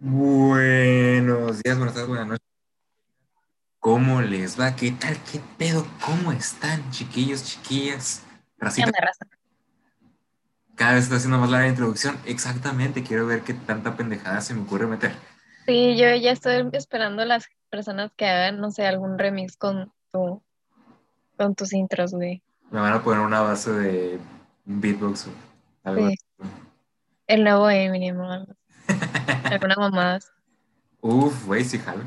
Buenos 0.00 1.60
días, 1.60 1.76
buenas 1.76 1.94
tardes, 1.94 2.08
buenas 2.08 2.28
noches. 2.28 2.46
¿Cómo 3.80 4.22
les 4.22 4.58
va? 4.58 4.76
¿Qué 4.76 4.92
tal? 4.92 5.16
¿Qué 5.24 5.40
pedo? 5.58 5.84
¿Cómo 6.04 6.30
están, 6.30 6.88
chiquillos, 6.92 7.42
chiquillas? 7.42 8.24
Racita. 8.58 8.92
Cada 10.76 10.94
vez 10.94 11.04
está 11.04 11.16
haciendo 11.16 11.38
más 11.38 11.50
larga 11.50 11.66
la 11.66 11.70
introducción. 11.72 12.16
Exactamente, 12.26 13.02
quiero 13.02 13.26
ver 13.26 13.42
qué 13.42 13.54
tanta 13.54 13.96
pendejada 13.96 14.40
se 14.40 14.54
me 14.54 14.62
ocurre 14.62 14.86
meter. 14.86 15.10
Sí, 15.66 15.96
yo 15.96 16.14
ya 16.14 16.30
estoy 16.30 16.68
esperando 16.74 17.24
las 17.24 17.48
personas 17.68 18.12
que 18.16 18.26
hagan, 18.26 18.60
no 18.60 18.70
sé, 18.70 18.86
algún 18.86 19.18
remix 19.18 19.56
con 19.56 19.92
tu, 20.12 20.40
con 21.36 21.56
tus 21.56 21.72
intros, 21.72 22.12
güey. 22.12 22.40
Me 22.70 22.78
van 22.78 22.92
a 22.92 23.02
poner 23.02 23.20
una 23.20 23.40
base 23.40 23.72
de 23.72 24.20
beatbox 24.64 25.26
o 25.26 25.30
algo 25.82 26.08
Sí. 26.08 26.16
El 27.26 27.42
nuevo 27.42 27.68
Eminem 27.68 28.20
o 28.20 28.30
algo. 28.30 28.57
Alguna 29.44 29.76
mamada. 29.76 30.18
Uf, 31.00 31.46
güey, 31.46 31.64
sí, 31.64 31.78
jalo. 31.78 32.04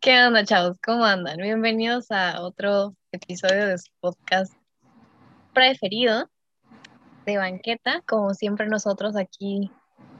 ¿Qué 0.00 0.22
onda, 0.24 0.44
chavos? 0.44 0.78
¿Cómo 0.84 1.04
andan? 1.04 1.36
Bienvenidos 1.38 2.10
a 2.10 2.40
otro 2.42 2.94
episodio 3.12 3.68
de 3.68 3.78
su 3.78 3.90
podcast 4.00 4.52
preferido 5.54 6.28
de 7.24 7.36
banqueta. 7.36 8.02
Como 8.06 8.34
siempre, 8.34 8.66
nosotros 8.66 9.16
aquí 9.16 9.70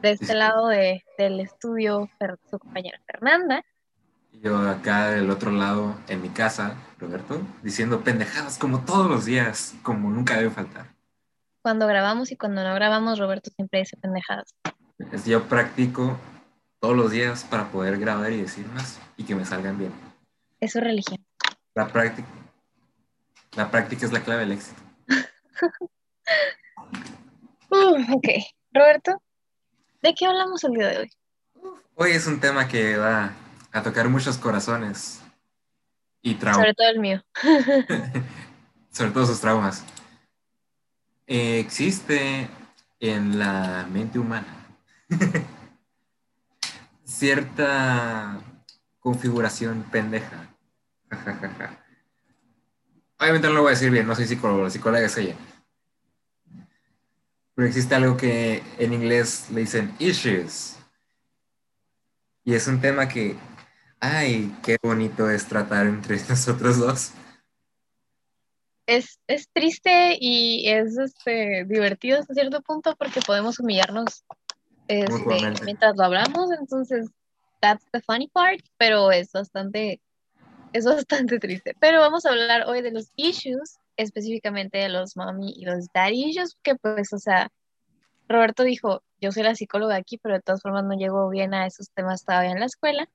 de 0.02 0.12
este 0.12 0.34
lado 0.34 0.68
de- 0.68 1.04
del 1.18 1.40
estudio, 1.40 2.08
su 2.50 2.58
compañera 2.58 3.00
Fernanda. 3.06 3.64
Yo 4.32 4.56
acá 4.68 5.10
del 5.10 5.30
otro 5.30 5.50
lado, 5.50 5.94
en 6.08 6.22
mi 6.22 6.28
casa, 6.30 6.76
Roberto, 6.98 7.40
diciendo 7.62 8.02
pendejadas 8.02 8.58
como 8.58 8.84
todos 8.84 9.08
los 9.08 9.24
días, 9.24 9.74
como 9.82 10.10
nunca 10.10 10.36
debe 10.38 10.50
faltar. 10.50 10.91
Cuando 11.62 11.86
grabamos 11.86 12.32
y 12.32 12.36
cuando 12.36 12.64
no 12.64 12.74
grabamos, 12.74 13.20
Roberto 13.20 13.50
siempre 13.54 13.80
dice 13.80 13.96
pendejadas. 13.96 14.52
Yo 15.24 15.44
practico 15.44 16.18
todos 16.80 16.96
los 16.96 17.12
días 17.12 17.44
para 17.44 17.70
poder 17.70 17.98
grabar 17.98 18.32
y 18.32 18.42
decir 18.42 18.66
más 18.66 19.00
y 19.16 19.22
que 19.22 19.36
me 19.36 19.44
salgan 19.44 19.78
bien. 19.78 19.92
Es 20.58 20.72
su 20.72 20.80
religión. 20.80 21.24
La 21.74 21.86
práctica, 21.86 22.26
la 23.56 23.70
práctica 23.70 24.04
es 24.04 24.12
la 24.12 24.22
clave 24.22 24.40
del 24.40 24.52
éxito. 24.52 24.82
Uh, 27.74 28.16
ok. 28.16 28.28
Roberto, 28.74 29.22
¿de 30.02 30.14
qué 30.14 30.26
hablamos 30.26 30.62
el 30.62 30.72
día 30.72 30.88
de 30.88 30.98
hoy? 30.98 31.10
Hoy 31.94 32.10
es 32.10 32.26
un 32.26 32.38
tema 32.38 32.68
que 32.68 32.98
va 32.98 33.32
a 33.72 33.82
tocar 33.82 34.10
muchos 34.10 34.36
corazones 34.36 35.22
y 36.20 36.34
traumas, 36.34 36.58
Sobre 36.58 36.74
todo 36.74 36.88
el 36.90 36.98
mío. 36.98 37.24
sobre 38.90 39.10
todo 39.12 39.24
sus 39.24 39.40
traumas. 39.40 39.86
Eh, 41.34 41.60
existe 41.60 42.46
en 43.00 43.38
la 43.38 43.88
mente 43.90 44.18
humana 44.18 44.76
cierta 47.04 48.38
configuración 49.00 49.82
pendeja. 49.84 50.54
Obviamente 53.18 53.48
no 53.48 53.54
lo 53.54 53.62
voy 53.62 53.68
a 53.68 53.70
decir 53.70 53.90
bien, 53.90 54.06
no 54.06 54.14
soy 54.14 54.26
psicólogo, 54.26 54.64
la 54.64 54.68
psicóloga 54.68 55.06
es 55.06 55.16
ella. 55.16 55.34
Pero 57.54 57.66
existe 57.66 57.94
algo 57.94 58.18
que 58.18 58.62
en 58.76 58.92
inglés 58.92 59.46
le 59.52 59.60
dicen 59.60 59.94
issues. 59.98 60.76
Y 62.44 62.52
es 62.52 62.66
un 62.66 62.78
tema 62.78 63.08
que, 63.08 63.38
ay, 64.00 64.54
qué 64.62 64.76
bonito 64.82 65.30
es 65.30 65.46
tratar 65.46 65.86
entre 65.86 66.20
nosotros 66.28 66.76
dos. 66.76 67.12
Es, 68.86 69.20
es 69.26 69.48
triste 69.52 70.16
y 70.20 70.68
es 70.68 70.98
este, 70.98 71.64
divertido 71.64 72.18
hasta 72.18 72.34
cierto 72.34 72.60
punto 72.62 72.96
porque 72.96 73.20
podemos 73.20 73.60
humillarnos 73.60 74.24
este, 74.88 75.64
mientras 75.64 75.96
lo 75.96 76.04
hablamos, 76.04 76.50
entonces 76.58 77.08
that's 77.60 77.86
the 77.92 78.00
funny 78.02 78.28
part, 78.28 78.60
pero 78.76 79.10
es 79.12 79.32
bastante, 79.32 80.00
es 80.72 80.84
bastante 80.84 81.38
triste. 81.40 81.74
Pero 81.80 82.00
vamos 82.00 82.26
a 82.26 82.30
hablar 82.30 82.68
hoy 82.68 82.82
de 82.82 82.90
los 82.90 83.10
issues, 83.16 83.78
específicamente 83.96 84.78
de 84.78 84.88
los 84.88 85.16
mommy 85.16 85.54
y 85.56 85.64
los 85.64 85.86
daddy 85.94 86.30
issues, 86.30 86.58
que 86.62 86.74
pues, 86.74 87.12
o 87.12 87.18
sea, 87.18 87.50
Roberto 88.28 88.64
dijo, 88.64 89.02
yo 89.20 89.32
soy 89.32 89.44
la 89.44 89.54
psicóloga 89.54 89.96
aquí, 89.96 90.18
pero 90.18 90.34
de 90.34 90.42
todas 90.42 90.62
formas 90.62 90.84
no 90.84 90.94
llego 90.94 91.28
bien 91.28 91.54
a 91.54 91.66
esos 91.66 91.90
temas 91.90 92.24
todavía 92.24 92.50
en 92.50 92.60
la 92.60 92.66
escuela, 92.66 93.08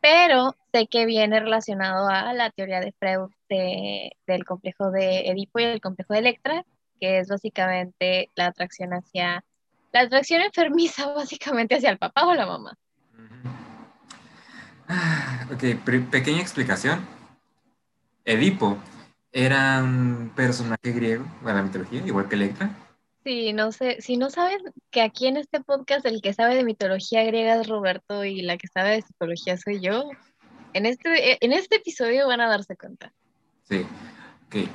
pero 0.00 0.54
sé 0.72 0.86
que 0.86 1.06
viene 1.06 1.40
relacionado 1.40 2.08
a 2.08 2.32
la 2.34 2.50
teoría 2.50 2.80
de 2.80 2.92
Freud 2.92 3.30
de- 3.50 4.16
del 4.26 4.44
complejo 4.44 4.90
de 4.90 5.28
Edipo 5.28 5.58
y 5.60 5.64
el 5.64 5.80
complejo 5.82 6.14
de 6.14 6.20
Electra, 6.20 6.64
que 7.00 7.18
es 7.18 7.28
básicamente 7.28 8.30
la 8.34 8.46
atracción 8.46 8.92
hacia, 8.92 9.44
la 9.92 10.00
atracción 10.00 10.40
enfermiza 10.40 11.06
básicamente 11.14 11.74
hacia 11.76 11.90
el 11.90 11.98
papá 11.98 12.26
o 12.26 12.34
la 12.34 12.46
mamá. 12.46 12.78
Ok, 15.52 15.62
pequeña 16.10 16.40
explicación. 16.40 17.06
Edipo 18.24 18.76
era 19.32 19.82
un 19.82 20.32
personaje 20.34 20.92
griego 20.92 21.24
de 21.44 21.52
la 21.52 21.62
mitología, 21.62 22.00
igual 22.04 22.28
que 22.28 22.34
Electra. 22.34 22.70
Sí, 23.24 23.52
no 23.52 23.70
sé, 23.70 24.00
si 24.00 24.16
no 24.16 24.30
saben 24.30 24.58
que 24.90 25.02
aquí 25.02 25.26
en 25.26 25.36
este 25.36 25.60
podcast 25.60 26.06
el 26.06 26.22
que 26.22 26.32
sabe 26.32 26.54
de 26.54 26.64
mitología 26.64 27.22
griega 27.24 27.60
es 27.60 27.68
Roberto 27.68 28.24
y 28.24 28.40
la 28.42 28.56
que 28.56 28.66
sabe 28.66 28.90
de 28.92 29.02
psicología 29.02 29.56
soy 29.58 29.80
yo, 29.80 30.08
en 30.72 30.86
este, 30.86 31.44
en 31.44 31.52
este 31.52 31.76
episodio 31.76 32.26
van 32.26 32.40
a 32.40 32.48
darse 32.48 32.76
cuenta. 32.76 33.12
Sí. 33.70 33.86
Ok. 34.46 34.68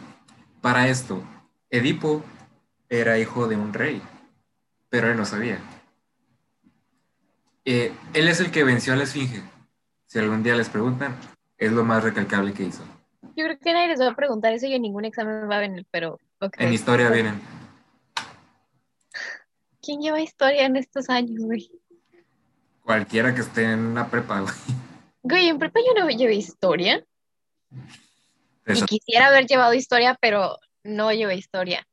Para 0.62 0.88
esto, 0.88 1.22
Edipo 1.70 2.24
era 2.88 3.20
hijo 3.20 3.48
de 3.48 3.58
un 3.58 3.74
rey, 3.74 4.02
pero 4.90 5.12
él 5.12 5.18
no 5.18 5.26
sabía. 5.26 5.60
Eh, 7.66 7.92
él 8.14 8.28
es 8.30 8.40
el 8.40 8.52
que 8.52 8.64
venció 8.64 8.94
a 8.94 8.96
la 8.96 9.04
Esfinge. 9.04 9.44
Si 10.06 10.18
algún 10.18 10.44
día 10.44 10.56
les 10.56 10.70
preguntan, 10.70 11.16
es 11.58 11.74
lo 11.74 11.84
más 11.84 12.04
recalcable 12.04 12.54
que 12.54 12.64
hizo. 12.64 12.84
Yo 13.36 13.44
creo 13.44 13.60
que 13.60 13.74
nadie 13.74 13.90
les 13.90 14.00
va 14.00 14.12
a 14.12 14.16
preguntar 14.16 14.54
eso 14.54 14.66
y 14.66 14.74
en 14.74 14.84
ningún 14.84 15.04
examen 15.04 15.50
va 15.50 15.58
a 15.58 15.60
venir, 15.60 15.86
pero 15.92 16.20
ok. 16.40 16.56
En 16.60 16.74
historia 16.74 17.10
vienen. 17.10 17.42
¿Quién 19.82 20.00
lleva 20.00 20.22
historia 20.22 20.66
en 20.66 20.78
estos 20.78 21.10
años, 21.10 21.42
güey? 21.44 21.70
Cualquiera 22.82 23.36
que 23.36 23.42
esté 23.42 23.64
en 23.74 23.80
una 23.80 24.08
prepa, 24.08 24.40
güey. 24.40 24.54
Güey, 25.22 25.50
en 25.50 25.60
prepa 25.60 25.80
yo 25.86 26.00
no 26.00 26.10
llevé 26.10 26.36
historia 26.36 27.04
y 28.66 28.72
Eso- 28.74 28.86
quisiera 28.86 29.28
haber 29.28 29.46
llevado 29.48 29.74
historia, 29.74 30.18
pero 30.20 30.58
no 30.84 31.12
llevé 31.12 31.36
historia. 31.36 31.86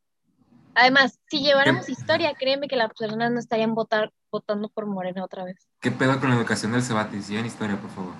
Además, 0.74 1.18
si 1.30 1.40
lleváramos 1.42 1.88
historia, 1.88 2.34
créeme 2.34 2.66
que 2.66 2.76
las 2.76 2.90
personas 2.94 3.30
no 3.30 3.38
estarían 3.38 3.74
votar, 3.74 4.10
votando 4.30 4.68
por 4.70 4.86
Morena 4.86 5.22
otra 5.22 5.44
vez. 5.44 5.68
¿Qué 5.80 5.90
pedo 5.90 6.18
con 6.18 6.30
la 6.30 6.36
educación 6.36 6.72
del 6.72 6.82
Cebatis? 6.82 7.28
Lleven 7.28 7.44
historia, 7.46 7.76
por 7.76 7.90
favor. 7.90 8.14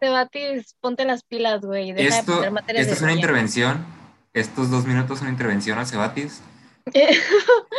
Debatis, 0.00 0.76
ponte 0.80 1.04
las 1.04 1.24
pilas, 1.24 1.62
güey. 1.62 1.92
Deja 1.92 2.14
de 2.14 2.20
Esto, 2.20 2.50
materias 2.52 2.82
esto 2.82 2.90
de 2.90 2.96
es 2.96 3.02
una 3.02 3.12
intervención. 3.14 3.84
Estos 4.32 4.70
dos 4.70 4.84
minutos 4.86 5.18
son 5.18 5.28
una 5.28 5.32
intervención 5.34 5.78
al 5.78 5.86
Cebatis. 5.86 6.42
Es 6.94 7.20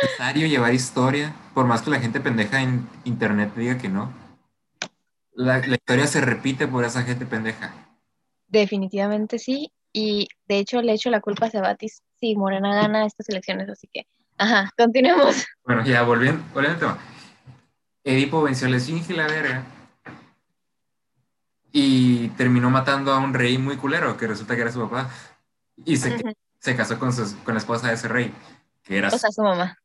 necesario 0.02 0.46
llevar 0.48 0.74
historia, 0.74 1.34
por 1.54 1.64
más 1.66 1.80
que 1.80 1.90
la 1.90 1.98
gente 1.98 2.20
pendeja 2.20 2.60
en 2.60 2.86
internet 3.04 3.54
diga 3.56 3.78
que 3.78 3.88
no. 3.88 4.12
La, 5.32 5.58
la 5.60 5.76
historia 5.76 6.06
se 6.06 6.20
repite 6.20 6.68
por 6.68 6.84
esa 6.84 7.04
gente 7.04 7.24
pendeja. 7.24 7.72
Definitivamente 8.48 9.38
sí. 9.38 9.72
Y 9.92 10.28
de 10.46 10.58
hecho 10.58 10.82
le 10.82 10.92
echo 10.92 11.10
la 11.10 11.20
culpa 11.20 11.46
a 11.46 11.50
Cebatis 11.50 12.02
si 12.20 12.36
Morena 12.36 12.74
gana 12.74 13.06
estas 13.06 13.28
elecciones, 13.28 13.68
así 13.68 13.88
que, 13.92 14.06
ajá, 14.36 14.70
continuemos. 14.76 15.46
Bueno, 15.64 15.84
ya 15.84 16.02
volviendo, 16.02 16.42
volviendo 16.54 16.86
al 16.86 16.94
tema. 16.94 16.98
Edipo 18.04 18.42
venció 18.42 18.66
a 18.66 18.70
la 18.70 18.76
Esfinge 18.78 19.12
y 19.12 19.16
la 19.16 19.26
verga. 19.26 19.64
Y 21.72 22.28
terminó 22.30 22.70
matando 22.70 23.12
a 23.12 23.18
un 23.18 23.34
rey 23.34 23.58
muy 23.58 23.76
culero, 23.76 24.16
que 24.16 24.26
resulta 24.26 24.54
que 24.56 24.62
era 24.62 24.72
su 24.72 24.80
papá. 24.80 25.10
Y 25.84 25.96
se, 25.96 26.22
se 26.58 26.76
casó 26.76 26.98
con, 26.98 27.12
su- 27.12 27.38
con 27.44 27.54
la 27.54 27.58
esposa 27.58 27.88
de 27.88 27.94
ese 27.94 28.08
rey, 28.08 28.32
que 28.84 28.96
era 28.98 29.08
O 29.08 29.18
sea, 29.18 29.30
su 29.30 29.42
mamá. 29.42 29.78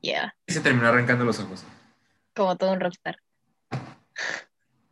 Yeah, 0.00 0.34
y 0.46 0.52
se 0.54 0.60
terminó 0.60 0.88
arrancando 0.88 1.24
los 1.26 1.38
ojos. 1.40 1.62
como 2.34 2.56
todo 2.56 2.72
un 2.72 2.80
rockstar. 2.80 3.16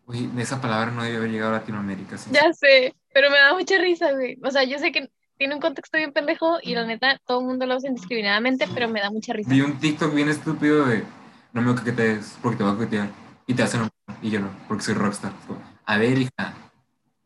Uy, 0.09 0.31
esa 0.39 0.59
palabra 0.59 0.91
no 0.91 1.03
debió 1.03 1.19
haber 1.19 1.31
llegado 1.31 1.55
a 1.55 1.59
Latinoamérica. 1.59 2.17
sí. 2.17 2.31
Ya 2.33 2.51
sé, 2.55 2.95
pero 3.13 3.31
me 3.31 3.37
da 3.37 3.53
mucha 3.53 3.77
risa, 3.77 4.11
güey. 4.13 4.39
O 4.43 4.51
sea, 4.51 4.65
yo 4.65 4.79
sé 4.79 4.91
que 4.91 5.11
tiene 5.37 5.55
un 5.55 5.61
contexto 5.61 5.99
bien 5.99 6.15
pendejo 6.15 6.59
y 6.63 6.75
la 6.75 6.87
neta, 6.87 7.21
todo 7.27 7.41
el 7.41 7.47
mundo 7.47 7.67
lo 7.67 7.75
hace 7.75 7.89
indiscriminadamente, 7.89 8.67
pero 8.73 8.89
me 8.89 9.01
da 9.01 9.11
mucha 9.11 9.35
risa. 9.35 9.51
Vi 9.51 9.61
un 9.61 9.79
TikTok 9.79 10.15
bien 10.15 10.31
estúpido 10.31 10.87
de 10.87 11.05
no 11.53 11.61
me 11.61 11.75
coquetees 11.75 12.39
porque 12.43 12.57
te 12.57 12.63
voy 12.65 12.73
a 12.73 12.77
coquetear. 12.77 13.09
Y 13.47 13.53
te 13.53 13.63
hacen 13.63 13.83
un... 13.83 13.91
Y 14.23 14.31
yo 14.31 14.41
no, 14.41 14.49
porque 14.67 14.83
soy 14.83 14.95
rockstar. 14.95 15.33
A 15.85 15.99
ver, 15.99 16.17
hija, 16.17 16.55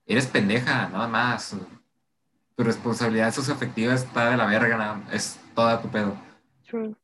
eres 0.04 0.26
pendeja, 0.26 0.88
nada 0.88 1.06
más. 1.06 1.56
Tu 2.56 2.64
responsabilidad 2.64 3.32
socioafectiva 3.32 3.94
está 3.94 4.30
de 4.30 4.36
la 4.36 4.46
verga, 4.46 4.76
nada, 4.76 5.02
es 5.12 5.38
toda 5.54 5.80
tu 5.80 5.88
pedo. 5.88 6.16
True. 6.68 6.96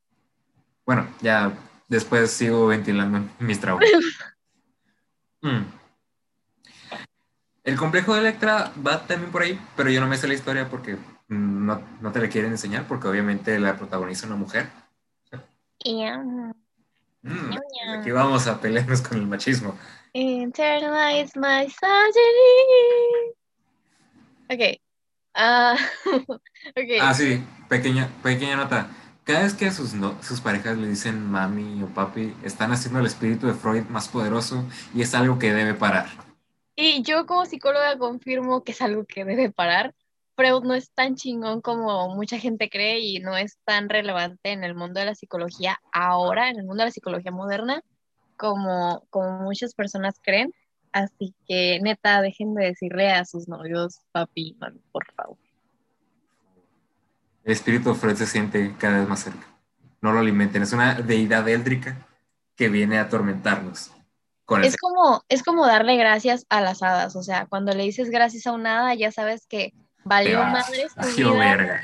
Bueno, 0.85 1.07
ya 1.21 1.53
después 1.87 2.33
sigo 2.33 2.67
ventilando 2.67 3.23
mis 3.39 3.61
traumas. 3.61 3.89
Mm. 5.43 5.65
El 7.65 7.77
complejo 7.77 8.15
de 8.15 8.21
Electra 8.21 8.73
va 8.85 9.07
también 9.07 9.31
por 9.31 9.43
ahí, 9.43 9.59
pero 9.77 9.91
yo 9.91 10.01
no 10.01 10.07
me 10.07 10.17
sé 10.17 10.27
la 10.27 10.35
historia 10.35 10.69
porque 10.71 10.97
no, 11.29 11.83
no 12.01 12.13
te 12.13 12.21
la 12.21 12.29
quieren 12.29 12.53
enseñar, 12.53 12.87
porque 12.89 13.09
obviamente 13.09 13.59
la 13.59 13.77
protagoniza 13.77 14.27
una 14.27 14.37
mujer. 14.37 14.69
Yeah. 15.85 16.25
Mm, 17.23 17.59
aquí 17.99 18.11
vamos 18.11 18.47
a 18.47 18.61
pelearnos 18.61 19.03
con 19.03 19.19
el 19.19 19.27
machismo. 19.27 19.79
Internalize 20.13 21.39
misogyny. 21.39 21.75
Ok. 24.51 24.81
Ah, 25.35 25.77
okay. 26.71 26.99
Ah, 27.01 27.15
sí, 27.15 27.43
pequeña, 27.69 28.09
pequeña 28.23 28.57
nota. 28.57 28.89
Cada 29.29 29.43
vez 29.43 29.53
que 29.53 29.71
sus, 29.71 29.91
sus 30.23 30.41
parejas 30.41 30.79
le 30.79 30.89
dicen 30.89 31.31
mami 31.31 31.83
o 31.83 31.89
papi, 31.89 32.35
están 32.45 32.73
haciendo 32.73 33.01
el 33.01 33.05
espíritu 33.05 33.47
de 33.47 33.53
Freud 33.53 33.83
más 33.91 34.09
poderoso 34.09 34.65
y 34.95 35.03
es 35.03 35.15
algo 35.15 35.39
que 35.39 35.53
debe 35.53 35.75
parar. 35.75 36.07
Y 36.75 37.03
yo 37.03 37.27
como 37.27 37.45
psicóloga 37.45 37.99
confirmo 37.99 38.65
que 38.65 38.73
es 38.73 38.81
algo 38.81 39.05
que 39.05 39.27
debe 39.27 39.51
parar. 39.51 39.95
Freud 40.35 40.63
no 40.63 40.73
es 40.73 40.91
tan 40.93 41.17
chingón 41.17 41.61
como 41.61 42.15
mucha 42.15 42.39
gente 42.39 42.71
cree 42.71 43.01
y 43.01 43.19
no 43.19 43.37
es 43.37 43.59
tan 43.67 43.91
relevante 43.91 44.51
en 44.51 44.65
el 44.65 44.75
mundo 44.75 44.99
de 44.99 45.05
la 45.05 45.15
psicología 45.15 45.79
ahora, 45.93 46.49
en 46.49 46.61
el 46.61 46.65
mundo 46.65 46.85
de 46.85 46.87
la 46.87 46.93
psicología 46.93 47.31
moderna, 47.31 47.83
como, 48.39 49.05
como 49.11 49.43
muchas 49.43 49.75
personas 49.75 50.19
creen. 50.23 50.55
Así 50.91 51.35
que 51.47 51.81
neta, 51.83 52.23
dejen 52.23 52.55
de 52.55 52.65
decirle 52.65 53.11
a 53.11 53.27
sus 53.27 53.47
novios 53.47 54.01
papi, 54.11 54.57
mami, 54.59 54.81
por 54.91 55.05
favor. 55.13 55.37
El 57.49 57.53
espíritu 57.53 57.89
de 57.89 57.95
Freud 57.95 58.17
se 58.17 58.27
siente 58.27 58.75
cada 58.79 58.99
vez 58.99 59.09
más 59.09 59.21
cerca. 59.21 59.47
No 60.03 60.13
lo 60.13 60.19
alimenten, 60.19 60.63
es 60.63 60.75
una 60.75 60.97
deidad 60.97 61.49
éldrica 61.49 62.07
que 62.57 62.69
viene 62.69 62.99
a 62.99 63.05
atormentarnos. 63.05 63.91
es, 64.63 64.77
como, 64.77 65.25
es 65.31 65.43
como 65.43 65.67
darle 65.67 65.97
gracias 65.97 66.45
a 66.51 66.61
las 66.61 66.83
hadas, 66.83 67.17
o 67.17 67.23
sea, 67.23 67.47
cuando 67.47 67.73
le 67.73 67.85
dices 67.85 68.11
gracias 68.11 68.47
a 68.47 68.53
una 68.53 68.81
hada, 68.81 68.95
ya 68.97 69.11
sabes 69.13 69.47
que 69.47 69.73
valió 70.05 70.45
madre 70.45 70.89
su 70.91 71.33
vida, 71.33 71.81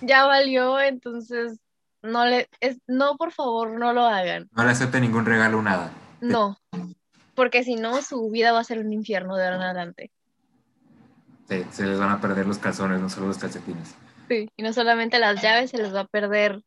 ya 0.00 0.26
valió, 0.26 0.80
entonces 0.80 1.60
no 2.02 2.24
le, 2.24 2.48
es, 2.58 2.78
no, 2.88 3.16
por 3.16 3.30
favor, 3.30 3.78
no 3.78 3.92
lo 3.92 4.06
hagan. 4.06 4.48
No 4.56 4.64
le 4.64 4.72
acepte 4.72 5.00
ningún 5.00 5.24
regalo 5.24 5.58
a 5.58 5.60
una 5.60 5.72
hada. 5.74 5.90
No, 6.20 6.58
porque 7.36 7.62
si 7.62 7.76
no, 7.76 8.02
su 8.02 8.28
vida 8.28 8.50
va 8.50 8.58
a 8.58 8.64
ser 8.64 8.80
un 8.80 8.92
infierno 8.92 9.36
de 9.36 9.44
ahora 9.44 9.56
en 9.56 9.62
adelante. 9.62 10.10
Sí, 11.48 11.64
se 11.70 11.86
les 11.86 11.96
van 11.96 12.10
a 12.10 12.20
perder 12.20 12.48
los 12.48 12.58
calzones, 12.58 13.00
no 13.00 13.08
solo 13.08 13.28
los 13.28 13.38
calcetines. 13.38 13.94
Sí, 14.28 14.48
y 14.56 14.62
no 14.62 14.72
solamente 14.72 15.18
las 15.18 15.42
llaves, 15.42 15.70
se 15.70 15.78
les 15.78 15.94
va 15.94 16.00
a 16.00 16.06
perder 16.06 16.62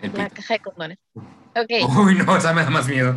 la 0.00 0.30
caja 0.30 0.54
de 0.54 0.60
condones. 0.60 0.98
Ok. 1.14 1.70
Uy, 2.06 2.14
no, 2.16 2.36
esa 2.36 2.52
me 2.52 2.62
da 2.62 2.70
más 2.70 2.88
miedo. 2.88 3.14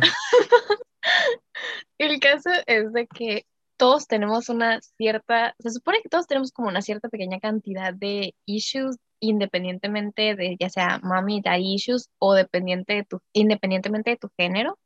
El 1.98 2.18
caso 2.20 2.50
es 2.66 2.92
de 2.92 3.06
que 3.06 3.46
todos 3.76 4.06
tenemos 4.06 4.48
una 4.48 4.80
cierta, 4.80 5.54
se 5.58 5.70
supone 5.70 6.00
que 6.02 6.08
todos 6.08 6.26
tenemos 6.26 6.52
como 6.52 6.68
una 6.68 6.82
cierta 6.82 7.08
pequeña 7.08 7.40
cantidad 7.40 7.94
de 7.94 8.34
issues 8.46 8.96
independientemente 9.20 10.34
de 10.34 10.56
ya 10.58 10.70
sea 10.70 10.98
mami, 11.02 11.42
daddy 11.42 11.74
issues 11.74 12.08
o 12.18 12.34
dependiente 12.34 12.94
de 12.94 13.04
tu, 13.04 13.20
independientemente 13.32 14.10
de 14.10 14.16
tu 14.16 14.30
género. 14.36 14.78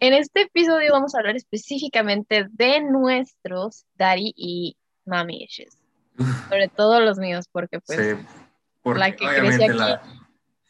En 0.00 0.12
este 0.12 0.42
episodio 0.42 0.92
vamos 0.92 1.14
a 1.14 1.18
hablar 1.18 1.36
específicamente 1.36 2.46
de 2.50 2.80
nuestros 2.80 3.86
daddy 3.94 4.32
y 4.36 4.76
mami 5.04 5.44
issues. 5.44 5.78
Sobre 6.48 6.68
todo 6.68 7.00
los 7.00 7.18
míos, 7.18 7.46
porque 7.50 7.80
pues 7.80 8.16
la 8.84 9.12
que 9.12 9.26
crecí 9.26 9.64
aquí 9.64 10.00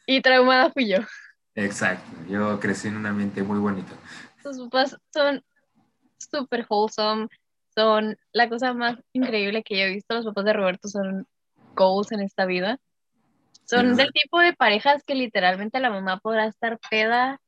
y 0.06 0.20
traumada 0.20 0.70
fui 0.70 0.88
yo. 0.88 0.99
Exacto, 1.55 2.11
yo 2.29 2.58
crecí 2.61 2.88
en 2.88 2.96
un 2.96 3.06
ambiente 3.06 3.43
muy 3.43 3.58
bonito. 3.58 3.94
Sus 4.43 4.58
papás 4.61 4.96
son 5.12 5.43
súper 6.19 6.67
wholesome, 6.69 7.29
son 7.75 8.17
la 8.32 8.49
cosa 8.49 8.73
más 8.75 8.99
increíble 9.12 9.62
que 9.62 9.79
yo 9.79 9.85
he 9.85 9.91
visto. 9.91 10.14
Los 10.14 10.25
papás 10.25 10.44
de 10.44 10.52
Roberto 10.52 10.88
son 10.88 11.26
goals 11.75 12.12
en 12.12 12.20
esta 12.20 12.44
vida. 12.44 12.79
Son 13.64 13.96
del 13.96 14.11
tipo 14.12 14.41
de 14.41 14.52
parejas 14.52 15.02
que 15.05 15.14
literalmente 15.14 15.81
la 15.81 15.91
mamá 15.91 16.19
podrá 16.19 16.46
estar 16.46 16.79
peda 16.91 17.41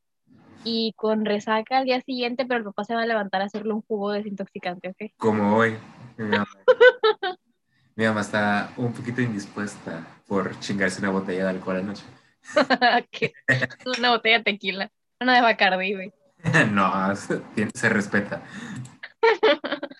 y 0.63 0.93
con 0.93 1.25
resaca 1.25 1.77
al 1.77 1.85
día 1.85 2.01
siguiente, 2.01 2.45
pero 2.45 2.59
el 2.59 2.63
papá 2.65 2.85
se 2.85 2.95
va 2.95 3.03
a 3.03 3.05
levantar 3.05 3.41
a 3.41 3.45
hacerle 3.45 3.73
un 3.73 3.83
jugo 3.83 4.11
desintoxicante, 4.11 4.89
¿ok? 4.89 5.11
Como 5.17 5.55
hoy. 5.55 5.77
Mi 7.97 8.05
mamá 8.05 8.21
está 8.21 8.71
un 8.77 8.93
poquito 8.93 9.21
indispuesta 9.21 10.05
por 10.27 10.59
chingarse 10.59 10.99
una 10.99 11.09
botella 11.09 11.45
de 11.45 11.49
alcohol 11.49 11.77
anoche. 11.77 12.03
una 13.97 14.11
botella 14.11 14.37
de 14.37 14.43
tequila, 14.43 14.91
una 15.19 15.35
de 15.37 15.41
Bacardi, 15.41 15.95
güey. 15.95 16.13
no, 16.71 17.15
se, 17.15 17.89
respeta. 17.89 18.43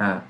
Ah, 0.00 0.22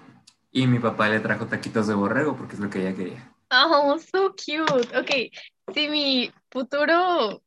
y 0.51 0.67
mi 0.67 0.79
papá 0.79 1.11
le 1.11 1.21
trajo 1.21 1.47
taquitos 1.47 1.89
de 1.89 1.95
borrego 1.95 2.35
porque 2.35 2.55
es 2.55 2.59
lo 2.59 2.71
que 2.71 2.81
ella 2.81 2.97
quería. 2.97 3.35
Oh, 3.51 3.99
so 3.99 4.31
cute. 4.31 4.97
Ok, 4.97 5.31
si 5.75 5.89
mi 5.91 6.33
futuro 6.51 7.43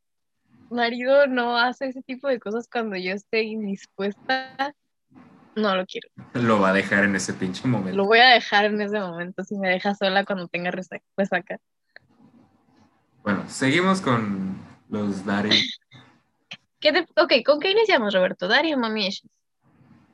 marido 0.69 1.25
no 1.25 1.57
hace 1.57 1.87
ese 1.87 2.03
tipo 2.03 2.27
de 2.27 2.39
cosas 2.39 2.67
cuando 2.71 2.95
yo 2.95 3.13
esté 3.13 3.41
indispuesta, 3.41 4.75
no 5.55 5.75
lo 5.75 5.85
quiero. 5.85 6.09
Lo 6.33 6.59
va 6.59 6.69
a 6.69 6.73
dejar 6.73 7.03
en 7.03 7.15
ese 7.15 7.33
pinche 7.33 7.67
momento. 7.67 7.97
Lo 7.97 8.05
voy 8.05 8.19
a 8.19 8.29
dejar 8.29 8.65
en 8.65 8.81
ese 8.81 8.99
momento 8.99 9.43
si 9.43 9.57
me 9.57 9.69
deja 9.69 9.95
sola 9.95 10.25
cuando 10.25 10.47
tenga 10.47 10.71
resaca. 10.71 11.59
Bueno, 13.23 13.43
seguimos 13.47 14.01
con 14.01 14.57
los 14.89 15.25
Dari. 15.25 15.49
¿Qué 16.79 17.05
ok, 17.15 17.33
¿con 17.45 17.59
qué 17.59 17.71
iniciamos, 17.71 18.13
Roberto? 18.13 18.47
¿Dari 18.47 18.73
o 18.73 18.77
Mami 18.77 19.07
Issues? 19.07 19.31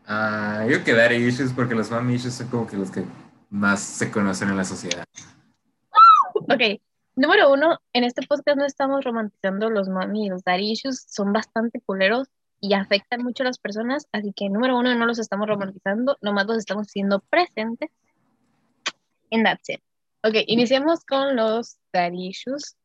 Ah, 0.06 0.66
yo 0.70 0.84
que 0.84 0.94
Dari 0.94 1.16
Issues 1.16 1.54
porque 1.54 1.76
los 1.76 1.90
Mami 1.92 2.16
Issues 2.16 2.34
son 2.34 2.48
como 2.48 2.68
que 2.68 2.76
los 2.76 2.92
que 2.92 3.04
más 3.50 3.80
se 3.82 4.12
conocen 4.12 4.50
en 4.50 4.58
la 4.58 4.66
sociedad. 4.66 5.06
Ok, 6.34 6.82
número 7.16 7.52
uno, 7.52 7.80
en 7.94 8.04
este 8.04 8.26
podcast 8.28 8.58
no 8.58 8.66
estamos 8.66 9.04
romantizando 9.04 9.70
los 9.70 9.88
Mami 9.88 10.26
y 10.26 10.30
los 10.30 10.44
Daddy 10.44 10.72
Issues, 10.72 11.06
son 11.10 11.34
bastante 11.34 11.82
culeros 11.82 12.28
y 12.60 12.74
afectan 12.74 13.24
mucho 13.24 13.44
a 13.44 13.48
las 13.48 13.60
personas, 13.60 14.08
así 14.12 14.34
que 14.36 14.50
número 14.50 14.78
uno, 14.78 14.94
no 14.96 15.06
los 15.06 15.20
estamos 15.20 15.48
romantizando, 15.48 16.18
nomás 16.22 16.48
los 16.48 16.58
estamos 16.58 16.88
siendo 16.88 17.20
presentes. 17.20 17.90
En 19.30 19.44
that's 19.44 19.70
it. 19.70 19.82
Ok, 20.24 20.36
iniciamos 20.48 21.06
con 21.06 21.36
los 21.36 21.78
daddy 21.94 22.28
issues. 22.28 22.76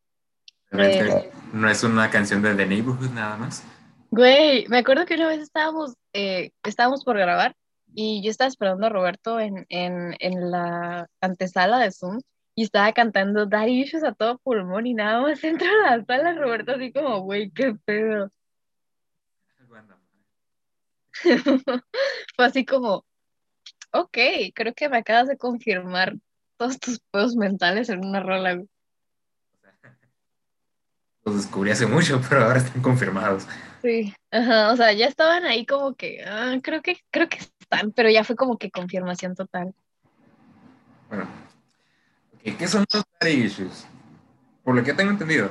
no 0.71 1.71
es 1.71 1.83
una 1.85 2.11
canción 2.11 2.43
de 2.43 2.55
The 2.55 2.67
Neighborhood 2.67 3.11
nada 3.11 3.37
más. 3.37 3.65
Güey, 4.11 4.67
me 4.69 4.79
acuerdo 4.79 5.07
que 5.07 5.15
una 5.15 5.29
vez 5.29 5.41
estábamos, 5.41 5.95
eh, 6.13 6.51
estábamos 6.65 7.03
por 7.05 7.17
grabar 7.17 7.57
y 7.95 8.23
yo 8.23 8.31
estaba 8.31 8.49
esperando 8.49 8.87
a 8.87 8.91
Roberto 8.91 9.41
en, 9.41 9.65
en, 9.71 10.15
en 10.19 10.51
la 10.51 11.09
antesala 11.21 11.79
de 11.79 11.93
Zoom 11.93 12.21
y 12.55 12.65
estaba 12.65 12.93
cantando 12.93 13.47
Daddy 13.47 13.83
Issues 13.83 14.05
a 14.05 14.13
todo 14.13 14.39
pulmón 14.39 14.87
y 14.87 14.95
nada 14.95 15.21
más 15.23 15.43
entra 15.45 15.69
a 15.69 15.97
la 15.97 16.05
sala 16.05 16.35
Roberto 16.35 16.73
así 16.73 16.93
como, 16.93 17.21
güey, 17.21 17.51
qué 17.51 17.75
pedo. 17.85 18.31
Fue 22.37 22.45
así 22.45 22.65
como, 22.65 23.05
ok, 23.93 24.19
creo 24.55 24.75
que 24.75 24.89
me 24.89 24.99
acabas 24.99 25.29
de 25.29 25.37
confirmar 25.37 26.17
todos 26.57 26.79
tus 26.79 27.01
pedos 27.11 27.37
mentales 27.37 27.89
en 27.89 28.05
una 28.05 28.21
rola. 28.21 28.63
Los 31.25 31.37
descubrí 31.37 31.71
hace 31.71 31.87
mucho, 31.87 32.21
pero 32.29 32.45
ahora 32.45 32.59
están 32.59 32.83
confirmados. 32.83 33.47
Sí, 33.83 34.13
ajá, 34.31 34.73
o 34.73 34.77
sea, 34.77 34.93
ya 34.93 35.07
estaban 35.07 35.45
ahí 35.45 35.67
como 35.67 35.95
que, 35.95 36.25
ah, 36.25 36.57
creo 36.63 36.83
que, 36.83 36.99
creo 37.11 37.29
que 37.29 37.39
están, 37.39 37.93
pero 37.93 38.11
ya 38.11 38.25
fue 38.25 38.37
como 38.37 38.59
que 38.59 38.71
confirmación 38.71 39.35
total. 39.35 39.75
Bueno, 41.09 41.29
¿qué 42.43 42.69
son 42.69 42.85
los 42.93 43.05
daddy 43.21 43.45
issues? 43.45 43.87
Por 44.65 44.77
lo 44.77 44.85
que 44.85 44.95
tengo 44.95 45.11
entendido, 45.11 45.51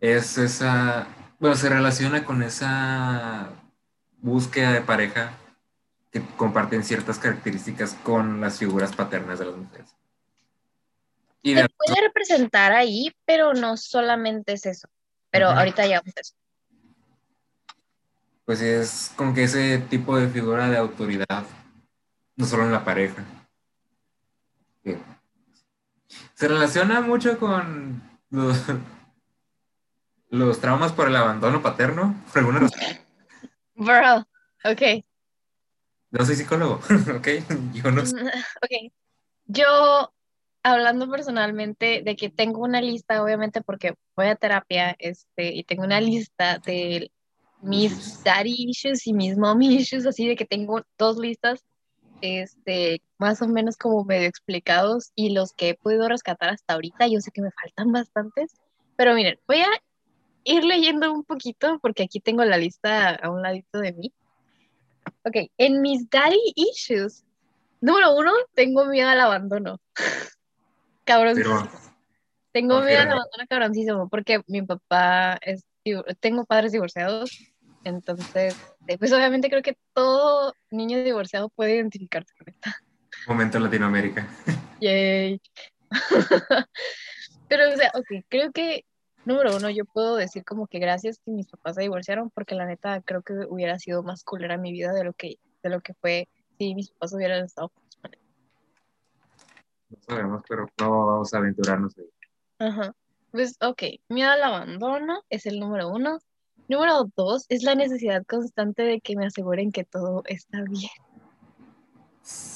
es 0.00 0.38
esa, 0.38 1.08
bueno, 1.40 1.56
se 1.56 1.68
relaciona 1.68 2.24
con 2.24 2.42
esa 2.42 3.50
búsqueda 4.20 4.72
de 4.72 4.80
pareja 4.80 5.32
que 6.10 6.22
comparten 6.36 6.84
ciertas 6.84 7.18
características 7.18 7.94
con 8.02 8.40
las 8.40 8.58
figuras 8.58 8.94
paternas 8.94 9.38
de 9.38 9.46
las 9.46 9.56
mujeres. 9.56 9.94
Y 11.42 11.54
Se 11.54 11.68
puede 11.68 12.00
representar 12.00 12.72
ahí, 12.72 13.14
pero 13.24 13.54
no 13.54 13.76
solamente 13.76 14.54
es 14.54 14.66
eso. 14.66 14.88
Pero 15.30 15.48
ahorita 15.48 15.86
ya 15.86 16.02
eso. 16.04 16.34
Pues 18.44 18.60
es 18.62 19.12
como 19.14 19.34
que 19.34 19.44
ese 19.44 19.78
tipo 19.78 20.18
de 20.18 20.28
figura 20.28 20.68
de 20.68 20.78
autoridad, 20.78 21.44
no 22.36 22.46
solo 22.46 22.64
en 22.64 22.72
la 22.72 22.84
pareja. 22.84 23.24
Se 26.34 26.48
relaciona 26.48 27.02
mucho 27.02 27.38
con 27.38 28.02
los, 28.30 28.64
los 30.30 30.60
traumas 30.60 30.92
por 30.92 31.08
el 31.08 31.16
abandono 31.16 31.60
paterno, 31.60 32.14
por 32.32 32.38
alguna 32.38 32.60
razón. 32.60 32.80
Bro, 33.78 34.26
ok. 34.64 35.04
No 36.10 36.26
soy 36.26 36.34
psicólogo, 36.34 36.80
ok. 37.16 37.28
Yo 37.74 37.90
no 37.92 38.04
sé. 38.04 38.16
Ok. 38.62 38.92
Yo, 39.46 40.12
hablando 40.64 41.08
personalmente 41.08 42.02
de 42.04 42.16
que 42.16 42.28
tengo 42.28 42.60
una 42.60 42.80
lista, 42.80 43.22
obviamente 43.22 43.62
porque 43.62 43.94
voy 44.16 44.26
a 44.26 44.34
terapia, 44.34 44.96
este, 44.98 45.54
y 45.54 45.62
tengo 45.62 45.84
una 45.84 46.00
lista 46.00 46.58
de 46.58 47.12
mis 47.62 48.22
daddy 48.24 48.54
issues 48.68 49.06
y 49.06 49.12
mis 49.12 49.38
mommy 49.38 49.76
issues, 49.76 50.06
así 50.06 50.26
de 50.26 50.34
que 50.34 50.44
tengo 50.44 50.82
dos 50.98 51.16
listas, 51.16 51.64
este, 52.20 53.00
más 53.16 53.40
o 53.42 53.48
menos 53.48 53.76
como 53.76 54.04
medio 54.04 54.28
explicados, 54.28 55.12
y 55.14 55.30
los 55.30 55.52
que 55.52 55.70
he 55.70 55.74
podido 55.76 56.08
rescatar 56.08 56.50
hasta 56.50 56.74
ahorita, 56.74 57.06
yo 57.06 57.20
sé 57.20 57.30
que 57.30 57.42
me 57.42 57.52
faltan 57.52 57.92
bastantes, 57.92 58.52
pero 58.96 59.14
miren, 59.14 59.38
voy 59.46 59.60
a 59.60 59.68
ir 60.48 60.64
leyendo 60.64 61.12
un 61.12 61.24
poquito 61.24 61.78
porque 61.80 62.04
aquí 62.04 62.20
tengo 62.20 62.44
la 62.44 62.56
lista 62.56 63.14
a 63.14 63.30
un 63.30 63.42
ladito 63.42 63.78
de 63.78 63.92
mí. 63.92 64.12
Ok, 65.24 65.50
en 65.58 65.80
mis 65.80 66.08
daddy 66.10 66.38
issues, 66.54 67.24
número 67.80 68.14
uno, 68.16 68.32
tengo 68.54 68.86
miedo 68.86 69.08
al 69.08 69.20
abandono. 69.20 69.80
Cabroncísimo. 71.04 71.68
Tengo 72.52 72.80
miedo 72.80 73.00
al 73.00 73.08
abandono 73.08 73.44
cabroncísimo 73.48 74.08
porque 74.08 74.40
mi 74.46 74.62
papá 74.62 75.38
es, 75.42 75.64
tengo 76.20 76.44
padres 76.44 76.72
divorciados, 76.72 77.30
entonces, 77.84 78.56
eh, 78.86 78.98
pues 78.98 79.12
obviamente 79.12 79.48
creo 79.48 79.62
que 79.62 79.76
todo 79.92 80.52
niño 80.70 81.02
divorciado 81.02 81.48
puede 81.50 81.76
identificarse 81.76 82.34
con 82.36 82.48
esta. 82.48 82.76
Momento 83.26 83.58
Latinoamérica. 83.58 84.26
Yay. 84.80 85.40
Pero, 87.48 87.72
o 87.72 87.76
sea, 87.76 87.92
ok, 87.94 88.24
creo 88.28 88.52
que, 88.52 88.84
número 89.28 89.54
uno, 89.56 89.70
yo 89.70 89.84
puedo 89.84 90.16
decir 90.16 90.44
como 90.44 90.66
que 90.66 90.78
gracias 90.78 91.20
que 91.20 91.30
mis 91.30 91.46
papás 91.46 91.76
se 91.76 91.82
divorciaron, 91.82 92.30
porque 92.30 92.54
la 92.54 92.66
neta 92.66 93.00
creo 93.02 93.22
que 93.22 93.34
hubiera 93.48 93.78
sido 93.78 94.02
más 94.02 94.24
culera 94.24 94.56
mi 94.56 94.72
vida 94.72 94.92
de 94.92 95.04
lo 95.04 95.12
que, 95.12 95.36
de 95.62 95.70
lo 95.70 95.80
que 95.80 95.94
fue 95.94 96.28
si 96.58 96.74
mis 96.74 96.90
papás 96.90 97.12
hubieran 97.14 97.44
estado 97.44 97.68
juntos. 97.68 97.98
No 99.90 99.98
sabemos, 100.06 100.42
pero 100.48 100.66
no 100.80 101.06
vamos 101.06 101.32
a 101.32 101.38
aventurarnos 101.38 101.96
ahí. 101.96 102.10
Ajá. 102.58 102.94
Pues, 103.30 103.56
ok, 103.60 103.82
miedo 104.08 104.30
al 104.30 104.42
abandono 104.42 105.22
es 105.30 105.46
el 105.46 105.60
número 105.60 105.88
uno. 105.88 106.18
Número 106.68 107.10
dos 107.16 107.46
es 107.48 107.62
la 107.62 107.74
necesidad 107.74 108.26
constante 108.26 108.82
de 108.82 109.00
que 109.00 109.16
me 109.16 109.26
aseguren 109.26 109.72
que 109.72 109.84
todo 109.84 110.22
está 110.26 110.62
bien. 110.62 110.90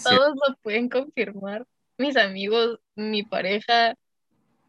Todos 0.03 0.35
lo 0.35 0.55
pueden 0.63 0.89
confirmar. 0.89 1.67
Mis 1.97 2.17
amigos, 2.17 2.81
mi 2.95 3.23
pareja, 3.23 3.95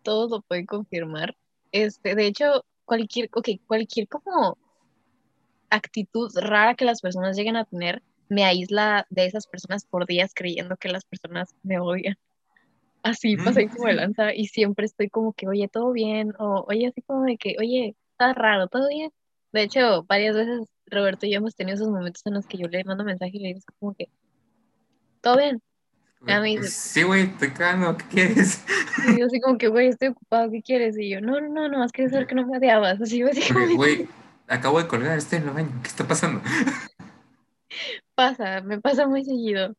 todos 0.04 0.32
lo 0.32 0.42
pueden 0.42 0.66
confirmar. 0.66 1.36
Este, 1.74 2.16
de 2.16 2.28
hecho, 2.28 2.64
cualquier, 2.86 3.30
okay, 3.34 3.58
cualquier 3.58 4.08
como 4.08 4.58
actitud 5.70 6.32
rara 6.36 6.76
que 6.76 6.86
las 6.86 7.02
personas 7.02 7.36
lleguen 7.36 7.58
a 7.58 7.66
tener 7.66 8.04
me 8.30 8.46
aísla 8.46 9.06
de 9.10 9.26
esas 9.26 9.48
personas 9.48 9.86
por 9.86 10.06
días 10.06 10.34
creyendo 10.34 10.78
que 10.78 10.90
las 10.90 11.04
personas 11.04 11.56
me 11.64 11.80
odian. 11.80 12.16
Así 13.04 13.36
pasa 13.36 13.60
ahí 13.60 13.68
como 13.68 13.88
de 13.88 13.94
lanza 13.96 14.34
y 14.34 14.46
siempre 14.46 14.86
estoy 14.86 15.10
como 15.10 15.34
que, 15.34 15.48
oye, 15.48 15.68
todo 15.68 15.92
bien, 15.92 16.34
o 16.40 16.64
oye, 16.70 16.88
así 16.88 17.02
como 17.02 17.26
de 17.26 17.36
que, 17.36 17.58
oye, 17.60 17.98
está 18.12 18.34
raro, 18.34 18.68
todo 18.68 18.88
bien. 18.88 19.12
De 19.52 19.64
hecho, 19.64 20.04
varias 20.04 20.38
veces 20.38 20.70
Roberto 20.86 21.26
y 21.26 21.32
yo 21.32 21.40
hemos 21.40 21.54
tenido 21.54 21.76
esos 21.76 21.90
momentos 21.90 22.22
en 22.26 22.36
los 22.36 22.48
que 22.48 22.58
yo 22.58 22.68
le 22.68 22.84
mando 22.86 23.04
mensaje 23.04 23.32
y 23.34 23.40
le 23.40 23.48
digo 23.50 23.60
como 23.78 23.94
que, 23.94 24.08
todo 25.20 25.38
bien, 25.38 25.62
sí, 26.68 27.04
güey, 27.04 27.24
estoy 27.24 27.52
cagando, 27.52 27.98
¿qué 27.98 28.06
quieres? 28.06 28.64
Y 29.08 29.20
yo 29.20 29.26
así 29.26 29.40
como 29.40 29.58
que, 29.58 29.68
güey, 29.68 29.88
estoy 29.88 30.10
ocupado, 30.10 30.50
¿qué 30.52 30.62
quieres? 30.62 30.98
Y 30.98 31.10
yo, 31.10 31.22
no, 31.22 31.42
no, 31.42 31.50
no, 31.50 31.70
no, 31.70 31.80
más 31.80 31.92
que 31.92 32.10
saber 32.10 32.28
que 32.28 32.36
no 32.36 32.46
me 32.48 32.58
odiabas. 32.58 33.02
Así, 33.02 33.22
güey, 33.22 33.76
güey, 33.76 34.08
acabo 34.48 34.82
de 34.82 34.88
colgar, 34.88 35.18
estoy 35.18 35.40
en 35.40 35.48
el 35.48 35.54
baño, 35.54 35.80
¿qué 35.82 35.88
está 35.88 36.08
pasando? 36.08 36.42
Pasa, 38.16 38.62
me 38.62 38.80
pasa 38.80 39.08
muy 39.08 39.26
seguido. 39.26 39.74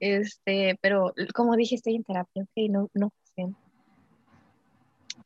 Este, 0.00 0.76
pero 0.82 1.14
como 1.34 1.56
dije, 1.56 1.76
estoy 1.76 1.94
en 1.94 2.04
terapia, 2.04 2.42
ok, 2.42 2.70
no, 2.70 2.90
no 2.92 3.12
sé. 3.34 3.44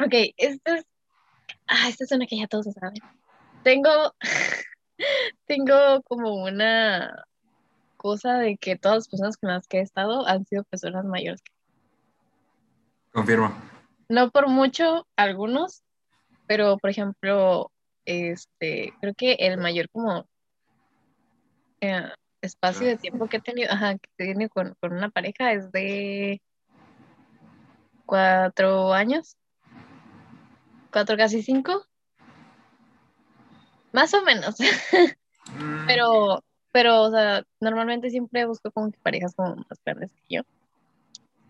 Ok, 0.05 0.35
esta 0.37 0.77
es, 0.77 0.85
ah, 1.67 1.89
esta 1.89 2.05
es 2.05 2.13
una 2.13 2.27
que 2.27 2.39
ya 2.39 2.47
todos 2.47 2.67
saben. 2.67 3.03
Tengo, 3.65 4.15
tengo 5.47 6.03
como 6.03 6.45
una 6.45 7.25
cosa 8.01 8.39
de 8.39 8.57
que 8.57 8.77
todas 8.77 8.97
las 8.97 9.09
personas 9.09 9.37
con 9.37 9.51
las 9.51 9.69
que 9.69 9.79
he 9.79 9.83
estado 9.83 10.27
han 10.27 10.47
sido 10.47 10.65
personas 10.65 11.05
mayores. 11.05 11.43
Confirmo. 13.13 13.53
No 14.09 14.31
por 14.31 14.49
mucho, 14.49 15.07
algunos, 15.17 15.83
pero 16.47 16.79
por 16.79 16.89
ejemplo, 16.89 17.71
este, 18.07 18.95
creo 19.01 19.15
que 19.15 19.35
el 19.35 19.59
mayor 19.59 19.91
como 19.91 20.25
eh, 21.83 22.09
espacio 22.41 22.87
de 22.87 22.97
tiempo 22.97 23.27
que 23.27 23.37
he 23.37 23.41
tenido, 23.43 23.71
ajá, 23.71 23.99
que 23.99 24.09
he 24.17 24.33
tenido 24.33 24.49
con, 24.49 24.75
con 24.81 24.95
una 24.95 25.11
pareja 25.11 25.53
es 25.53 25.71
de 25.71 26.41
cuatro 28.07 28.95
años, 28.95 29.37
cuatro 30.91 31.19
casi 31.19 31.43
cinco, 31.43 31.85
más 33.93 34.15
o 34.15 34.23
menos. 34.23 34.57
Mm. 35.59 35.87
pero 35.87 36.45
pero, 36.73 37.03
o 37.03 37.11
sea, 37.11 37.45
normalmente 37.61 38.11
siempre 38.11 38.47
busco 38.47 38.71
como 38.71 38.91
que 38.91 38.99
parejas 38.99 39.35
como 39.35 39.57
más 39.57 39.81
grandes 39.85 40.13
que 40.13 40.37
yo. 40.37 40.43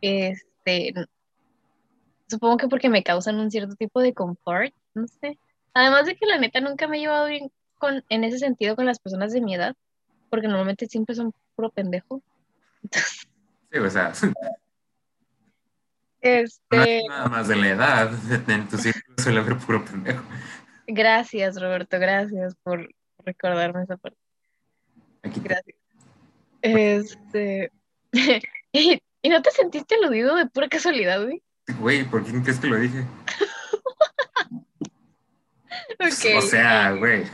Este, 0.01 0.95
supongo 2.29 2.57
que 2.57 2.69
porque 2.69 2.89
me 2.89 3.03
causan 3.03 3.39
un 3.39 3.51
cierto 3.51 3.75
tipo 3.75 4.01
de 4.01 4.15
confort, 4.15 4.73
no 4.95 5.07
sé. 5.07 5.39
Además 5.75 6.07
de 6.07 6.17
que 6.17 6.27
la 6.27 6.39
neta 6.39 6.61
nunca 6.61 6.89
me 6.89 6.97
he 6.97 7.01
llevado 7.01 7.27
bien 7.27 7.51
con, 7.79 8.05
en 8.09 8.25
ese 8.25 8.39
sentido 8.39 8.77
con 8.77 8.87
las 8.87 8.99
personas 8.99 9.33
de 9.33 9.41
mi 9.41 9.55
edad, 9.55 9.77
porque 10.31 10.49
normalmente 10.49 10.87
siempre 10.87 11.15
son 11.15 11.33
puro 11.55 11.71
pendejo. 11.71 12.23
Sí, 13.73 13.79
o 13.79 13.89
sea. 13.89 14.13
Este... 16.23 17.03
nada 17.09 17.29
más 17.29 17.49
de 17.49 17.57
la 17.57 17.69
edad, 17.69 18.11
en 18.49 18.69
tu 18.69 18.77
círculo 18.77 19.17
suele 19.17 19.41
haber 19.41 19.57
puro 19.57 19.83
pendejo. 19.85 20.23
Gracias, 20.87 21.59
Roberto, 21.59 21.99
gracias 21.99 22.57
por 22.57 22.91
recordarme 23.25 23.85
esa 23.85 23.97
parte. 23.97 24.19
Gracias. 25.23 25.77
Este. 26.63 27.73
¿Y 28.73 29.29
no 29.29 29.43
te 29.43 29.51
sentiste 29.51 29.97
aludido 29.97 30.35
de 30.35 30.47
pura 30.47 30.69
casualidad, 30.69 31.23
güey? 31.23 31.43
Güey, 31.79 32.05
¿por 32.05 32.25
qué 32.25 32.43
crees 32.43 32.59
que 32.59 32.67
lo 32.67 32.77
dije? 32.77 33.05
okay. 36.01 36.37
O 36.37 36.43
sea, 36.43 36.93
güey. 36.93 37.25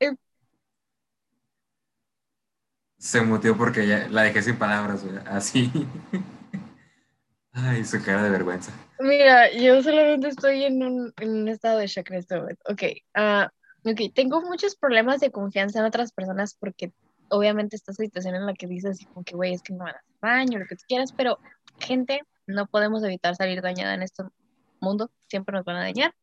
Eh. 0.00 0.14
Se 2.98 3.20
mutió 3.22 3.56
porque 3.56 3.86
ya 3.86 4.08
la 4.08 4.22
dejé 4.22 4.42
sin 4.42 4.56
palabras, 4.56 5.04
güey. 5.04 5.16
Así. 5.26 5.72
Ay, 7.52 7.84
su 7.84 8.02
cara 8.02 8.22
de 8.22 8.30
vergüenza. 8.30 8.72
Mira, 8.98 9.52
yo 9.52 9.82
solamente 9.82 10.28
estoy 10.28 10.64
en 10.64 10.82
un, 10.82 11.12
en 11.18 11.30
un 11.30 11.48
estado 11.48 11.78
de 11.78 11.86
shock 11.86 12.10
en 12.10 12.16
este 12.16 12.36
momento. 12.36 12.62
Ok, 12.68 12.82
uh, 13.16 13.48
Ok, 13.84 14.00
tengo 14.14 14.40
muchos 14.42 14.76
problemas 14.76 15.20
de 15.20 15.30
confianza 15.30 15.80
en 15.80 15.86
otras 15.86 16.12
personas 16.12 16.54
porque 16.54 16.92
obviamente 17.28 17.76
esta 17.76 17.92
situación 17.92 18.34
en 18.34 18.46
la 18.46 18.54
que 18.54 18.66
dices 18.66 19.04
como 19.06 19.24
que, 19.24 19.34
güey, 19.34 19.54
es 19.54 19.62
que 19.62 19.72
no 19.72 19.84
van 19.84 19.94
a 19.94 19.98
hacer 19.98 20.14
daño, 20.20 20.58
lo 20.58 20.66
que 20.66 20.76
tú 20.76 20.84
quieras, 20.86 21.12
pero 21.12 21.38
gente, 21.78 22.22
no 22.46 22.66
podemos 22.66 23.02
evitar 23.02 23.34
salir 23.34 23.60
dañada 23.60 23.94
en 23.94 24.02
este 24.02 24.22
mundo, 24.80 25.10
siempre 25.28 25.56
nos 25.56 25.64
van 25.64 25.76
a 25.76 25.80
dañar. 25.80 26.14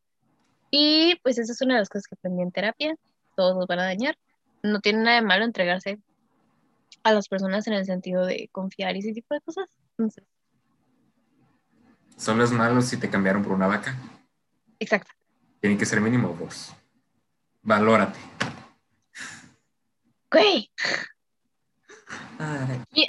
Y 0.70 1.16
pues 1.22 1.38
esa 1.38 1.52
es 1.52 1.60
una 1.60 1.74
de 1.74 1.80
las 1.80 1.88
cosas 1.88 2.06
que 2.06 2.14
aprendí 2.14 2.42
en 2.42 2.52
terapia, 2.52 2.96
todos 3.36 3.56
nos 3.56 3.66
van 3.66 3.80
a 3.80 3.84
dañar. 3.84 4.16
No 4.62 4.80
tiene 4.80 5.02
nada 5.02 5.16
de 5.16 5.26
malo 5.26 5.44
entregarse 5.44 5.98
a 7.02 7.12
las 7.12 7.28
personas 7.28 7.66
en 7.66 7.74
el 7.74 7.84
sentido 7.84 8.24
de 8.24 8.48
confiar 8.52 8.96
y 8.96 9.00
ese 9.00 9.12
tipo 9.12 9.34
de 9.34 9.40
cosas. 9.40 9.68
Entonces, 9.98 10.24
Solo 12.20 12.44
es 12.44 12.52
malo 12.52 12.82
si 12.82 12.98
te 12.98 13.08
cambiaron 13.08 13.42
por 13.42 13.52
una 13.52 13.66
vaca. 13.66 13.96
Exacto. 14.78 15.10
Tienen 15.60 15.78
que 15.78 15.86
ser 15.86 16.02
mínimo 16.02 16.36
dos. 16.38 16.74
Valórate. 17.62 18.18
Güey. 20.30 20.70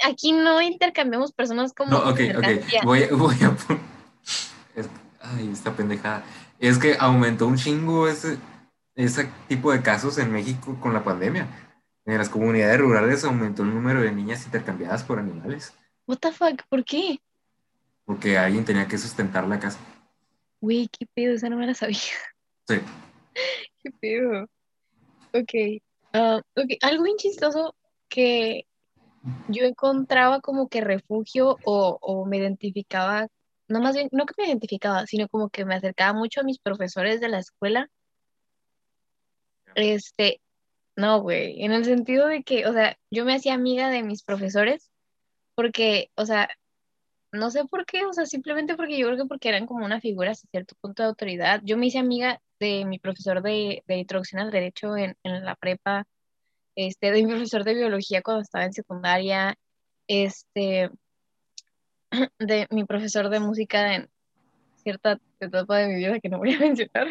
Aquí, 0.06 0.32
no 0.32 0.60
intercambiamos 0.60 1.32
personas 1.32 1.72
como. 1.72 1.90
No, 1.90 1.98
ok, 2.10 2.20
ok. 2.36 2.84
Voy, 2.84 3.06
voy 3.06 3.36
a. 3.42 3.56
ay, 5.20 5.50
esta 5.52 5.74
pendejada. 5.74 6.24
Es 6.58 6.78
que 6.78 6.96
aumentó 6.98 7.46
un 7.46 7.56
chingo 7.56 8.08
ese, 8.08 8.38
ese 8.94 9.30
tipo 9.48 9.72
de 9.72 9.82
casos 9.82 10.18
en 10.18 10.32
México 10.32 10.76
con 10.80 10.92
la 10.92 11.02
pandemia. 11.02 11.46
En 12.04 12.18
las 12.18 12.28
comunidades 12.28 12.78
rurales 12.78 13.24
aumentó 13.24 13.62
el 13.62 13.74
número 13.74 14.02
de 14.02 14.12
niñas 14.12 14.44
intercambiadas 14.44 15.04
por 15.04 15.18
animales. 15.18 15.72
What 16.06 16.18
the 16.18 16.32
fuck? 16.32 16.62
¿Por 16.68 16.84
qué? 16.84 17.18
Porque 18.04 18.36
alguien 18.36 18.64
tenía 18.64 18.88
que 18.88 18.98
sustentar 18.98 19.46
la 19.46 19.58
casa. 19.58 19.78
Güey, 20.60 20.88
qué 20.88 21.06
pedo, 21.14 21.34
esa 21.34 21.48
no 21.48 21.56
me 21.56 21.66
la 21.66 21.74
sabía. 21.74 21.98
Sí. 22.68 22.80
Qué 23.82 23.90
pedo. 23.90 24.44
Ok. 25.34 25.82
Ah, 26.12 26.40
ok. 26.56 26.72
Algo 26.82 27.04
bien 27.04 27.16
chistoso 27.16 27.74
que 28.08 28.66
yo 29.48 29.64
encontraba 29.64 30.40
como 30.40 30.68
que 30.68 30.80
refugio 30.80 31.58
o, 31.64 31.98
o, 32.00 32.26
me 32.26 32.38
identificaba, 32.38 33.28
no 33.68 33.80
más 33.80 33.94
bien, 33.96 34.08
no 34.12 34.26
que 34.26 34.34
me 34.38 34.46
identificaba, 34.48 35.06
sino 35.06 35.28
como 35.28 35.48
que 35.48 35.64
me 35.64 35.74
acercaba 35.74 36.12
mucho 36.12 36.40
a 36.40 36.44
mis 36.44 36.58
profesores 36.58 37.20
de 37.20 37.28
la 37.28 37.38
escuela. 37.38 37.88
Este, 39.74 40.40
no, 40.96 41.22
güey, 41.22 41.62
en 41.64 41.72
el 41.72 41.84
sentido 41.84 42.26
de 42.26 42.42
que, 42.42 42.66
o 42.66 42.72
sea, 42.72 42.96
yo 43.10 43.24
me 43.24 43.34
hacía 43.34 43.54
amiga 43.54 43.88
de 43.90 44.02
mis 44.02 44.22
profesores 44.22 44.90
porque, 45.54 46.10
o 46.16 46.26
sea, 46.26 46.48
no 47.32 47.50
sé 47.50 47.64
por 47.64 47.86
qué, 47.86 48.04
o 48.04 48.12
sea, 48.12 48.26
simplemente 48.26 48.76
porque 48.76 48.98
yo 48.98 49.06
creo 49.06 49.18
que 49.18 49.26
porque 49.26 49.48
eran 49.48 49.66
como 49.66 49.84
una 49.84 50.00
figura 50.00 50.30
hasta 50.30 50.48
cierto 50.48 50.74
punto 50.80 51.02
de 51.02 51.08
autoridad. 51.08 51.60
Yo 51.64 51.78
me 51.78 51.86
hice 51.86 51.98
amiga 51.98 52.40
de 52.60 52.84
mi 52.84 52.98
profesor 52.98 53.42
de, 53.42 53.82
de 53.86 53.96
introducción 53.96 54.42
al 54.42 54.50
derecho 54.50 54.96
en, 54.96 55.16
en, 55.22 55.44
la 55.44 55.56
prepa, 55.56 56.06
este, 56.76 57.10
de 57.10 57.22
mi 57.22 57.32
profesor 57.32 57.64
de 57.64 57.74
biología 57.74 58.22
cuando 58.22 58.42
estaba 58.42 58.64
en 58.64 58.74
secundaria, 58.74 59.56
este, 60.06 60.90
de 62.38 62.66
mi 62.70 62.84
profesor 62.84 63.30
de 63.30 63.40
música 63.40 63.94
en 63.94 64.10
cierta 64.82 65.18
etapa 65.40 65.78
de 65.78 65.88
mi 65.88 65.94
vida 65.96 66.20
que 66.20 66.28
no 66.28 66.38
voy 66.38 66.54
a 66.54 66.58
mencionar. 66.60 67.08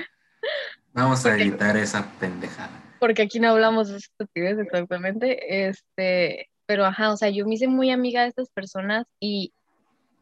Vamos 0.93 1.25
a 1.25 1.35
editar 1.35 1.75
esa 1.77 2.11
pendejada. 2.19 2.69
Porque 2.99 3.23
aquí 3.23 3.39
no 3.39 3.49
hablamos 3.49 3.89
de 3.89 3.97
estupidez 3.97 4.59
exactamente. 4.59 5.67
Este, 5.67 6.49
pero 6.67 6.85
ajá, 6.85 7.11
o 7.11 7.17
sea, 7.17 7.29
yo 7.29 7.47
me 7.47 7.55
hice 7.55 7.67
muy 7.67 7.89
amiga 7.89 8.21
de 8.21 8.27
estas 8.27 8.49
personas 8.49 9.07
y 9.19 9.53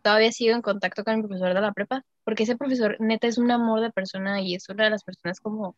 todavía 0.10 0.32
sigo 0.32 0.56
en 0.56 0.63
contacto 0.63 1.04
con 1.04 1.18
mi 1.18 1.22
profesor 1.22 1.54
de 1.54 1.62
la 1.62 1.72
prepa, 1.72 2.04
porque 2.24 2.42
ese 2.42 2.58
profesor 2.58 2.98
neta 3.00 3.28
es 3.28 3.38
un 3.38 3.51
amor 3.51 3.80
de 3.80 3.92
persona 3.92 4.42
y 4.42 4.56
es 4.56 4.68
una 4.68 4.86
de 4.86 4.89
las 4.89 5.04
personas 5.04 5.39
como 5.39 5.75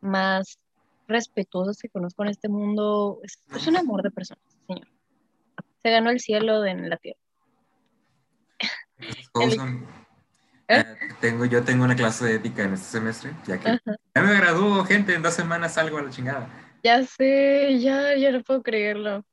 más 0.00 0.58
respetuosas 1.06 1.78
que 1.78 1.88
conozco 1.88 2.24
en 2.24 2.30
este 2.30 2.48
mundo. 2.48 3.20
Es, 3.22 3.66
un 3.68 3.76
amor 3.76 4.02
de 4.02 4.10
persona, 4.10 4.40
señor. 4.66 4.88
Se 5.80 5.90
ganó 5.90 6.10
el 6.10 6.18
cielo 6.18 6.64
en 6.64 6.90
la 6.90 6.96
tierra. 6.96 7.20
¿Eh? 8.98 9.56
Eh, 10.68 10.84
tengo, 11.20 11.44
yo 11.44 11.62
tengo 11.62 11.84
una 11.84 11.94
clase 11.94 12.24
de 12.24 12.34
ética 12.34 12.64
en 12.64 12.72
este 12.72 12.98
semestre, 12.98 13.30
ya 13.46 13.60
que 13.60 13.78
ya 13.86 14.22
me 14.22 14.34
graduó, 14.34 14.84
gente, 14.84 15.14
en 15.14 15.22
dos 15.22 15.34
semanas 15.34 15.74
salgo 15.74 15.98
a 15.98 16.02
la 16.02 16.10
chingada. 16.10 16.48
Ya 16.82 17.04
sé, 17.04 17.78
ya, 17.78 18.16
ya 18.16 18.32
no 18.32 18.42
puedo 18.42 18.64
creerlo. 18.64 19.24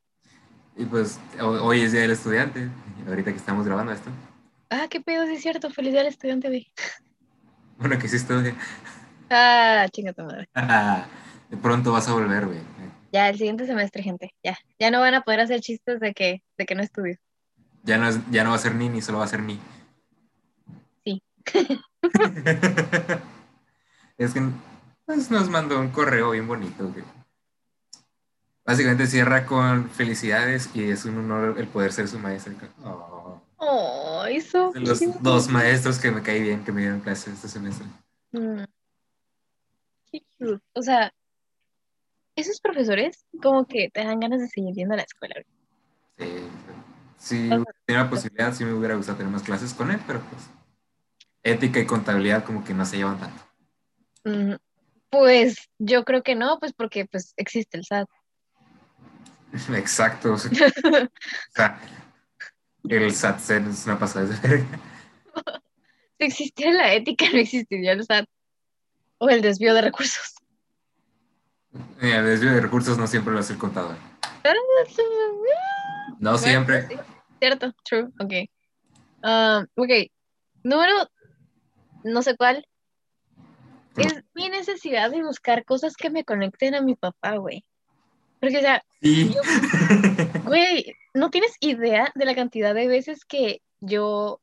Y 0.78 0.86
pues 0.86 1.20
hoy 1.40 1.82
es 1.82 1.92
Día 1.92 2.02
del 2.02 2.12
Estudiante, 2.12 2.70
ahorita 3.08 3.32
que 3.32 3.38
estamos 3.38 3.66
grabando 3.66 3.92
esto. 3.92 4.10
Ah, 4.70 4.88
qué 4.90 5.02
pedo, 5.02 5.26
sí 5.26 5.34
es 5.34 5.42
cierto, 5.42 5.70
feliz 5.70 5.92
Día 5.92 6.02
del 6.04 6.12
Estudiante, 6.12 6.48
güey. 6.48 6.72
Bueno, 7.78 7.98
que 7.98 8.08
sí 8.08 8.16
estudia. 8.18 8.56
Ah, 9.30 9.88
chinga 9.92 10.14
tu 10.14 10.24
madre. 10.24 10.48
de 11.50 11.58
pronto 11.58 11.92
vas 11.92 12.08
a 12.08 12.14
volver, 12.14 12.46
güey. 12.46 12.60
Ya, 13.12 13.28
el 13.30 13.38
siguiente 13.38 13.66
semestre, 13.66 14.04
gente, 14.04 14.34
ya. 14.44 14.58
Ya 14.80 14.92
no 14.92 15.00
van 15.00 15.16
a 15.16 15.22
poder 15.22 15.42
hacer 15.42 15.60
chistes 15.60 16.00
de 16.00 16.14
que, 16.14 16.44
de 16.58 16.66
que 16.66 16.76
no 16.76 16.84
estudio. 16.84 17.18
Ya 17.84 17.98
no, 17.98 18.10
ya 18.32 18.44
no 18.44 18.52
va 18.52 18.56
a 18.56 18.60
ser 18.60 18.76
ni, 18.76 18.90
ni 18.90 19.02
solo 19.02 19.18
va 19.18 19.26
a 19.26 19.28
ser 19.28 19.42
ni. 19.42 19.60
Sí. 21.04 21.22
es 24.18 24.34
que 24.34 24.42
pues, 25.06 25.32
nos 25.32 25.50
mandó 25.50 25.80
un 25.80 25.90
correo 25.90 26.32
bien 26.32 26.48
bonito, 26.48 26.88
güey 26.88 27.04
Básicamente 28.66 29.08
cierra 29.08 29.46
con 29.46 29.90
felicidades 29.90 30.70
y 30.74 30.84
es 30.90 31.04
un 31.06 31.18
honor 31.18 31.56
el 31.60 31.68
poder 31.68 31.92
ser 31.92 32.08
su 32.08 32.18
maestra. 32.18 32.54
Oh, 33.58 34.26
eso. 34.30 34.72
Los 34.76 35.02
dos 35.22 35.50
maestros 35.50 36.00
que 36.00 36.12
me 36.12 36.22
caí 36.22 36.42
bien, 36.42 36.64
que 36.64 36.72
me 36.72 36.82
dieron 36.82 37.02
clases 37.02 37.34
este 37.34 37.50
semestre. 37.50 37.86
Mm. 38.32 38.64
Qué 40.12 40.24
cute. 40.38 40.64
O 40.74 40.82
sea, 40.82 41.14
esos 42.36 42.60
profesores 42.62 43.26
como 43.42 43.66
que 43.66 43.90
te 43.90 44.04
dan 44.04 44.20
ganas 44.20 44.40
de 44.40 44.48
seguir 44.48 44.74
yendo 44.74 44.94
a 44.94 44.98
la 44.98 45.04
escuela. 45.04 45.36
Sí, 46.18 46.26
si 47.18 47.50
sí, 47.50 47.50
tenía 47.86 48.04
la 48.04 48.10
posibilidad, 48.10 48.54
sí 48.54 48.64
me 48.64 48.74
hubiera 48.74 48.96
gustado 48.96 49.18
tener 49.18 49.32
más 49.32 49.44
clases 49.44 49.74
con 49.74 49.92
él, 49.92 50.00
pero 50.08 50.22
pues 50.22 50.50
ética 51.44 51.80
y 51.80 51.86
contabilidad 51.86 52.46
como 52.46 52.64
que 52.64 52.74
no 52.74 52.86
se 52.86 52.98
llevan 52.98 53.20
tanto. 53.20 53.44
Mm, 54.24 54.56
pues 55.10 55.70
yo 55.80 56.06
creo 56.06 56.24
que 56.24 56.36
no, 56.36 56.60
pues 56.60 56.74
porque 56.74 57.06
pues 57.06 57.34
existe 57.38 57.78
el 57.78 57.86
SAT. 57.86 58.08
Exacto. 59.76 60.34
O 60.34 60.38
sea, 60.38 61.80
el 62.90 63.14
SAT 63.14 63.50
es 63.52 63.86
una 63.86 64.00
pasada 64.00 64.26
de 64.26 64.48
verga. 64.48 64.80
Si 66.20 66.28
existiera 66.28 66.72
la 66.74 66.94
ética, 66.94 67.26
no 67.34 67.40
existiría 67.40 67.94
el 67.94 68.06
SAT. 68.06 68.28
O 69.18 69.30
el 69.30 69.42
desvío 69.42 69.74
de 69.74 69.82
recursos. 69.82 70.36
el 72.00 72.26
desvío 72.26 72.54
de 72.54 72.62
recursos 72.62 73.00
no 73.00 73.08
siempre 73.08 73.34
lo 73.34 73.40
hace 73.40 73.54
el 73.54 73.60
contador. 73.60 73.98
No 76.20 76.38
siempre. 76.38 76.88
Cierto, 77.40 77.74
true, 77.84 78.10
ok. 78.20 78.34
Um, 79.24 79.66
ok, 79.76 80.12
número, 80.64 80.94
no 82.04 82.22
sé 82.22 82.38
cuál. 82.38 82.66
Es 83.98 84.24
mi 84.36 84.50
necesidad 84.50 85.10
de 85.10 85.24
buscar 85.24 85.66
cosas 85.66 85.96
que 85.96 86.12
me 86.12 86.24
conecten 86.24 86.76
a 86.76 86.82
mi 86.82 86.96
papá, 86.96 87.38
güey. 87.38 87.66
Porque, 88.44 88.58
o 88.58 88.62
sea, 88.62 88.84
güey, 90.44 90.98
no 91.14 91.30
tienes 91.30 91.56
idea 91.62 92.12
de 92.14 92.26
la 92.26 92.36
cantidad 92.36 92.76
de 92.76 92.90
veces 92.90 93.24
que 93.24 93.62
yo 93.80 94.42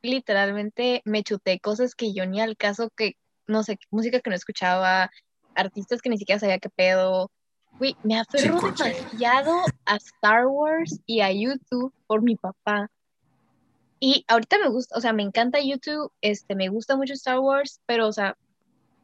literalmente 0.00 1.02
me 1.04 1.22
chuté 1.22 1.60
cosas 1.60 1.94
que 1.94 2.14
yo 2.14 2.24
ni 2.24 2.40
al 2.40 2.56
caso 2.56 2.88
que, 2.96 3.18
no 3.46 3.62
sé, 3.62 3.78
música 3.90 4.20
que 4.20 4.30
no 4.30 4.36
escuchaba, 4.36 5.10
artistas 5.54 6.00
que 6.00 6.08
ni 6.08 6.16
siquiera 6.16 6.38
sabía 6.38 6.60
qué 6.60 6.70
pedo. 6.70 7.30
Güey, 7.78 7.94
me 8.04 8.18
aferro 8.18 8.58
demasiado 8.58 9.54
a 9.84 9.96
Star 9.96 10.46
Wars 10.46 11.00
y 11.04 11.20
a 11.20 11.30
YouTube 11.30 11.92
por 12.06 12.22
mi 12.22 12.36
papá. 12.36 12.90
Y 14.00 14.24
ahorita 14.28 14.56
me 14.60 14.70
gusta, 14.70 14.96
o 14.96 15.00
sea, 15.02 15.12
me 15.12 15.24
encanta 15.24 15.60
YouTube, 15.60 16.10
este, 16.22 16.54
me 16.54 16.70
gusta 16.70 16.96
mucho 16.96 17.12
Star 17.12 17.38
Wars, 17.40 17.82
pero, 17.84 18.08
o 18.08 18.12
sea, 18.12 18.34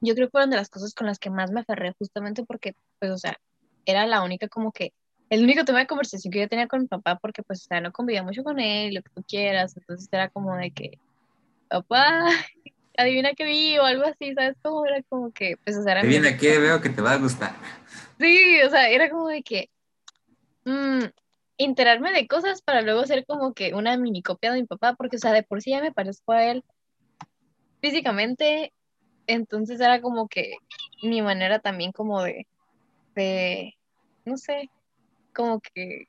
yo 0.01 0.15
creo 0.15 0.29
que 0.29 0.33
fueron 0.33 0.49
de 0.49 0.57
las 0.57 0.71
cosas 0.71 0.95
con 0.95 1.07
las 1.07 1.19
que 1.19 1.29
más 1.29 1.51
me 1.51 1.61
aferré 1.61 1.95
justamente 1.99 2.45
porque, 2.45 2.75
pues, 2.99 3.13
o 3.13 3.19
sea, 3.19 3.37
era 3.89 4.07
la 4.07 4.23
única 4.23 4.49
como 4.49 4.71
que, 4.71 4.93
el 5.31 5.43
único 5.43 5.65
tema 5.65 5.79
de 5.81 5.87
conversación 5.87 6.31
que 6.31 6.41
yo 6.41 6.49
tenía 6.49 6.69
con 6.69 6.83
mi 6.83 6.87
papá, 6.87 7.17
porque 7.17 7.43
pues, 7.43 7.63
o 7.63 7.65
sea, 7.69 7.81
no 7.81 7.91
convivía 7.91 8.23
mucho 8.23 8.45
con 8.45 8.61
él, 8.61 8.95
lo 8.95 9.03
que 9.03 9.11
tú 9.15 9.23
quieras, 9.27 9.77
entonces 9.77 10.09
era 10.13 10.29
como 10.29 10.55
de 10.57 10.71
que, 10.71 10.99
papá, 11.69 12.27
adivina 12.99 13.33
qué 13.33 13.45
vi 13.45 13.79
o 13.79 13.85
algo 13.85 14.05
así, 14.05 14.35
¿sabes? 14.35 14.57
Como 14.63 14.85
era 14.87 15.03
como 15.09 15.33
que, 15.33 15.57
pues, 15.65 15.77
o 15.77 15.83
sea, 15.83 15.93
era... 15.93 16.01
Adivina 16.03 16.37
qué, 16.37 16.59
veo 16.59 16.81
que 16.83 16.91
te 16.91 17.01
va 17.01 17.13
a 17.13 17.19
gustar. 17.19 17.55
Sí, 18.19 18.61
o 18.63 18.71
sea, 18.71 18.91
era 18.91 19.09
como 19.09 19.29
de 19.29 19.43
que, 19.43 19.71
mmm, 20.65 21.05
enterarme 21.57 22.13
de 22.13 22.27
cosas 22.27 22.61
para 22.61 22.83
luego 22.83 23.07
ser 23.07 23.25
como 23.27 23.55
que 23.55 23.75
una 23.75 23.97
mini 23.97 24.23
copia 24.23 24.53
de 24.53 24.61
mi 24.61 24.67
papá, 24.67 24.95
porque, 24.95 25.17
o 25.17 25.19
sea, 25.19 25.33
de 25.33 25.43
por 25.43 25.63
sí 25.63 25.71
ya 25.71 25.81
me 25.81 25.93
parezco 25.93 26.33
a 26.33 26.45
él 26.45 26.63
físicamente, 27.81 28.73
entonces 29.27 29.81
era 29.81 30.01
como 30.01 30.29
que 30.29 30.57
mi 31.03 31.23
manera 31.23 31.59
también 31.59 31.93
como 31.93 32.23
de, 32.23 32.47
de 33.15 33.78
no 34.29 34.37
sé, 34.37 34.71
como 35.35 35.61
que 35.61 36.09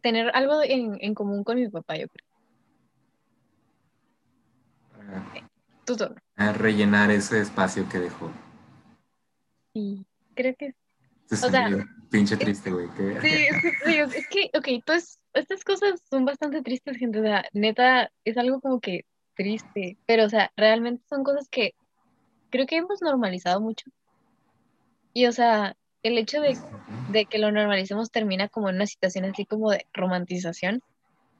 tener 0.00 0.30
algo 0.34 0.62
en, 0.62 0.98
en 1.00 1.14
común 1.14 1.44
con 1.44 1.56
mi 1.56 1.68
papá, 1.68 1.96
yo 1.96 2.06
creo. 2.08 2.26
A 6.36 6.52
rellenar 6.52 7.10
ese 7.10 7.40
espacio 7.40 7.88
que 7.88 7.98
dejó. 7.98 8.30
Sí, 9.74 10.06
creo 10.34 10.54
que 10.56 10.74
o 11.30 11.36
sea, 11.36 11.68
pinche 12.10 12.36
triste, 12.36 12.70
güey. 12.70 12.88
Sí, 13.22 13.96
es 13.96 14.28
que, 14.28 14.50
ok, 14.56 14.84
pues 14.86 15.18
estas 15.32 15.64
cosas 15.64 16.00
son 16.08 16.24
bastante 16.24 16.62
tristes, 16.62 16.96
gente. 16.96 17.20
O 17.20 17.22
sea, 17.22 17.44
neta, 17.52 18.10
es 18.24 18.36
algo 18.36 18.60
como 18.60 18.80
que 18.80 19.04
triste, 19.34 19.98
pero, 20.06 20.24
o 20.24 20.28
sea, 20.28 20.52
realmente 20.56 21.02
son 21.08 21.24
cosas 21.24 21.48
que 21.48 21.74
creo 22.50 22.66
que 22.66 22.76
hemos 22.76 23.02
normalizado 23.02 23.60
mucho. 23.60 23.90
Y, 25.12 25.26
o 25.26 25.32
sea, 25.32 25.76
el 26.04 26.18
hecho 26.18 26.40
de, 26.40 27.26
que 27.26 27.38
lo 27.38 27.50
normalicemos 27.50 28.10
termina 28.10 28.48
como 28.48 28.68
en 28.68 28.76
una 28.76 28.86
situación 28.86 29.24
así 29.24 29.46
como 29.46 29.70
de 29.70 29.86
romantización. 29.92 30.82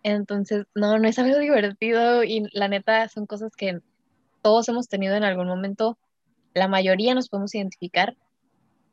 Entonces, 0.03 0.65
no, 0.75 0.99
no 0.99 1.07
es 1.07 1.19
algo 1.19 1.39
divertido 1.39 2.25
y 2.25 2.49
la 2.53 2.67
neta 2.67 3.09
son 3.09 3.27
cosas 3.27 3.55
que 3.55 3.79
todos 4.43 4.69
hemos 4.69 4.89
tenido 4.89 5.15
en 5.15 5.25
algún 5.25 5.47
momento, 5.47 5.99
la 6.55 6.69
mayoría 6.69 7.15
nos 7.15 7.29
podemos 7.29 7.55
identificar 7.55 8.17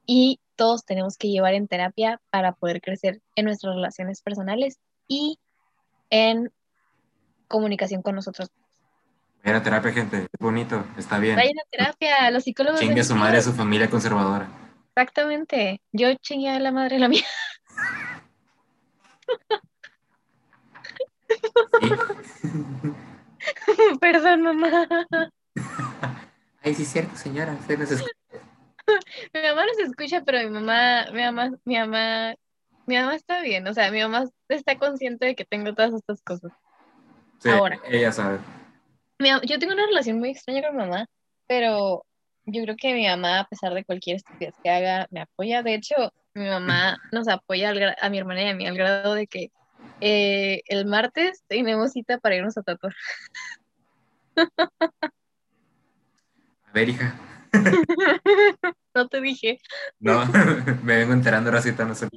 y 0.05 0.39
todos 0.55 0.85
tenemos 0.85 1.17
que 1.17 1.29
llevar 1.29 1.53
en 1.53 1.67
terapia 1.67 2.21
para 2.29 2.53
poder 2.53 2.81
crecer 2.81 3.21
en 3.35 3.45
nuestras 3.45 3.75
relaciones 3.75 4.21
personales 4.21 4.79
y 5.07 5.39
en 6.09 6.51
comunicación 7.47 8.01
con 8.01 8.15
nosotros. 8.15 8.49
Vayan 9.43 9.61
a 9.61 9.63
terapia, 9.63 9.91
gente, 9.91 10.17
es 10.17 10.39
bonito, 10.39 10.85
está 10.97 11.17
bien. 11.17 11.35
Vayan 11.35 11.59
a 11.59 11.69
terapia, 11.69 12.31
los 12.31 12.43
psicólogos. 12.43 12.79
Chingue 12.79 13.01
a 13.01 13.03
su 13.03 13.15
madre, 13.15 13.37
a 13.37 13.41
su 13.41 13.53
familia 13.53 13.89
conservadora. 13.89 14.60
Exactamente. 14.95 15.81
Yo 15.91 16.13
chingué 16.15 16.49
a 16.49 16.59
la 16.59 16.71
madre 16.71 16.97
la 16.99 17.07
mía. 17.07 17.25
Perdón, 24.01 24.41
mamá. 24.41 24.87
Ay, 26.61 26.75
sí, 26.75 26.83
es 26.83 26.89
cierto, 26.89 27.15
señora. 27.15 27.53
Usted 27.53 27.79
nos 27.79 27.91
escucha. 27.91 28.11
mi 29.33 29.41
mamá 29.41 29.65
nos 29.65 29.79
escucha, 29.79 30.21
pero 30.25 30.39
mi 30.39 30.49
mamá, 30.49 31.05
mi 31.13 31.21
mamá, 31.21 31.51
mi 31.63 31.77
mamá, 31.77 32.35
mi 32.85 32.97
mamá 32.97 33.15
está 33.15 33.41
bien. 33.41 33.65
O 33.67 33.73
sea, 33.73 33.91
mi 33.91 34.01
mamá 34.01 34.25
está 34.49 34.77
consciente 34.77 35.25
de 35.25 35.35
que 35.35 35.45
tengo 35.45 35.73
todas 35.73 35.93
estas 35.93 36.21
cosas. 36.21 36.51
Sí, 37.39 37.47
Ahora. 37.49 37.79
Ella 37.87 38.11
sabe. 38.11 38.39
yo 39.19 39.57
tengo 39.57 39.71
una 39.73 39.85
relación 39.85 40.19
muy 40.19 40.31
extraña 40.31 40.63
con 40.63 40.75
mi 40.75 40.83
mamá, 40.83 41.05
pero 41.47 42.05
yo 42.51 42.63
creo 42.63 42.75
que 42.75 42.93
mi 42.93 43.07
mamá, 43.07 43.39
a 43.39 43.47
pesar 43.47 43.73
de 43.73 43.85
cualquier 43.85 44.17
estupidez 44.17 44.55
que 44.63 44.69
haga, 44.69 45.07
me 45.11 45.21
apoya. 45.21 45.63
De 45.63 45.73
hecho, 45.73 45.95
mi 46.33 46.45
mamá 46.45 46.97
nos 47.11 47.27
apoya 47.27 47.73
a 48.01 48.09
mi 48.09 48.17
hermana 48.17 48.43
y 48.43 48.49
a 48.49 48.55
mí 48.55 48.67
al 48.67 48.77
grado 48.77 49.13
de 49.13 49.27
que 49.27 49.51
eh, 49.99 50.61
el 50.67 50.85
martes 50.85 51.43
tenemos 51.47 51.91
cita 51.91 52.17
para 52.17 52.35
irnos 52.35 52.57
a 52.57 52.63
tatuar. 52.63 52.93
A 56.63 56.73
ver, 56.73 56.87
hija. 56.87 57.19
no 58.95 59.09
te 59.09 59.19
dije. 59.19 59.59
No, 59.99 60.25
me 60.83 60.95
vengo 60.95 61.11
enterando 61.11 61.49
ahora 61.49 61.61
sí, 61.61 61.73
no 61.77 61.95
sé. 61.95 62.07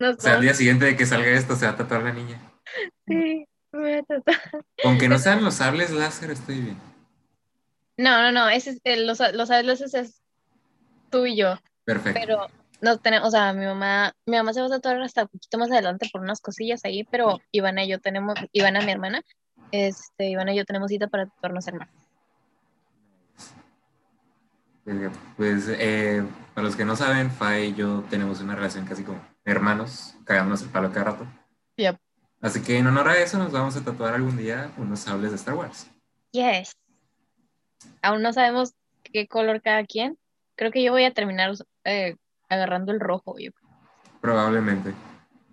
o 0.00 0.14
sea, 0.18 0.36
al 0.36 0.40
día 0.40 0.54
siguiente 0.54 0.86
de 0.86 0.96
que 0.96 1.04
salga 1.04 1.28
esto, 1.28 1.54
se 1.54 1.66
va 1.66 1.72
a 1.72 1.76
tatuar 1.76 2.04
la 2.04 2.14
niña. 2.14 2.40
Sí, 3.06 3.46
me 3.70 3.78
voy 3.78 3.92
a 3.92 4.02
tatuar. 4.02 4.40
Aunque 4.82 5.10
no 5.10 5.18
sean 5.18 5.44
los 5.44 5.56
sables 5.56 5.90
láser, 5.90 6.30
estoy 6.30 6.58
bien. 6.58 6.93
No, 7.96 8.22
no, 8.22 8.32
no, 8.32 8.48
ese 8.48 8.78
es, 8.82 8.98
los, 9.00 9.20
los 9.34 9.50
es 9.50 10.22
tú 11.10 11.26
y 11.26 11.36
yo. 11.36 11.58
Perfecto. 11.84 12.20
Pero 12.20 12.46
no 12.80 12.98
tenemos, 12.98 13.28
o 13.28 13.30
sea, 13.30 13.52
mi 13.52 13.64
mamá, 13.64 14.12
mi 14.26 14.36
mamá 14.36 14.52
se 14.52 14.60
va 14.60 14.66
a 14.66 14.70
tatuar 14.70 15.00
hasta 15.02 15.22
un 15.22 15.28
poquito 15.28 15.58
más 15.58 15.70
adelante 15.70 16.08
por 16.12 16.20
unas 16.20 16.40
cosillas 16.40 16.84
ahí, 16.84 17.04
pero 17.04 17.40
Ivana 17.52 17.84
y 17.84 17.88
yo 17.88 18.00
tenemos, 18.00 18.34
Ivana, 18.52 18.80
mi 18.80 18.92
hermana, 18.92 19.22
este, 19.72 20.28
Ivana 20.28 20.52
y 20.52 20.56
yo 20.56 20.64
tenemos 20.64 20.90
cita 20.90 21.08
para 21.08 21.26
tatuarnos 21.26 21.66
hermanos. 21.66 21.94
Pues 25.36 25.66
eh, 25.68 26.22
para 26.54 26.66
los 26.66 26.76
que 26.76 26.84
no 26.84 26.94
saben, 26.94 27.30
Fa 27.30 27.58
y 27.58 27.74
yo 27.74 28.04
tenemos 28.10 28.40
una 28.40 28.54
relación 28.54 28.84
casi 28.84 29.02
como 29.02 29.26
hermanos, 29.44 30.14
cagándonos 30.24 30.60
el 30.62 30.68
palo 30.68 30.92
cada 30.92 31.12
rato. 31.12 31.26
Yep. 31.76 31.96
Así 32.42 32.62
que 32.62 32.76
en 32.76 32.86
honor 32.86 33.08
a 33.08 33.18
eso 33.18 33.38
nos 33.38 33.50
vamos 33.50 33.76
a 33.76 33.82
tatuar 33.82 34.12
algún 34.12 34.36
día 34.36 34.70
unos 34.76 35.00
sables 35.00 35.30
de 35.30 35.36
Star 35.36 35.54
Wars. 35.54 35.86
Yes. 36.32 36.76
Aún 38.02 38.22
no 38.22 38.32
sabemos 38.32 38.74
qué 39.02 39.26
color 39.26 39.62
cada 39.62 39.84
quien. 39.84 40.18
Creo 40.56 40.70
que 40.70 40.82
yo 40.82 40.92
voy 40.92 41.04
a 41.04 41.14
terminar 41.14 41.52
eh, 41.84 42.16
agarrando 42.48 42.92
el 42.92 43.00
rojo. 43.00 43.36
Yo. 43.38 43.50
Probablemente. 44.20 44.94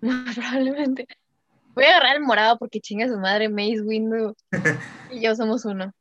Probablemente. 0.00 1.06
Voy 1.74 1.84
a 1.84 1.90
agarrar 1.90 2.16
el 2.16 2.22
morado 2.22 2.58
porque 2.58 2.80
chinga 2.80 3.08
su 3.08 3.18
madre 3.18 3.48
Mace 3.48 3.80
Windu 3.80 4.34
y 5.10 5.20
yo 5.20 5.34
somos 5.34 5.64
uno. 5.64 5.92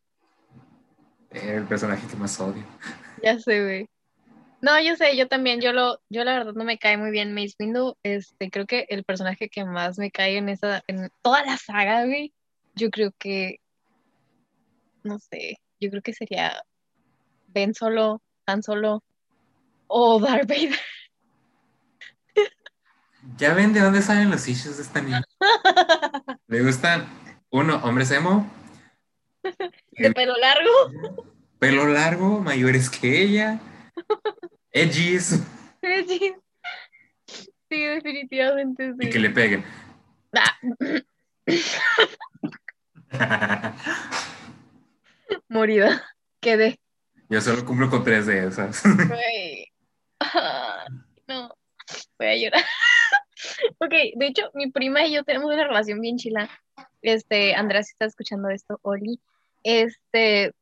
El 1.32 1.66
personaje 1.66 2.08
que 2.08 2.16
más 2.16 2.40
odio. 2.40 2.64
Ya 3.24 3.38
sé, 3.38 3.62
güey. 3.62 3.88
No, 4.62 4.80
yo 4.82 4.96
sé, 4.96 5.16
yo 5.16 5.28
también, 5.28 5.62
yo 5.62 5.74
lo, 5.74 6.00
yo 6.10 6.24
la 6.24 6.34
verdad 6.34 6.54
no 6.54 6.64
me 6.64 6.80
cae 6.80 6.98
muy 6.98 7.12
bien 7.12 7.36
Mace 7.36 7.54
Windu, 7.60 7.96
este, 8.02 8.50
creo 8.50 8.66
que 8.66 8.88
el 8.90 9.04
personaje 9.04 9.48
que 9.48 9.64
más 9.64 10.00
me 10.00 10.10
cae 10.10 10.38
en 10.38 10.50
esa, 10.50 10.84
en 10.88 11.12
toda 11.22 11.44
la 11.44 11.58
saga, 11.58 12.06
güey, 12.06 12.34
yo 12.74 12.90
creo 12.90 13.12
que, 13.20 13.60
no 15.04 15.20
sé, 15.20 15.60
yo 15.82 15.90
creo 15.90 16.02
que 16.02 16.14
sería 16.14 16.64
Ben 17.48 17.74
Solo, 17.74 18.22
Han 18.46 18.64
Solo 18.64 19.04
o 19.88 20.20
Darth 20.22 20.48
Vader. 20.48 20.80
Ya 23.38 23.54
ven 23.54 23.74
de 23.74 23.82
dónde 23.82 24.02
salen 24.02 24.32
los 24.32 24.48
issues 24.48 24.78
de 24.78 24.84
esta 24.84 25.02
niña. 25.02 25.22
Le 26.48 26.64
gustan, 26.64 27.08
uno, 27.50 27.78
hombres 27.84 28.10
emo. 28.12 28.50
De 29.92 30.12
pelo 30.12 30.36
largo. 30.38 31.26
Pelo 31.60 31.86
largo, 31.88 32.40
mayores 32.40 32.90
que 32.90 33.22
ella 33.22 33.60
Edgys. 34.72 35.44
Edgys. 35.82 36.34
Sí, 37.70 37.84
definitivamente 37.84 38.94
sí. 39.00 39.08
Y 39.08 39.10
que 39.10 39.20
le 39.20 39.30
peguen. 39.30 39.64
Ah. 40.34 40.58
Morida. 45.52 46.02
Quedé. 46.40 46.80
Yo 47.30 47.42
solo 47.42 47.66
cumplo 47.66 47.90
con 47.90 48.06
tres 48.06 48.26
de 48.26 48.48
esas. 48.48 48.82
no, 51.28 51.54
voy 52.18 52.28
a 52.28 52.38
llorar. 52.38 52.64
ok, 53.80 53.94
de 54.16 54.28
hecho, 54.28 54.50
mi 54.54 54.72
prima 54.72 55.06
y 55.06 55.14
yo 55.14 55.26
tenemos 55.26 55.54
una 55.54 55.68
relación 55.68 56.00
bien 56.00 56.16
chila. 56.18 56.50
Este, 57.02 57.54
Andrea, 57.54 57.84
si 57.84 57.92
está 57.92 58.06
escuchando 58.06 58.50
esto, 58.50 58.80
Oli. 58.82 59.20
Este, 59.64 60.54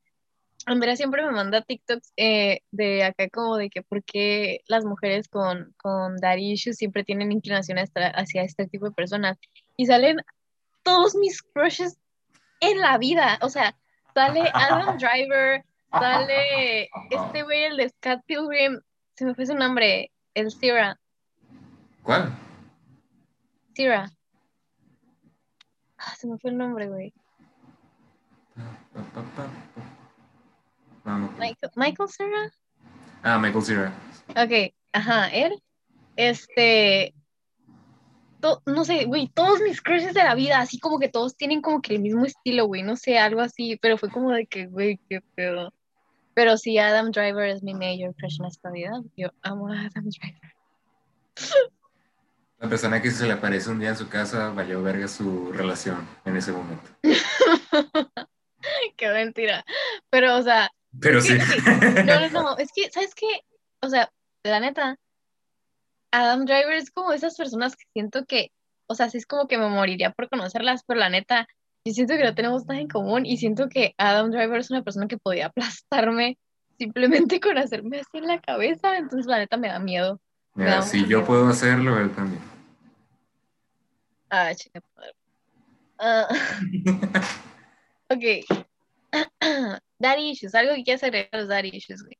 Andrea 0.65 0.95
siempre 0.95 1.23
me 1.23 1.32
manda 1.32 1.62
TikToks 1.62 2.13
eh, 2.17 2.62
de 2.71 3.04
acá 3.04 3.30
como 3.30 3.58
de 3.58 3.69
que 3.69 3.84
por 3.84 4.04
qué 4.04 4.62
las 4.67 4.86
mujeres 4.86 5.28
con, 5.28 5.75
con 5.78 6.17
daddy 6.17 6.54
issues 6.54 6.78
siempre 6.78 7.04
tienen 7.04 7.32
inclinación 7.32 7.78
hacia 7.78 8.41
este 8.41 8.65
tipo 8.65 8.86
de 8.86 8.95
personas. 8.95 9.38
Y 9.78 9.86
salen 9.86 10.17
todos 10.82 11.13
mis 11.13 11.43
crushes 11.43 11.99
en 12.60 12.80
la 12.80 12.97
vida. 12.97 13.38
O 13.43 13.49
sea, 13.49 13.75
sale 14.20 14.52
Adam 14.54 14.98
Driver, 15.00 15.64
sale 15.92 16.90
este 17.10 17.44
güey, 17.44 17.64
el 17.64 17.78
de 17.78 17.90
Scott 17.90 18.22
Pilgrim, 18.26 18.82
se 19.16 19.26
me 19.26 19.34
fue 19.34 19.46
su 19.46 19.56
nombre, 19.56 20.12
el 20.34 20.52
Sierra. 20.52 21.00
¿Cuál? 22.04 22.34
Sierra. 23.74 24.10
Ah, 25.98 26.16
se 26.18 26.28
me 26.28 26.38
fue 26.38 26.52
el 26.52 26.58
nombre, 26.58 26.88
güey. 26.88 27.14
Michael, 31.38 31.72
Michael 31.76 32.10
Cera. 32.10 32.52
Ah, 33.24 33.38
Michael 33.38 33.64
Cera. 33.64 33.94
Ok, 34.30 34.74
ajá, 34.92 35.30
él. 35.30 35.62
Este. 36.18 37.14
No 38.65 38.86
sé, 38.86 39.06
güey, 39.06 39.28
todos 39.28 39.62
mis 39.62 39.82
crushes 39.82 40.13
de 40.13 40.23
la 40.23 40.36
vida, 40.36 40.60
así 40.60 40.80
como 40.80 40.99
que 40.99 41.10
todos 41.10 41.36
tienen 41.36 41.62
como 41.62 41.82
que 41.82 41.95
el 41.95 42.02
mismo 42.02 42.25
estilo, 42.25 42.65
güey, 42.65 42.84
no 42.84 42.95
sé, 42.95 43.17
algo 43.17 43.41
así, 43.41 43.78
pero 43.82 43.97
fue 43.97 44.10
como 44.10 44.32
de 44.32 44.45
que, 44.45 44.67
güey, 44.67 44.99
qué 45.10 45.21
pedo. 45.36 45.73
Pero 46.34 46.58
sí, 46.58 46.78
Adam 46.78 47.12
Driver 47.12 47.49
es 47.49 47.63
mi 47.63 47.73
major 47.73 48.15
crush 48.15 48.39
en 48.39 48.45
esta 48.45 48.71
vida. 48.71 48.91
Yo 49.17 49.30
amo 49.41 49.67
a 49.67 49.82
Adam 49.82 50.06
Driver. 50.06 50.56
La 52.60 52.69
persona 52.69 53.02
que 53.02 53.12
se 53.12 53.25
le 53.25 53.34
aparece 53.34 53.69
un 53.69 53.80
día 53.80 53.89
en 53.89 53.97
su 53.97 54.10
casa 54.10 54.49
valió 54.49 54.82
verga 54.82 55.08
su 55.08 55.52
relación 55.52 56.08
en 56.25 56.38
ese 56.38 56.52
momento. 56.52 56.89
qué 58.97 59.10
mentira. 59.10 59.65
Pero, 60.10 60.38
o 60.38 60.41
sea, 60.41 60.69
pero 60.99 61.21
sí. 61.21 61.38
no, 62.06 62.30
no, 62.30 62.30
no, 62.30 62.58
es 62.58 62.69
que, 62.73 62.89
¿sabes 62.91 63.13
qué? 63.15 63.41
O 63.82 63.89
sea, 63.89 64.12
la 64.43 64.60
neta, 64.60 64.97
Adam 66.12 66.45
Driver 66.45 66.74
es 66.74 66.91
como 66.91 67.12
esas 67.12 67.36
personas 67.36 67.76
que 67.76 67.86
siento 67.93 68.26
que, 68.26 68.52
o 68.88 68.95
sea, 68.95 69.10
sí 69.10 69.17
es 69.17 69.26
como 69.26 69.48
que 69.48 69.58
me 69.58 69.69
moriría 69.69 70.12
por 70.12 70.30
conocerlas, 70.30 70.84
pero 70.86 71.00
la 71.00 71.10
neta, 71.10 71.48
yo 71.86 71.93
siento 71.93 72.15
que 72.15 72.24
no 72.24 72.36
tenemos 72.36 72.65
nada 72.65 72.82
en 72.82 72.88
común 72.88 73.26
y 73.26 73.38
siento 73.38 73.69
que 73.69 73.93
Adam 73.98 74.32
Driver 74.32 74.60
es 74.60 74.72
una 74.72 74.84
persona 74.84 75.08
que 75.08 75.17
podía 75.17 75.48
aplastarme 75.48 76.38
simplemente 76.78 77.39
con 77.39 77.58
hacerme 77.58 78.00
así 78.00 78.17
en 78.17 78.28
la 78.28 78.39
cabeza, 78.39 78.98
entonces 78.98 79.26
la 79.26 79.38
neta 79.38 79.58
me 79.58 79.67
da 79.67 79.80
miedo. 79.80 80.19
Mira, 80.56 80.82
si 80.82 81.06
yo 81.06 81.26
puedo 81.26 81.48
hacerlo, 81.48 82.00
él 82.00 82.12
también. 82.12 82.41
Ah, 84.30 84.54
chica. 84.56 84.82
Uh, 86.00 86.26
ok. 88.13 88.45
Daddy 90.00 90.30
issues, 90.30 90.56
algo 90.56 90.76
que 90.76 90.84
quieras 90.84 91.04
agregar 91.04 91.30
a 91.34 91.38
los 91.39 91.50
daddy 91.50 91.72
issues, 91.74 92.02
güey. 92.04 92.17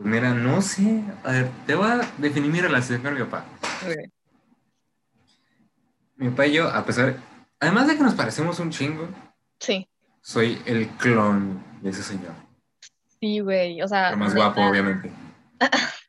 Mira, 0.00 0.32
no 0.32 0.62
sé. 0.62 1.02
A 1.22 1.32
ver, 1.32 1.50
te 1.66 1.74
voy 1.74 1.90
a 1.90 2.00
definir 2.18 2.50
mi 2.50 2.60
relación 2.60 3.02
con 3.02 3.14
mi 3.14 3.20
papá. 3.20 3.44
Mi 6.16 6.30
papá 6.30 6.46
y 6.46 6.54
yo, 6.54 6.68
a 6.68 6.84
pesar. 6.84 7.16
Además 7.60 7.86
de 7.86 7.96
que 7.96 8.02
nos 8.02 8.14
parecemos 8.14 8.58
un 8.58 8.70
chingo. 8.70 9.08
Sí. 9.58 9.88
Soy 10.22 10.60
el 10.64 10.88
clon 10.96 11.62
de 11.82 11.90
ese 11.90 12.02
señor. 12.02 12.32
Sí, 13.20 13.40
güey. 13.40 13.82
O 13.82 13.88
sea. 13.88 14.06
Pero 14.08 14.16
más 14.16 14.34
guapo, 14.34 14.62
obviamente. 14.62 15.12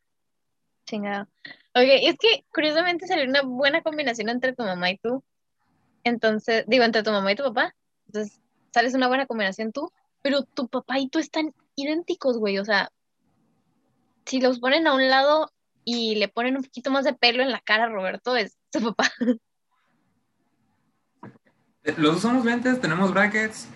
Chingado. 0.86 1.28
Ok, 1.74 1.84
es 1.84 2.16
que 2.18 2.46
curiosamente 2.54 3.08
salió 3.08 3.30
una 3.30 3.42
buena 3.44 3.82
combinación 3.82 4.30
entre 4.30 4.54
tu 4.54 4.64
mamá 4.64 4.90
y 4.90 4.98
tú. 4.98 5.24
Entonces, 6.04 6.64
digo, 6.68 6.84
entre 6.84 7.04
tu 7.04 7.12
mamá 7.12 7.32
y 7.32 7.36
tu 7.36 7.44
papá. 7.44 7.76
Entonces, 8.08 8.40
sales 8.74 8.94
una 8.94 9.08
buena 9.08 9.26
combinación 9.26 9.72
tú 9.72 9.92
pero 10.22 10.44
tu 10.44 10.68
papá 10.68 11.00
y 11.00 11.10
tú 11.10 11.20
están 11.20 11.54
idénticos, 11.76 12.38
güey. 12.38 12.60
O 12.60 12.66
sea, 12.66 12.92
si 14.26 14.42
los 14.42 14.60
ponen 14.60 14.88
a 14.88 14.94
un 14.94 15.10
lado 15.10 15.52
y 15.84 16.16
le 16.16 16.28
ponen 16.28 16.58
un 16.58 16.64
poquito 16.64 16.92
más 16.92 17.06
de 17.06 17.14
pelo 17.14 17.42
en 17.44 17.52
la 17.52 17.60
cara 17.60 17.86
a 17.86 17.90
Roberto, 17.90 18.36
es 18.36 18.58
su 18.72 18.82
papá. 18.82 19.12
Los 21.84 22.14
dos 22.14 22.22
somos 22.22 22.46
lentes, 22.46 22.80
tenemos 22.80 23.12
brackets. 23.12 23.68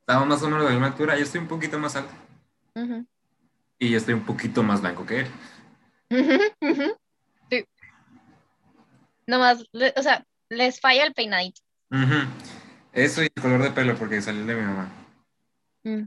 Estamos 0.00 0.28
más 0.28 0.42
o 0.42 0.46
menos 0.46 0.60
de 0.60 0.66
la 0.66 0.70
misma 0.72 0.88
altura. 0.88 1.16
Yo 1.16 1.22
estoy 1.22 1.40
un 1.40 1.48
poquito 1.48 1.78
más 1.78 1.96
alto. 1.96 2.12
Y 3.78 3.90
yo 3.90 3.96
estoy 3.96 4.14
un 4.14 4.24
poquito 4.24 4.62
más 4.62 4.82
blanco 4.82 5.06
que 5.06 5.20
él. 5.20 5.26
Sí. 7.50 7.66
Nomás, 9.26 9.64
o 9.72 10.02
sea, 10.02 10.26
les 10.50 10.80
falla 10.80 11.04
el 11.04 11.14
peinadito. 11.14 11.62
Eso 12.92 13.22
y 13.22 13.30
el 13.34 13.42
color 13.42 13.62
de 13.62 13.70
pelo, 13.70 13.96
porque 13.96 14.20
salió 14.20 14.44
de 14.44 14.54
mi 14.54 14.62
mamá. 14.62 14.88
Mm. 15.84 16.04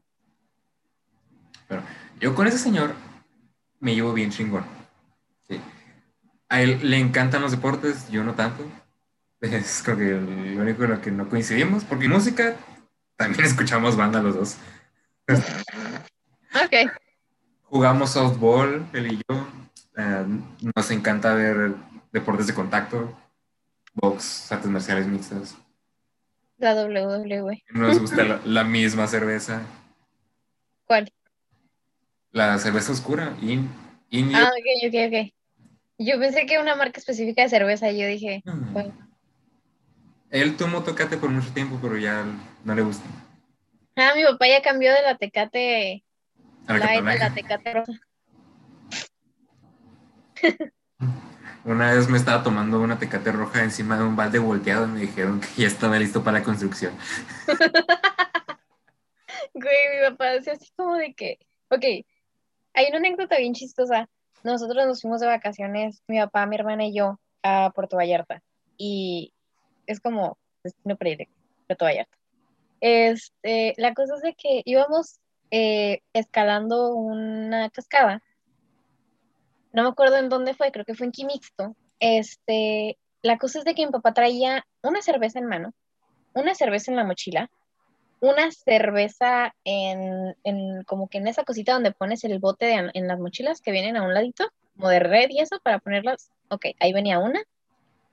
Pero 1.68 1.82
yo 2.20 2.36
con 2.36 2.48
ese 2.48 2.58
señor 2.58 2.94
me 3.80 3.96
llevo 3.96 4.14
bien 4.14 4.32
chingón. 4.32 4.66
A 6.50 6.62
él 6.62 6.80
le 6.90 6.98
encantan 6.98 7.42
los 7.42 7.52
deportes, 7.52 8.10
yo 8.10 8.24
no 8.24 8.34
tanto. 8.34 8.64
Es 9.42 9.84
como 9.84 9.98
que 9.98 10.12
lo 10.12 10.62
único 10.64 10.86
en 10.86 10.90
lo 10.90 11.02
que 11.02 11.12
no 11.12 11.30
coincidimos, 11.30 11.84
porque 11.84 12.10
música 12.10 12.56
también 13.16 13.46
escuchamos 13.46 13.96
banda 13.96 14.22
los 14.22 14.36
dos. 14.36 14.58
Ok. 15.30 16.92
Jugamos 17.64 18.12
softball, 18.12 18.88
él 18.94 19.14
y 19.14 19.18
yo. 19.18 19.48
Eh, 19.98 20.26
nos 20.76 20.92
encanta 20.92 21.34
ver 21.34 21.76
deportes 22.12 22.48
de 22.48 22.54
contacto, 22.54 23.16
box, 23.94 24.52
artes 24.52 24.70
marciales 24.70 25.08
mixtas. 25.08 25.58
La 26.58 26.74
WWE. 26.74 27.64
Nos 27.72 28.00
gusta 28.00 28.42
la, 28.46 28.64
misma 28.64 29.08
cerveza. 29.08 29.62
¿Cuál? 30.86 31.12
La 32.32 32.58
cerveza 32.60 32.92
oscura, 32.92 33.36
in, 33.42 33.70
Ah, 34.34 34.52
ok, 34.52 34.88
ok, 34.88 34.96
ok. 35.08 35.34
Yo 36.00 36.20
pensé 36.20 36.46
que 36.46 36.60
una 36.60 36.76
marca 36.76 37.00
específica 37.00 37.42
de 37.42 37.50
cerveza 37.50 37.90
y 37.90 38.00
yo 38.00 38.08
dije, 38.08 38.44
Él 40.30 40.56
tomó 40.56 40.84
tocate 40.84 41.18
por 41.18 41.30
mucho 41.30 41.52
tiempo, 41.54 41.80
pero 41.82 41.98
ya 41.98 42.26
no 42.64 42.76
le 42.76 42.84
gusta. 42.84 43.06
Ah, 43.96 44.14
mi 44.16 44.24
papá 44.24 44.48
ya 44.48 44.62
cambió 44.62 44.94
de 44.94 45.02
la 45.02 45.18
tecate 45.18 46.04
light 46.68 47.08
a 47.08 47.16
la 47.16 47.34
tecate 47.34 47.74
roja. 47.74 47.94
Una 51.66 51.94
vez 51.94 52.08
me 52.08 52.18
estaba 52.18 52.44
tomando 52.44 52.80
una 52.80 52.98
tecate 52.98 53.32
roja 53.32 53.62
encima 53.62 53.98
de 53.98 54.04
un 54.06 54.16
balde 54.16 54.40
volteado 54.40 54.86
y 54.86 54.90
me 54.90 55.00
dijeron 55.02 55.42
que 55.42 55.64
ya 55.64 55.68
estaba 55.68 56.00
listo 56.00 56.24
para 56.24 56.40
la 56.40 56.46
construcción. 56.46 56.94
Güey, 59.54 59.76
mi 60.00 60.10
papá 60.10 60.28
decía 60.32 60.54
así 60.54 60.72
como 60.76 60.96
de 60.96 61.14
que, 61.14 61.40
ok, 61.70 61.84
hay 62.78 62.88
una 62.90 62.98
anécdota 62.98 63.38
bien 63.38 63.54
chistosa. 63.54 64.08
Nosotros 64.44 64.86
nos 64.86 65.02
fuimos 65.02 65.20
de 65.20 65.28
vacaciones, 65.28 66.02
mi 66.08 66.20
papá, 66.20 66.46
mi 66.46 66.56
hermana 66.56 66.86
y 66.86 66.96
yo, 66.96 67.20
a 67.44 67.72
Puerto 67.74 67.98
Vallarta. 67.98 68.42
Y 68.78 69.34
es 69.88 70.00
como 70.00 70.38
destino 70.64 70.96
predilecto, 70.96 71.34
Puerto 71.66 71.86
Vallarta. 71.86 72.18
Este, 72.80 73.74
la 73.78 73.94
cosa 73.94 74.16
es 74.16 74.22
de 74.22 74.36
que 74.36 74.62
íbamos 74.66 75.20
eh, 75.50 76.02
escalando 76.14 76.94
una 76.94 77.70
cascada 77.72 78.22
no 79.78 79.84
me 79.84 79.90
acuerdo 79.90 80.18
en 80.18 80.30
dónde 80.30 80.56
fue, 80.56 80.72
creo 80.72 80.86
que 80.86 80.96
fue 80.96 81.06
en 81.06 81.12
Quimixto. 81.12 81.76
Este, 82.00 82.98
la 83.22 83.38
cosa 83.38 83.60
es 83.60 83.66
de 83.66 83.76
que 83.76 83.86
mi 83.86 83.92
papá 83.92 84.12
traía 84.12 84.66
una 84.82 85.04
cerveza 85.04 85.38
en 85.38 85.46
mano, 85.46 85.72
una 86.34 86.56
cerveza 86.56 86.90
en 86.90 86.98
la 86.98 87.04
mochila, 87.04 87.52
una 88.20 88.52
cerveza 88.52 89.54
en, 89.64 90.36
en 90.44 90.84
como 90.84 91.08
que 91.08 91.20
en 91.20 91.28
esa 91.28 91.44
cosita 91.44 91.74
donde 91.74 91.92
pones 91.92 92.24
el 92.24 92.40
bote 92.40 92.74
en 92.74 93.08
las 93.08 93.20
mochilas 93.20 93.62
que 93.62 93.72
vienen 93.72 93.96
a 93.98 94.04
un 94.04 94.14
ladito, 94.14 94.50
como 94.76 94.90
de 94.90 95.00
red 95.00 95.30
y 95.30 95.40
eso 95.40 95.60
para 95.62 95.80
ponerlas. 95.80 96.32
Ok, 96.50 96.68
ahí 96.80 96.94
venía 96.94 97.20
una, 97.20 97.42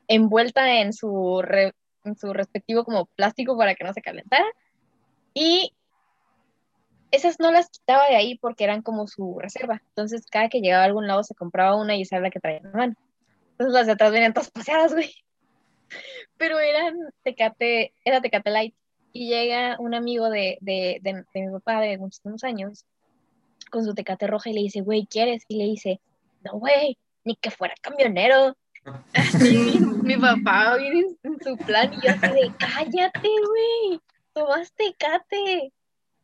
envuelta 0.08 0.80
en 0.80 0.92
su, 0.92 1.42
en 2.04 2.16
su 2.16 2.32
respectivo 2.32 2.84
como 2.84 3.06
plástico 3.06 3.56
para 3.56 3.74
que 3.74 3.84
no 3.84 3.92
se 3.92 4.02
calentara. 4.02 4.46
Y 5.34 5.72
esas 7.10 7.38
no 7.40 7.50
las 7.52 7.70
quitaba 7.70 8.08
de 8.08 8.16
ahí 8.16 8.38
porque 8.38 8.64
eran 8.64 8.82
como 8.82 9.06
su 9.06 9.38
reserva. 9.38 9.82
Entonces, 9.88 10.26
cada 10.26 10.48
que 10.48 10.60
llegaba 10.60 10.82
a 10.82 10.86
algún 10.86 11.06
lado 11.06 11.22
se 11.22 11.34
compraba 11.34 11.76
una 11.76 11.96
y 11.96 12.02
esa 12.02 12.16
era 12.16 12.24
la 12.24 12.30
que 12.30 12.40
traía 12.40 12.58
en 12.58 12.64
la 12.64 12.70
mano. 12.70 12.94
Entonces, 13.52 13.72
las 13.72 13.86
de 13.86 13.92
atrás 13.92 14.12
venían 14.12 14.32
todas 14.32 14.50
paseadas, 14.50 14.92
güey. 14.92 15.12
Pero 16.36 16.58
eran 16.58 16.94
Tecate, 17.22 17.94
era 18.04 18.20
Tecate 18.20 18.50
Light. 18.50 18.74
Y 19.14 19.28
llega 19.28 19.76
un 19.78 19.94
amigo 19.94 20.28
de, 20.28 20.58
de, 20.60 20.98
de, 21.00 21.24
mi 21.40 21.52
papá 21.52 21.80
de 21.80 21.96
muchísimos 21.96 22.44
años 22.44 22.84
con 23.70 23.84
su 23.84 23.94
Tecate 23.94 24.26
roja 24.26 24.50
y 24.50 24.54
le 24.54 24.60
dice, 24.60 24.82
güey, 24.82 25.06
¿quieres? 25.06 25.44
Y 25.48 25.56
le 25.56 25.64
dice, 25.64 26.00
no, 26.42 26.58
güey, 26.58 26.98
ni 27.24 27.36
que 27.36 27.50
fuera 27.50 27.74
camionero. 27.80 28.56
Mi, 30.02 30.16
papá 30.16 30.76
viene 30.76 31.16
en 31.22 31.40
su 31.40 31.56
plan 31.56 31.94
y 31.94 32.06
yo 32.06 32.12
así 32.12 32.34
de, 32.34 32.52
cállate, 32.58 33.28
güey, 33.28 34.00
tomas 34.34 34.70
Tecate. 34.74 35.72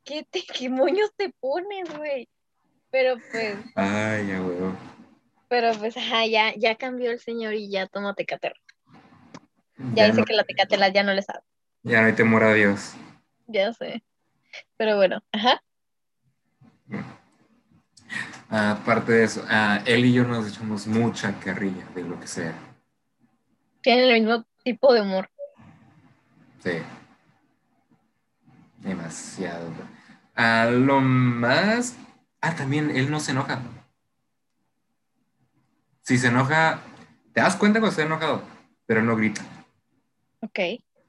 ¿qué, 0.05 0.27
te, 0.29 0.43
qué 0.43 0.69
moños 0.69 1.13
te 1.17 1.31
pones, 1.41 1.97
güey? 1.97 2.29
Pero 2.91 3.17
pues. 3.31 3.57
Ay, 3.77 4.27
ya, 4.27 4.41
güey. 4.41 4.57
Pero 5.49 5.73
pues, 5.79 5.97
ajá, 5.97 6.27
ya, 6.27 6.55
ya 6.57 6.77
cambió 6.77 7.11
el 7.11 7.19
señor 7.19 7.55
y 7.55 7.71
ya 7.71 7.87
tomó 7.87 8.15
tecate. 8.15 8.53
Ya, 9.95 10.07
dice 10.07 10.25
que 10.25 10.35
la 10.35 10.45
tecatela 10.45 10.89
ya 10.91 11.03
no 11.03 11.13
le 11.13 11.23
sabe. 11.23 11.41
Ya 11.83 12.01
no 12.01 12.09
hay 12.09 12.13
temor 12.15 12.45
a 12.45 12.53
Dios. 12.53 12.95
Ya 13.47 13.73
sé. 13.73 14.03
Pero 14.77 14.97
bueno, 14.97 15.23
ajá. 15.33 15.63
Aparte 18.49 19.13
de 19.13 19.25
eso, 19.25 19.45
él 19.87 20.05
y 20.05 20.13
yo 20.13 20.25
nos 20.25 20.49
echamos 20.49 20.87
mucha 20.87 21.39
carrilla 21.39 21.87
de 21.95 22.03
lo 22.03 22.19
que 22.19 22.27
sea. 22.27 22.55
Tienen 23.83 24.11
el 24.11 24.23
mismo 24.23 24.45
tipo 24.65 24.93
de 24.93 25.03
humor. 25.03 25.31
Sí. 26.63 26.73
Demasiado. 28.79 29.71
A 30.35 30.67
lo 30.67 31.01
más. 31.01 31.97
Ah, 32.41 32.57
también 32.57 32.91
él 32.91 33.11
no 33.11 33.21
se 33.21 33.31
enoja. 33.31 33.63
Si 36.03 36.19
se 36.19 36.29
enoja, 36.29 36.81
te 37.33 37.41
das 37.41 37.57
cuenta 37.57 37.79
cuando 37.79 37.91
está 37.91 38.03
enojado, 38.03 38.43
pero 38.87 39.03
no 39.03 39.17
grita. 39.17 39.43
Ok. 40.41 40.59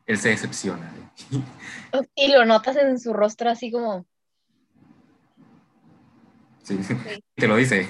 Él 0.06 0.18
se 0.18 0.30
decepciona. 0.30 0.92
Y 2.16 2.32
lo 2.32 2.46
notas 2.46 2.78
en 2.78 2.98
su 3.00 3.12
rostro 3.12 3.50
así 3.50 3.70
como. 3.70 4.06
Sí, 6.64 6.80
te 7.36 7.48
lo 7.48 7.58
dice. 7.58 7.88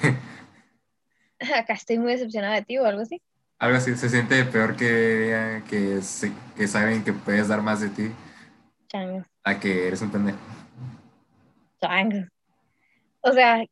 Acá 1.56 1.74
estoy 1.74 1.98
muy 1.98 2.12
decepcionada 2.12 2.56
de 2.56 2.62
ti 2.62 2.78
o 2.78 2.84
algo 2.84 3.02
así. 3.02 3.22
Algo 3.58 3.76
así, 3.76 3.94
se 3.96 4.08
siente 4.08 4.44
peor 4.44 4.76
que, 4.76 5.62
que, 5.70 6.00
que 6.56 6.68
saben 6.68 7.04
que 7.04 7.12
puedes 7.12 7.46
dar 7.46 7.62
más 7.62 7.80
de 7.80 7.88
ti. 7.90 8.12
A 9.44 9.60
que 9.60 9.86
eres 9.86 10.02
un 10.02 10.10
pendejo. 10.10 10.38
O 13.22 13.32
sea, 13.32 13.64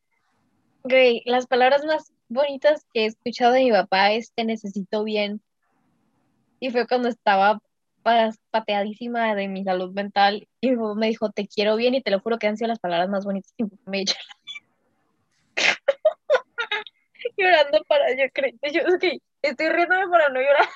güey, 0.82 1.22
las 1.26 1.46
palabras 1.46 1.84
más 1.84 2.12
bonitas 2.28 2.84
que 2.92 3.02
he 3.02 3.06
escuchado 3.06 3.52
de 3.52 3.64
mi 3.64 3.72
papá 3.72 4.12
es 4.12 4.32
te 4.32 4.44
necesito 4.44 5.04
bien. 5.04 5.40
Y 6.58 6.70
fue 6.70 6.86
cuando 6.86 7.08
estaba 7.08 7.60
pateadísima 8.50 9.34
de 9.34 9.48
mi 9.48 9.64
salud 9.64 9.92
mental 9.92 10.48
y 10.60 10.70
me 10.72 11.08
dijo, 11.08 11.30
te 11.30 11.46
quiero 11.46 11.76
bien 11.76 11.94
y 11.94 12.02
te 12.02 12.10
lo 12.10 12.20
juro 12.20 12.38
que 12.38 12.46
han 12.46 12.56
sido 12.56 12.68
las 12.68 12.78
palabras 12.78 13.08
más 13.08 13.24
bonitas 13.24 13.52
que 13.56 13.64
me 13.86 13.98
he 13.98 14.02
hecho. 14.02 14.16
Llorando 17.36 17.82
para, 17.86 18.10
yo 18.12 18.24
creo, 18.32 18.52
yo, 18.72 18.94
okay, 18.94 19.20
estoy 19.42 19.68
riéndome 19.68 20.08
para 20.08 20.28
no 20.30 20.40
llorar. 20.40 20.68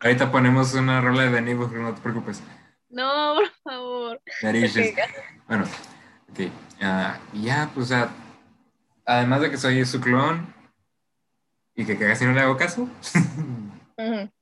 Ahorita 0.00 0.30
ponemos 0.32 0.74
una 0.74 1.00
rola 1.00 1.22
de 1.22 1.30
Benny, 1.30 1.54
no 1.54 1.94
te 1.94 2.00
preocupes. 2.00 2.42
No, 2.88 3.36
por 3.36 3.50
favor. 3.62 4.22
Bueno, 5.48 5.64
ok. 6.30 6.40
Ya, 7.32 7.70
pues, 7.74 7.92
además 9.04 9.40
de 9.40 9.50
que 9.50 9.56
soy 9.56 9.84
su 9.84 10.00
clon 10.00 10.52
y 11.74 11.84
que 11.84 11.98
casi 11.98 12.24
no 12.24 12.32
le 12.32 12.40
hago 12.40 12.56
caso. 12.56 12.88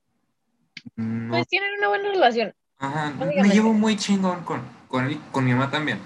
Pues 0.95 1.47
tienen 1.47 1.71
una 1.77 1.87
buena 1.87 2.09
relación. 2.09 2.53
Ajá, 2.77 3.11
me 3.11 3.49
llevo 3.49 3.73
muy 3.73 3.95
chingón 3.95 4.43
con, 4.43 4.61
con, 4.87 5.13
con 5.31 5.45
mi 5.45 5.51
mamá 5.51 5.71
también. 5.71 5.99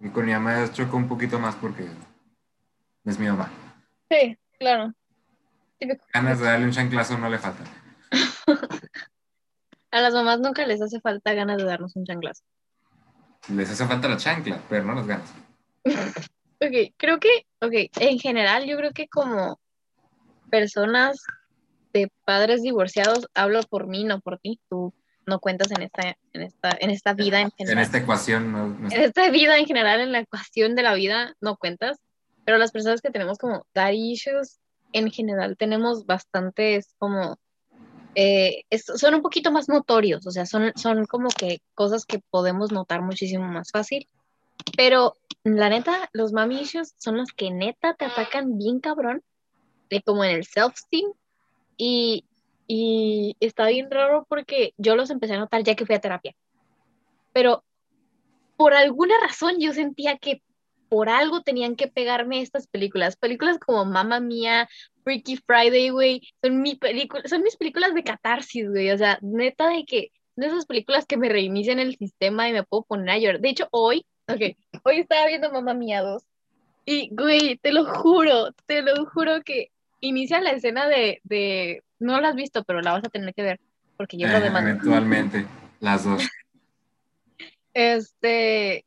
Y 0.00 0.08
con 0.10 0.26
mi 0.26 0.32
mamá 0.32 0.70
choco 0.72 0.96
un 0.96 1.08
poquito 1.08 1.38
más 1.38 1.54
porque 1.56 1.88
es 3.04 3.18
mi 3.18 3.26
mamá. 3.26 3.50
Sí, 4.10 4.38
claro. 4.58 4.92
Ganas 6.12 6.38
de 6.38 6.46
darle 6.46 6.66
un 6.66 6.72
chanclazo 6.72 7.18
no 7.18 7.28
le 7.28 7.38
faltan. 7.38 7.66
A 9.90 10.00
las 10.00 10.12
mamás 10.12 10.40
nunca 10.40 10.66
les 10.66 10.82
hace 10.82 11.00
falta 11.00 11.34
ganas 11.34 11.58
de 11.58 11.64
darnos 11.64 11.94
un 11.94 12.04
chanclazo. 12.04 12.42
Les 13.48 13.70
hace 13.70 13.86
falta 13.86 14.08
la 14.08 14.16
chancla, 14.16 14.60
pero 14.68 14.84
no 14.84 14.94
las 14.94 15.06
ganas. 15.06 15.32
ok, 15.84 16.94
creo 16.96 17.20
que, 17.20 17.46
ok, 17.60 17.90
en 18.00 18.18
general 18.18 18.66
yo 18.66 18.76
creo 18.76 18.92
que 18.92 19.06
como 19.08 19.60
personas 20.50 21.22
de 21.94 22.12
padres 22.26 22.60
divorciados, 22.60 23.28
hablo 23.34 23.62
por 23.62 23.86
mí, 23.86 24.04
no 24.04 24.20
por 24.20 24.38
ti, 24.38 24.60
tú 24.68 24.92
no 25.26 25.40
cuentas 25.40 25.70
en 25.70 25.82
esta, 25.82 26.18
en 26.34 26.42
esta, 26.42 26.76
en 26.78 26.90
esta 26.90 27.14
vida 27.14 27.40
en 27.40 27.50
general. 27.52 27.78
En 27.78 27.84
esta 27.84 27.98
ecuación, 27.98 28.52
no, 28.52 28.66
En 28.90 29.00
esta 29.00 29.30
vida 29.30 29.56
en 29.56 29.64
general, 29.64 30.00
en 30.00 30.12
la 30.12 30.18
ecuación 30.18 30.74
de 30.74 30.82
la 30.82 30.92
vida, 30.92 31.34
no 31.40 31.56
cuentas, 31.56 31.98
pero 32.44 32.58
las 32.58 32.72
personas 32.72 33.00
que 33.00 33.10
tenemos 33.10 33.38
como 33.38 33.66
daddy 33.72 34.12
issues, 34.12 34.58
en 34.92 35.10
general 35.10 35.56
tenemos 35.56 36.04
bastantes 36.04 36.94
como 36.98 37.38
eh, 38.14 38.64
son 38.70 39.14
un 39.14 39.22
poquito 39.22 39.50
más 39.50 39.68
notorios, 39.68 40.26
o 40.26 40.30
sea, 40.30 40.46
son, 40.46 40.72
son 40.76 41.06
como 41.06 41.28
que 41.30 41.60
cosas 41.74 42.04
que 42.04 42.20
podemos 42.30 42.70
notar 42.70 43.02
muchísimo 43.02 43.44
más 43.44 43.70
fácil. 43.70 44.08
Pero 44.76 45.14
la 45.42 45.68
neta, 45.68 46.10
los 46.12 46.32
mami 46.32 46.60
issues 46.60 46.94
son 46.98 47.16
los 47.16 47.30
que 47.32 47.50
neta 47.50 47.94
te 47.94 48.04
atacan 48.04 48.56
bien 48.58 48.80
cabrón, 48.80 49.22
de 49.90 50.02
como 50.02 50.24
en 50.24 50.30
el 50.30 50.44
self-esteem. 50.44 51.12
Y, 51.76 52.24
y 52.66 53.36
está 53.40 53.68
bien 53.68 53.90
raro 53.90 54.26
porque 54.28 54.74
yo 54.76 54.96
los 54.96 55.10
empecé 55.10 55.34
a 55.34 55.38
notar 55.38 55.62
ya 55.62 55.74
que 55.74 55.86
fui 55.86 55.94
a 55.94 56.00
terapia. 56.00 56.34
Pero 57.32 57.64
por 58.56 58.74
alguna 58.74 59.14
razón 59.20 59.56
yo 59.58 59.72
sentía 59.72 60.18
que 60.18 60.42
por 60.88 61.08
algo 61.08 61.42
tenían 61.42 61.76
que 61.76 61.88
pegarme 61.88 62.40
estas 62.40 62.66
películas. 62.66 63.16
Películas 63.16 63.58
como 63.58 63.84
Mamma 63.84 64.20
Mía, 64.20 64.68
Freaky 65.02 65.38
Friday, 65.38 65.90
güey, 65.90 66.22
son, 66.40 66.62
mi 66.62 66.78
son 67.24 67.42
mis 67.42 67.56
películas 67.56 67.94
de 67.94 68.04
catarsis, 68.04 68.68
güey. 68.70 68.90
O 68.92 68.98
sea, 68.98 69.18
neta 69.20 69.68
de 69.68 69.84
que 69.84 70.12
de 70.36 70.46
esas 70.46 70.66
películas 70.66 71.06
que 71.06 71.16
me 71.16 71.28
reinician 71.28 71.78
el 71.78 71.96
sistema 71.96 72.48
y 72.48 72.52
me 72.52 72.62
puedo 72.62 72.84
poner 72.84 73.10
a 73.10 73.18
llorar. 73.18 73.40
De 73.40 73.50
hecho, 73.50 73.68
hoy, 73.70 74.06
ok, 74.28 74.56
hoy 74.84 75.00
estaba 75.00 75.26
viendo 75.26 75.50
Mamma 75.50 75.74
Mía 75.74 76.02
2. 76.02 76.22
Y, 76.86 77.08
güey, 77.14 77.56
te 77.58 77.72
lo 77.72 77.86
juro, 77.86 78.52
te 78.66 78.82
lo 78.82 79.06
juro 79.06 79.42
que 79.42 79.70
inicia 80.06 80.40
la 80.40 80.50
escena 80.50 80.88
de, 80.88 81.20
de 81.24 81.82
no 81.98 82.20
la 82.20 82.28
has 82.28 82.34
visto, 82.34 82.64
pero 82.64 82.80
la 82.80 82.92
vas 82.92 83.04
a 83.04 83.08
tener 83.08 83.34
que 83.34 83.42
ver, 83.42 83.60
porque 83.96 84.16
yo 84.16 84.28
lo 84.28 84.40
demando. 84.40 84.70
Eventualmente, 84.70 85.46
las 85.80 86.04
dos. 86.04 86.22
Este, 87.76 88.86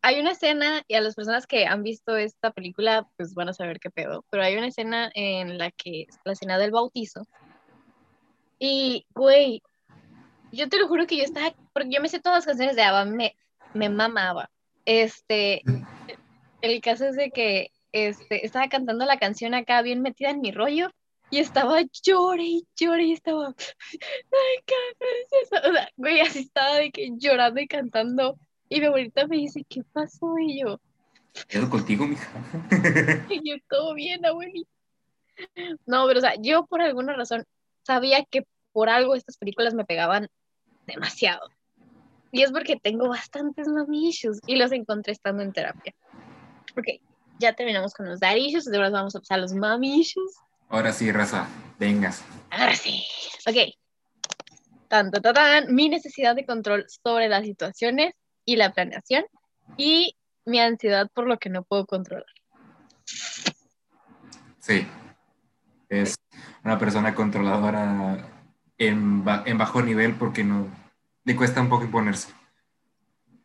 hay 0.00 0.20
una 0.20 0.30
escena, 0.30 0.84
y 0.86 0.94
a 0.94 1.00
las 1.00 1.16
personas 1.16 1.48
que 1.48 1.66
han 1.66 1.82
visto 1.82 2.16
esta 2.16 2.52
película, 2.52 3.08
pues 3.16 3.34
van 3.34 3.48
a 3.48 3.52
saber 3.52 3.80
qué 3.80 3.90
pedo, 3.90 4.24
pero 4.30 4.44
hay 4.44 4.56
una 4.56 4.68
escena 4.68 5.10
en 5.14 5.58
la 5.58 5.72
que 5.72 6.06
la 6.24 6.34
escena 6.34 6.56
del 6.56 6.70
bautizo. 6.70 7.26
Y, 8.60 9.06
güey, 9.12 9.60
yo 10.52 10.68
te 10.68 10.78
lo 10.78 10.86
juro 10.86 11.08
que 11.08 11.16
yo 11.16 11.24
estaba, 11.24 11.52
porque 11.72 11.90
yo 11.90 12.00
me 12.00 12.08
sé 12.08 12.20
todas 12.20 12.38
las 12.38 12.46
canciones 12.46 12.76
de 12.76 12.82
ABBA, 12.82 13.06
me, 13.06 13.36
me 13.74 13.88
mamaba. 13.88 14.50
Este, 14.84 15.62
el 16.62 16.80
caso 16.80 17.06
es 17.06 17.16
de 17.16 17.30
que 17.30 17.72
este, 17.92 18.44
estaba 18.44 18.68
cantando 18.68 19.04
la 19.04 19.18
canción 19.18 19.54
acá 19.54 19.82
bien 19.82 20.02
metida 20.02 20.30
en 20.30 20.40
mi 20.40 20.52
rollo 20.52 20.90
y 21.30 21.38
estaba 21.38 21.80
llore 22.02 22.44
y 22.44 22.66
llore 22.76 23.04
y 23.04 23.12
estaba, 23.12 23.54
ay, 24.00 24.64
o 25.42 25.46
sea, 25.46 25.90
güey, 25.96 26.20
así 26.20 26.40
estaba 26.40 26.76
de 26.76 26.90
que 26.90 27.10
llorando 27.16 27.60
y 27.60 27.68
cantando 27.68 28.38
y 28.68 28.80
mi 28.80 28.86
abuelita 28.86 29.26
me 29.26 29.36
dice, 29.36 29.64
¿qué 29.68 29.82
pasó? 29.92 30.38
Y 30.38 30.60
yo, 30.60 30.80
¿Quedo 31.46 31.70
contigo, 31.70 32.06
mija? 32.06 32.28
y 33.30 33.48
yo, 33.48 33.56
todo 33.68 33.94
bien, 33.94 34.24
abuelita. 34.24 34.70
No, 35.86 36.06
pero 36.06 36.18
o 36.18 36.20
sea, 36.20 36.34
yo 36.40 36.66
por 36.66 36.82
alguna 36.82 37.14
razón 37.14 37.44
sabía 37.84 38.24
que 38.24 38.44
por 38.72 38.88
algo 38.88 39.14
estas 39.14 39.36
películas 39.36 39.74
me 39.74 39.84
pegaban 39.84 40.28
demasiado. 40.86 41.48
Y 42.32 42.42
es 42.42 42.50
porque 42.50 42.76
tengo 42.76 43.08
bastantes 43.08 43.68
mommy 43.68 44.08
issues 44.08 44.40
y 44.46 44.56
los 44.56 44.72
encontré 44.72 45.12
estando 45.12 45.42
en 45.42 45.52
terapia. 45.52 45.94
Ok, 46.76 47.00
ya 47.38 47.52
terminamos 47.54 47.94
con 47.94 48.06
los 48.06 48.20
daddy 48.20 48.46
issues, 48.46 48.66
ahora 48.68 48.90
vamos 48.90 49.14
a 49.14 49.20
pasar 49.20 49.38
a 49.38 49.42
los 49.42 49.52
issues. 49.82 50.34
Ahora 50.68 50.92
sí, 50.92 51.10
raza, 51.12 51.48
vengas. 51.78 52.22
Ahora 52.50 52.74
sí. 52.74 53.04
Ok. 53.46 53.74
Tan, 54.88 55.10
tan, 55.10 55.22
tan, 55.22 55.74
mi 55.74 55.88
necesidad 55.88 56.34
de 56.34 56.46
control 56.46 56.86
sobre 56.88 57.28
las 57.28 57.44
situaciones 57.44 58.14
y 58.44 58.56
la 58.56 58.72
planeación 58.72 59.24
y 59.76 60.16
mi 60.44 60.60
ansiedad 60.60 61.08
por 61.12 61.26
lo 61.26 61.38
que 61.38 61.50
no 61.50 61.62
puedo 61.62 61.86
controlar. 61.86 62.26
Sí. 64.60 64.86
Es 65.88 66.16
una 66.64 66.78
persona 66.78 67.14
controladora 67.14 68.26
en, 68.76 69.24
en 69.46 69.58
bajo 69.58 69.82
nivel 69.82 70.14
porque 70.14 70.44
no 70.44 70.68
le 71.24 71.36
cuesta 71.36 71.60
un 71.60 71.68
poco 71.68 71.84
imponerse. 71.84 72.28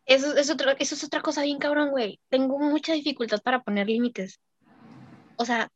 Eso 0.06 0.36
es, 0.36 0.50
otro, 0.50 0.72
eso 0.80 0.96
es 0.96 1.04
otra 1.04 1.22
cosa 1.22 1.44
bien 1.44 1.60
cabrón, 1.60 1.92
güey. 1.92 2.20
Tengo 2.30 2.60
mucha 2.60 2.94
dificultad 2.94 3.42
para 3.42 3.63
poner 3.63 3.88
límites. 3.88 4.39
O 5.38 5.46
sea, 5.46 5.70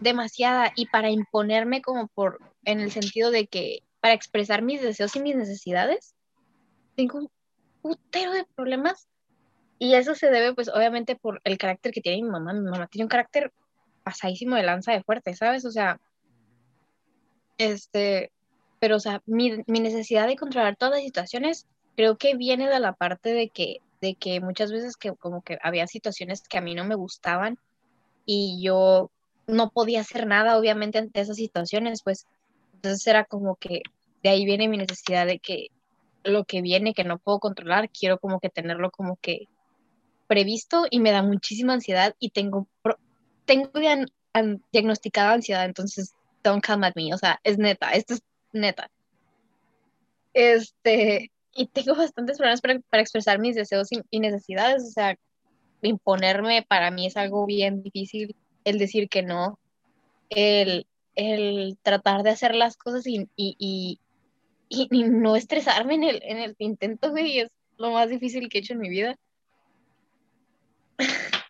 demasiada. 0.00 0.72
Y 0.76 0.86
para 0.86 1.10
imponerme 1.10 1.82
como 1.82 2.08
por, 2.08 2.38
en 2.64 2.80
el 2.80 2.92
sentido 2.92 3.30
de 3.30 3.48
que, 3.48 3.82
para 4.00 4.14
expresar 4.14 4.62
mis 4.62 4.80
deseos 4.80 5.14
y 5.16 5.20
mis 5.20 5.34
necesidades, 5.34 6.14
tengo 6.94 7.18
un 7.18 7.30
putero 7.82 8.32
de 8.32 8.44
problemas. 8.54 9.08
Y 9.80 9.94
eso 9.94 10.14
se 10.14 10.30
debe, 10.30 10.54
pues, 10.54 10.68
obviamente, 10.68 11.16
por 11.16 11.40
el 11.44 11.58
carácter 11.58 11.92
que 11.92 12.00
tiene 12.00 12.22
mi 12.22 12.30
mamá. 12.30 12.52
Mi 12.52 12.60
mamá 12.60 12.86
tiene 12.86 13.04
un 13.06 13.10
carácter 13.10 13.52
pasadísimo 14.04 14.56
de 14.56 14.62
lanza 14.62 14.92
de 14.92 15.02
fuerte, 15.02 15.34
¿sabes? 15.34 15.64
O 15.64 15.70
sea, 15.72 16.00
este, 17.58 18.30
pero, 18.78 18.96
o 18.96 19.00
sea, 19.00 19.20
mi, 19.26 19.64
mi 19.66 19.80
necesidad 19.80 20.28
de 20.28 20.36
controlar 20.36 20.76
todas 20.76 20.94
las 20.94 21.02
situaciones 21.02 21.66
creo 21.98 22.16
que 22.16 22.36
viene 22.36 22.68
de 22.68 22.78
la 22.78 22.92
parte 22.92 23.32
de 23.32 23.48
que, 23.48 23.78
de 24.00 24.14
que 24.14 24.40
muchas 24.40 24.70
veces 24.70 24.96
que 24.96 25.16
como 25.16 25.42
que 25.42 25.58
había 25.60 25.88
situaciones 25.88 26.46
que 26.48 26.56
a 26.56 26.60
mí 26.60 26.76
no 26.76 26.84
me 26.84 26.94
gustaban 26.94 27.58
y 28.24 28.62
yo 28.62 29.10
no 29.48 29.70
podía 29.70 30.02
hacer 30.02 30.24
nada, 30.28 30.56
obviamente, 30.56 30.98
ante 30.98 31.20
esas 31.20 31.34
situaciones, 31.34 32.02
pues 32.04 32.28
entonces 32.74 33.04
era 33.04 33.24
como 33.24 33.56
que 33.56 33.82
de 34.22 34.28
ahí 34.28 34.44
viene 34.44 34.68
mi 34.68 34.76
necesidad 34.76 35.26
de 35.26 35.40
que 35.40 35.70
lo 36.22 36.44
que 36.44 36.62
viene, 36.62 36.94
que 36.94 37.02
no 37.02 37.18
puedo 37.18 37.40
controlar, 37.40 37.90
quiero 37.90 38.20
como 38.20 38.38
que 38.38 38.48
tenerlo 38.48 38.92
como 38.92 39.16
que 39.16 39.48
previsto 40.28 40.86
y 40.88 41.00
me 41.00 41.10
da 41.10 41.24
muchísima 41.24 41.72
ansiedad 41.72 42.14
y 42.20 42.30
tengo, 42.30 42.68
tengo 43.44 43.72
diagnosticada 44.70 45.32
ansiedad, 45.32 45.64
entonces 45.64 46.14
don't 46.44 46.64
come 46.64 46.86
at 46.86 46.92
me, 46.94 47.12
o 47.12 47.18
sea, 47.18 47.40
es 47.42 47.58
neta, 47.58 47.90
esto 47.90 48.14
es 48.14 48.22
neta. 48.52 48.88
Este, 50.32 51.32
y 51.58 51.66
tengo 51.66 51.96
bastantes 51.96 52.38
problemas 52.38 52.60
para, 52.60 52.78
para 52.88 53.02
expresar 53.02 53.40
mis 53.40 53.56
deseos 53.56 53.88
y, 53.90 54.20
necesidades, 54.20 54.84
o 54.84 54.90
sea, 54.90 55.16
imponerme 55.82 56.64
para 56.66 56.92
mí 56.92 57.06
es 57.06 57.16
algo 57.16 57.46
bien 57.46 57.82
difícil, 57.82 58.36
el 58.62 58.78
decir 58.78 59.08
que 59.08 59.24
no, 59.24 59.58
el, 60.30 60.86
el 61.16 61.76
tratar 61.82 62.22
de 62.22 62.30
hacer 62.30 62.54
las 62.54 62.76
cosas 62.76 63.04
y, 63.08 63.28
y, 63.34 63.98
y, 64.68 64.88
no 65.02 65.34
estresarme 65.34 65.94
en 65.96 66.04
el, 66.04 66.20
en 66.22 66.38
el 66.38 66.54
intento, 66.58 67.10
güey, 67.10 67.40
es 67.40 67.50
lo 67.76 67.90
más 67.90 68.08
difícil 68.08 68.48
que 68.48 68.58
he 68.58 68.60
hecho 68.60 68.74
en 68.74 68.80
mi 68.80 68.88
vida. 68.88 69.16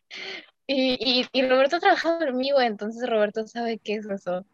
y, 0.66 1.26
y, 1.30 1.42
Roberto 1.46 1.76
ha 1.76 1.80
trabajado 1.80 2.24
conmigo, 2.24 2.62
entonces 2.62 3.06
Roberto 3.06 3.46
sabe 3.46 3.78
qué 3.78 3.96
es 3.96 4.06
eso. 4.06 4.46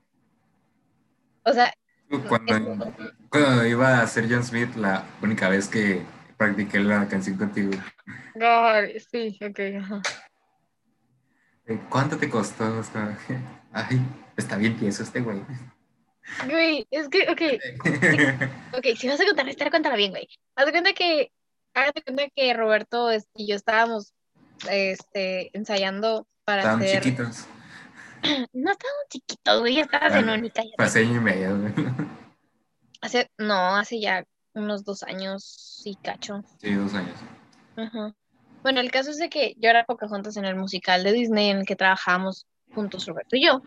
O 1.45 1.53
sea, 1.53 1.73
cuando, 2.22 3.66
iba 3.66 4.00
a 4.00 4.07
ser 4.07 4.27
John 4.29 4.44
Smith, 4.44 4.74
la 4.77 5.05
única 5.22 5.48
vez 5.48 5.68
que 5.68 6.03
practiqué 6.37 6.81
la 6.81 7.09
canción 7.09 7.37
contigo. 7.37 7.72
sí, 9.11 9.38
ok. 9.42 9.59
Eh, 11.66 11.81
¿Cuánto 11.88 12.18
te 12.18 12.29
costó? 12.29 12.64
Ay, 13.72 14.00
está 14.37 14.57
bien 14.57 14.77
tieso 14.77 15.03
este 15.03 15.20
güey. 15.20 15.40
Güey, 16.46 16.87
es 16.90 17.09
que, 17.09 17.22
ok. 17.31 17.42
ok, 18.79 18.96
si 18.96 19.09
vas 19.09 19.20
a 19.20 19.24
contar 19.24 19.48
historia, 19.48 19.70
cuéntala 19.70 19.96
bien, 19.96 20.11
güey. 20.11 20.29
Haz 20.57 20.66
de 20.66 20.72
cuenta 20.72 20.92
que, 20.92 21.33
haz 21.74 21.92
de 21.94 22.03
cuenta 22.03 22.24
que 22.35 22.55
Roberto 22.55 23.11
y 23.35 23.46
yo 23.46 23.57
estábamos 23.57 24.12
este, 24.68 25.50
ensayando 25.57 26.27
para 26.44 26.62
Estaban 26.62 26.87
chiquitos. 26.87 27.46
No 28.53 28.73
estábamos 28.73 29.05
chiquitos, 29.11 29.61
güey, 29.61 29.75
ya 29.77 29.83
estabas 29.83 30.15
en 30.15 30.29
única. 30.29 30.63
Hace 30.79 31.01
año 31.01 31.17
y 31.17 31.21
medio, 31.21 31.59
güey. 31.59 31.73
Hace, 33.01 33.31
no, 33.37 33.77
hace 33.77 34.01
ya 34.01 34.25
unos 34.55 34.83
dos 34.83 35.03
años, 35.03 35.45
sí, 35.45 35.95
cacho. 36.03 36.43
Sí, 36.59 36.73
dos 36.73 36.95
años. 36.95 37.19
Bueno, 38.63 38.81
el 38.81 38.91
caso 38.91 39.11
es 39.11 39.19
de 39.19 39.29
que 39.29 39.55
yo 39.59 39.69
era 39.69 39.85
juntas 39.87 40.39
en 40.39 40.47
el 40.47 40.57
musical 40.57 41.05
de 41.05 41.13
Disney 41.13 41.51
en 41.51 41.59
el 41.59 41.67
que 41.67 41.77
trabajábamos 41.77 42.47
juntos 42.75 43.05
Roberto 43.05 43.37
y 43.37 43.45
yo. 43.45 43.61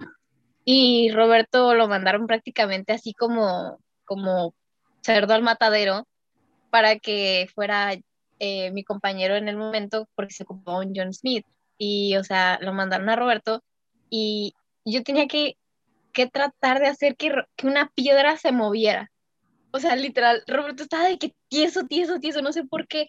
Y 0.66 1.12
Roberto 1.12 1.76
lo 1.76 1.88
mandaron 1.88 2.26
prácticamente 2.26 2.94
así 2.94 3.14
como, 3.14 3.78
como 4.06 4.56
cerdo 5.02 5.36
al 5.36 5.44
matadero 5.44 6.08
para 6.72 6.98
que 6.98 7.48
fuera 7.54 7.96
eh, 8.40 8.72
mi 8.72 8.84
compañero 8.84 9.36
en 9.36 9.50
el 9.50 9.58
momento 9.58 10.10
porque 10.16 10.34
se 10.34 10.44
ocupó 10.44 10.80
un 10.80 10.94
John 10.96 11.14
Smith. 11.14 11.46
Y, 11.78 12.18
o 12.18 12.24
sea, 12.24 12.58
lo 12.60 12.74
mandaron 12.74 13.08
a 13.10 13.16
Roberto 13.16 13.62
y 14.10 14.54
yo 14.86 15.04
tenía 15.04 15.28
que, 15.28 15.58
que 16.14 16.28
tratar 16.28 16.80
de 16.80 16.88
hacer 16.88 17.16
que, 17.16 17.32
que, 17.56 17.68
una 17.68 17.90
piedra 17.90 18.38
se 18.38 18.52
moviera. 18.52 19.12
O 19.72 19.80
sea, 19.80 19.96
literal, 19.96 20.44
Roberto 20.48 20.84
estaba 20.84 21.08
de 21.08 21.18
que 21.18 21.34
tieso, 21.50 21.86
tieso, 21.86 22.20
tieso, 22.20 22.42
no 22.42 22.52
sé 22.54 22.64
por 22.64 22.88
qué, 22.88 23.08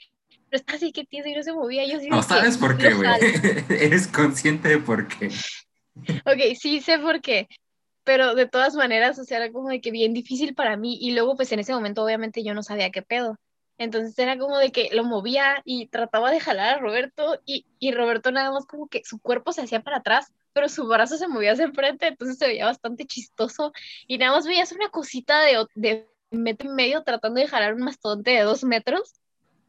pero 0.51 0.61
estaba 0.61 0.77
así 0.77 0.93
que 0.93 1.05
tieso 1.05 1.29
y 1.29 1.35
no 1.35 1.43
se 1.43 1.53
movía. 1.53 1.87
Yo 1.87 1.99
no 2.09 2.23
sabes 2.23 2.59
por 2.59 2.77
qué, 2.77 2.93
güey. 2.93 3.09
Eres 3.71 4.09
consciente 4.09 4.69
de 4.69 4.79
por 4.79 5.07
qué. 5.09 5.29
ok, 6.25 6.57
sí 6.59 6.81
sé 6.81 6.99
por 6.99 7.21
qué, 7.21 7.49
pero 8.05 8.35
de 8.35 8.47
todas 8.47 8.75
maneras, 8.75 9.19
o 9.19 9.25
sea, 9.25 9.39
era 9.39 9.53
como 9.53 9.69
de 9.69 9.81
que 9.81 9.91
bien 9.91 10.15
difícil 10.15 10.55
para 10.55 10.77
mí 10.77 10.99
y 11.01 11.13
luego 11.13 11.37
pues 11.37 11.53
en 11.53 11.61
ese 11.61 11.73
momento 11.73 12.05
obviamente 12.05 12.43
yo 12.43 12.55
no 12.55 12.63
sabía 12.63 12.91
qué 12.91 13.03
pedo. 13.03 13.39
Entonces 13.79 14.19
era 14.19 14.37
como 14.37 14.59
de 14.59 14.73
que 14.73 14.89
lo 14.93 15.05
movía 15.05 15.63
y 15.65 15.87
trataba 15.87 16.33
de 16.33 16.41
jalar 16.41 16.75
a 16.75 16.79
Roberto 16.79 17.41
y, 17.47 17.65
y 17.79 17.93
Roberto 17.93 18.33
nada 18.33 18.51
más 18.51 18.67
como 18.67 18.89
que 18.89 19.03
su 19.05 19.21
cuerpo 19.21 19.53
se 19.53 19.63
hacía 19.63 19.83
para 19.83 19.99
atrás 19.99 20.33
pero 20.59 20.69
su 20.69 20.89
brazo 20.89 21.17
se 21.17 21.29
movía 21.29 21.53
hacia 21.53 21.67
enfrente, 21.67 22.09
entonces 22.09 22.37
se 22.37 22.49
veía 22.49 22.67
bastante 22.67 23.07
chistoso 23.07 23.73
y 24.09 24.19
nada 24.19 24.33
más 24.33 24.45
veías 24.45 24.73
una 24.73 24.89
cosita 24.89 25.41
de, 25.43 25.65
de 25.77 26.11
metro 26.33 26.69
y 26.69 26.75
medio 26.75 27.05
tratando 27.05 27.39
de 27.39 27.47
jalar 27.47 27.75
un 27.75 27.85
mastodonte 27.85 28.33
de 28.33 28.41
dos 28.41 28.65
metros, 28.65 29.21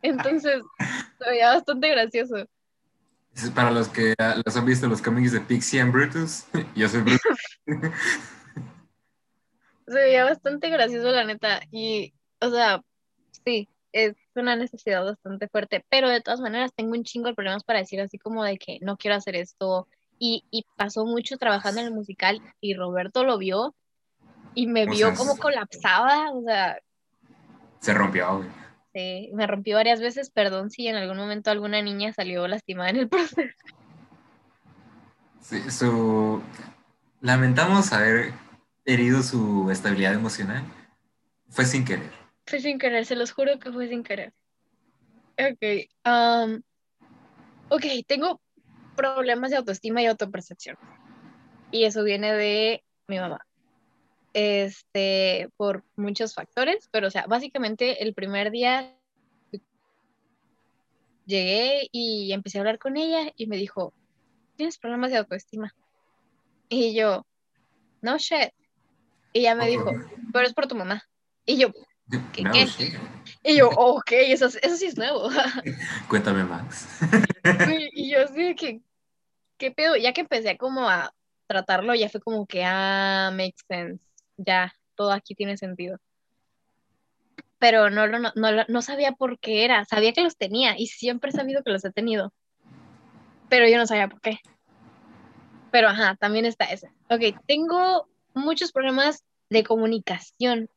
entonces 0.01 0.63
se 1.19 1.29
veía 1.29 1.53
bastante 1.53 1.89
gracioso. 1.89 2.47
Para 3.53 3.69
los 3.69 3.87
que 3.87 4.15
los 4.43 4.57
han 4.57 4.65
visto 4.65 4.87
los 4.87 4.99
cómics 4.99 5.31
de 5.31 5.41
Pixie 5.41 5.79
and 5.79 5.93
Brutus, 5.93 6.45
yo 6.75 6.89
soy 6.89 7.01
Brutus. 7.01 7.37
se 9.85 9.93
veía 9.93 10.23
bastante 10.23 10.71
gracioso, 10.71 11.11
la 11.11 11.23
neta, 11.23 11.61
y, 11.69 12.15
o 12.41 12.49
sea, 12.49 12.81
sí, 13.45 13.69
es 13.91 14.15
una 14.33 14.55
necesidad 14.55 15.05
bastante 15.05 15.49
fuerte, 15.49 15.85
pero 15.87 16.09
de 16.09 16.21
todas 16.21 16.39
maneras 16.39 16.73
tengo 16.73 16.93
un 16.93 17.03
chingo 17.03 17.27
de 17.27 17.35
problemas 17.35 17.63
para 17.63 17.77
decir 17.77 18.01
así 18.01 18.17
como 18.17 18.43
de 18.43 18.57
que 18.57 18.79
no 18.81 18.97
quiero 18.97 19.17
hacer 19.17 19.35
esto, 19.35 19.87
y, 20.19 20.43
y, 20.51 20.65
pasó 20.75 21.05
mucho 21.05 21.37
trabajando 21.37 21.81
en 21.81 21.87
el 21.87 21.93
musical 21.93 22.41
y 22.59 22.73
Roberto 22.75 23.23
lo 23.23 23.37
vio 23.37 23.73
y 24.53 24.67
me 24.67 24.85
vio 24.85 25.13
como 25.15 25.37
colapsaba, 25.37 26.31
o 26.31 26.43
sea... 26.43 26.77
Se 27.79 27.93
rompió, 27.93 28.37
güey. 28.37 28.49
Sí, 28.93 29.29
me 29.33 29.47
rompió 29.47 29.77
varias 29.77 30.01
veces, 30.01 30.29
perdón 30.29 30.69
si 30.71 30.87
en 30.87 30.95
algún 30.95 31.17
momento 31.17 31.51
alguna 31.51 31.81
niña 31.81 32.11
salió 32.11 32.47
lastimada 32.47 32.89
en 32.89 32.95
el 32.97 33.09
proceso. 33.09 33.55
Sí, 35.41 35.71
su... 35.71 36.41
Lamentamos 37.21 37.93
haber 37.93 38.33
herido 38.85 39.23
su 39.23 39.69
estabilidad 39.71 40.13
emocional. 40.13 40.63
Fue 41.49 41.65
sin 41.65 41.85
querer. 41.85 42.11
Fue 42.45 42.59
sin 42.59 42.79
querer, 42.79 43.05
se 43.05 43.15
los 43.15 43.31
juro 43.31 43.59
que 43.59 43.71
fue 43.71 43.87
sin 43.87 44.03
querer. 44.03 44.33
Ok, 45.37 45.87
um, 46.05 46.61
ok, 47.69 47.83
tengo 48.07 48.41
problemas 48.99 49.51
de 49.51 49.57
autoestima 49.57 50.01
y 50.01 50.07
autopercepción. 50.07 50.77
Y 51.71 51.85
eso 51.85 52.03
viene 52.03 52.33
de 52.33 52.83
mi 53.07 53.17
mamá. 53.17 53.39
Este, 54.33 55.49
por 55.55 55.85
muchos 55.95 56.33
factores, 56.33 56.89
pero 56.91 57.07
o 57.07 57.11
sea, 57.11 57.25
básicamente 57.27 58.03
el 58.03 58.13
primer 58.13 58.51
día 58.51 58.93
llegué 61.25 61.87
y 61.93 62.33
empecé 62.33 62.57
a 62.57 62.61
hablar 62.61 62.77
con 62.77 62.97
ella 62.97 63.31
y 63.37 63.47
me 63.47 63.55
dijo, 63.55 63.93
tienes 64.57 64.77
problemas 64.77 65.11
de 65.11 65.17
autoestima. 65.17 65.73
Y 66.67 66.93
yo, 66.93 67.25
no 68.01 68.17
shit. 68.17 68.51
Y 69.31 69.39
ella 69.39 69.55
me 69.55 69.67
dijo, 69.67 69.91
pero 70.33 70.45
es 70.45 70.53
por 70.53 70.67
tu 70.67 70.75
mamá. 70.75 71.03
Y 71.45 71.57
yo, 71.57 71.71
¿qué? 72.33 72.67
Y 73.43 73.57
yo, 73.57 73.69
ok, 73.69 74.11
eso, 74.11 74.47
eso 74.47 74.75
sí 74.75 74.85
es 74.85 74.97
nuevo. 74.97 75.29
Cuéntame 76.09 76.43
más. 76.43 76.87
y 77.93 78.11
yo 78.11 78.23
así 78.23 78.55
que, 78.55 78.81
¿qué 79.59 79.69
pedo? 79.71 79.95
Ya 79.95 80.13
que 80.13 80.21
empecé 80.21 80.57
como 80.57 80.89
a 80.89 81.13
tratarlo, 81.45 81.93
ya 81.93 82.09
fue 82.09 82.21
como 82.21 82.47
que, 82.47 82.63
ah, 82.65 83.29
makes 83.31 83.61
sense. 83.67 84.03
Ya, 84.37 84.73
todo 84.95 85.11
aquí 85.11 85.35
tiene 85.35 85.57
sentido. 85.57 85.99
Pero 87.59 87.89
no, 87.89 88.07
no, 88.07 88.19
no, 88.19 88.31
no 88.67 88.81
sabía 88.81 89.11
por 89.11 89.37
qué 89.39 89.65
era. 89.65 89.85
Sabía 89.85 90.13
que 90.13 90.23
los 90.23 90.37
tenía 90.37 90.79
y 90.79 90.87
siempre 90.87 91.29
he 91.29 91.33
sabido 91.33 91.61
que 91.61 91.71
los 91.71 91.83
he 91.85 91.91
tenido. 91.91 92.33
Pero 93.49 93.67
yo 93.67 93.77
no 93.77 93.85
sabía 93.85 94.07
por 94.07 94.21
qué. 94.21 94.39
Pero 95.71 95.89
ajá, 95.89 96.15
también 96.15 96.45
está 96.45 96.65
ese. 96.65 96.87
Ok, 97.09 97.37
tengo 97.45 98.07
muchos 98.33 98.71
problemas 98.71 99.25
de 99.49 99.63
comunicación 99.63 100.69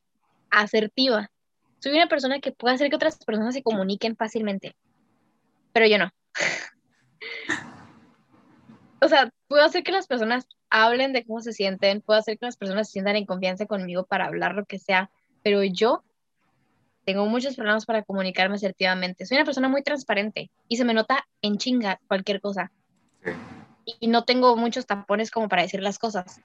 asertiva. 0.50 1.30
Soy 1.78 1.92
una 1.92 2.08
persona 2.08 2.40
que 2.40 2.52
puede 2.52 2.74
hacer 2.74 2.90
que 2.90 2.96
otras 2.96 3.24
personas 3.24 3.54
se 3.54 3.62
comuniquen 3.62 4.16
fácilmente, 4.16 4.76
pero 5.72 5.86
yo 5.86 5.98
no. 5.98 6.10
o 9.02 9.08
sea, 9.08 9.30
puedo 9.48 9.64
hacer 9.64 9.82
que 9.82 9.92
las 9.92 10.06
personas 10.06 10.46
hablen 10.70 11.12
de 11.12 11.24
cómo 11.24 11.40
se 11.40 11.52
sienten, 11.52 12.00
puedo 12.00 12.20
hacer 12.20 12.38
que 12.38 12.46
las 12.46 12.56
personas 12.56 12.86
se 12.86 12.92
sientan 12.92 13.16
en 13.16 13.26
confianza 13.26 13.66
conmigo 13.66 14.04
para 14.04 14.26
hablar 14.26 14.54
lo 14.54 14.64
que 14.64 14.78
sea, 14.78 15.10
pero 15.42 15.64
yo 15.64 16.04
tengo 17.04 17.26
muchos 17.26 17.56
problemas 17.56 17.84
para 17.84 18.04
comunicarme 18.04 18.54
asertivamente. 18.54 19.26
Soy 19.26 19.38
una 19.38 19.44
persona 19.44 19.68
muy 19.68 19.82
transparente 19.82 20.50
y 20.68 20.76
se 20.76 20.84
me 20.84 20.94
nota 20.94 21.26
en 21.42 21.58
chinga 21.58 22.00
cualquier 22.06 22.40
cosa. 22.40 22.70
Y 23.98 24.06
no 24.06 24.22
tengo 24.24 24.56
muchos 24.56 24.86
tapones 24.86 25.32
como 25.32 25.48
para 25.48 25.62
decir 25.62 25.82
las 25.82 25.98
cosas. 25.98 26.40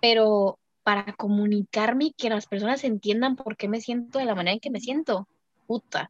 Pero 0.00 0.60
para 0.84 1.12
comunicarme 1.14 2.06
y 2.06 2.12
que 2.12 2.30
las 2.30 2.46
personas 2.46 2.84
entiendan 2.84 3.34
por 3.34 3.56
qué 3.56 3.68
me 3.68 3.80
siento 3.80 4.20
de 4.20 4.26
la 4.26 4.36
manera 4.36 4.54
en 4.54 4.60
que 4.60 4.70
me 4.70 4.80
siento. 4.80 5.26
Puta. 5.66 6.08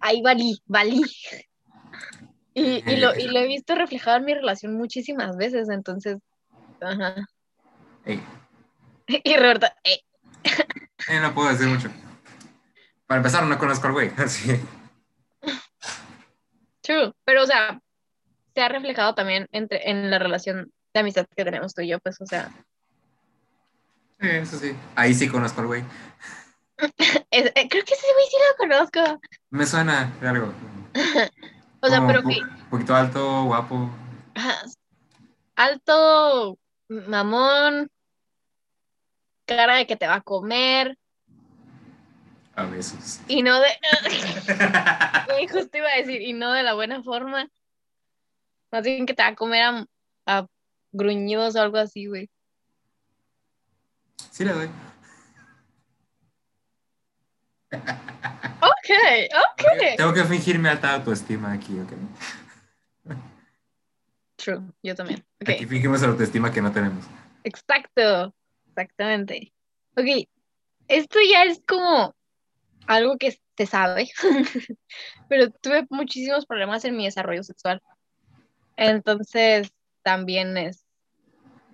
Ahí 0.00 0.22
valí, 0.22 0.58
valí. 0.66 1.02
Y, 2.58 2.96
lo, 2.96 3.12
he 3.12 3.46
visto 3.46 3.74
reflejado 3.74 4.16
en 4.16 4.24
mi 4.24 4.34
relación 4.34 4.74
muchísimas 4.74 5.36
veces, 5.36 5.68
entonces, 5.68 6.16
ajá. 6.80 7.14
Y 9.08 9.36
Roberto, 9.36 9.68
eh. 9.84 10.00
no 11.20 11.34
puedo 11.34 11.50
decir 11.50 11.68
mucho. 11.68 11.88
Para 13.06 13.18
empezar, 13.18 13.44
no 13.44 13.58
conozco 13.58 13.86
al 13.86 13.92
güey, 13.92 14.10
así. 14.16 14.60
True, 16.80 17.12
pero 17.24 17.44
o 17.44 17.46
sea, 17.46 17.80
se 18.54 18.62
ha 18.62 18.68
reflejado 18.68 19.14
también 19.14 19.46
entre, 19.52 19.90
en 19.90 20.10
la 20.10 20.18
relación 20.18 20.72
de 20.92 21.00
amistad 21.00 21.26
que 21.36 21.44
tenemos 21.44 21.74
tú 21.74 21.82
y 21.82 21.88
yo, 21.88 22.00
pues, 22.00 22.20
o 22.20 22.26
sea. 22.26 22.50
Sí, 24.20 24.28
eso 24.28 24.58
sí. 24.58 24.74
Ahí 24.96 25.14
sí 25.14 25.28
conozco 25.28 25.60
al 25.60 25.66
güey. 25.66 25.84
Eh, 27.30 27.68
creo 27.68 27.84
que 27.84 27.94
ese 27.94 28.06
güey 28.12 28.26
sí 28.30 28.36
lo 28.48 28.56
conozco. 28.56 29.20
Me 29.50 29.66
suena 29.66 30.12
de 30.20 30.28
algo. 30.28 30.52
O 31.80 31.88
sea, 31.88 32.06
pero 32.06 32.22
que. 32.22 32.40
Un 32.40 32.70
poquito 32.70 32.94
alto, 32.94 33.44
guapo. 33.44 33.90
Alto, 35.54 36.58
mamón, 36.88 37.90
cara 39.46 39.76
de 39.76 39.86
que 39.86 39.96
te 39.96 40.06
va 40.06 40.16
a 40.16 40.20
comer. 40.20 40.98
A 42.54 42.64
veces. 42.64 43.22
Y 43.28 43.42
no 43.42 43.60
de. 43.60 43.68
Justo 45.52 45.78
iba 45.78 45.88
a 45.88 45.96
decir, 45.96 46.22
y 46.22 46.32
no 46.32 46.52
de 46.52 46.62
la 46.62 46.74
buena 46.74 47.02
forma. 47.02 47.48
Más 48.70 48.82
bien 48.82 49.06
que 49.06 49.14
te 49.14 49.22
va 49.22 49.28
a 49.28 49.34
comer 49.34 49.62
a, 49.62 49.86
a 50.26 50.46
gruñidos 50.92 51.56
o 51.56 51.60
algo 51.60 51.78
así, 51.78 52.06
güey. 52.06 52.30
Sí 54.30 54.44
le 54.44 54.52
doy. 54.52 54.70
Ok, 58.66 58.90
ok. 59.32 59.96
Tengo 59.96 60.12
que 60.12 60.24
fingirme 60.24 60.68
alta 60.68 60.94
autoestima 60.94 61.52
aquí, 61.52 61.78
ok. 61.78 61.92
True, 64.36 64.62
yo 64.82 64.94
también. 64.94 65.24
Aquí 65.40 65.66
fingimos 65.66 66.02
la 66.02 66.08
autoestima 66.08 66.52
que 66.52 66.60
no 66.60 66.72
tenemos. 66.72 67.04
Exacto, 67.44 68.34
exactamente. 68.68 69.52
Ok, 69.96 70.28
esto 70.88 71.18
ya 71.30 71.44
es 71.44 71.60
como 71.66 72.14
algo 72.86 73.16
que 73.16 73.38
se 73.56 73.66
sabe, 73.66 74.08
pero 75.28 75.50
tuve 75.50 75.86
muchísimos 75.90 76.46
problemas 76.46 76.84
en 76.84 76.96
mi 76.96 77.04
desarrollo 77.04 77.42
sexual. 77.42 77.80
Entonces, 78.76 79.70
también 80.02 80.56
es 80.56 80.84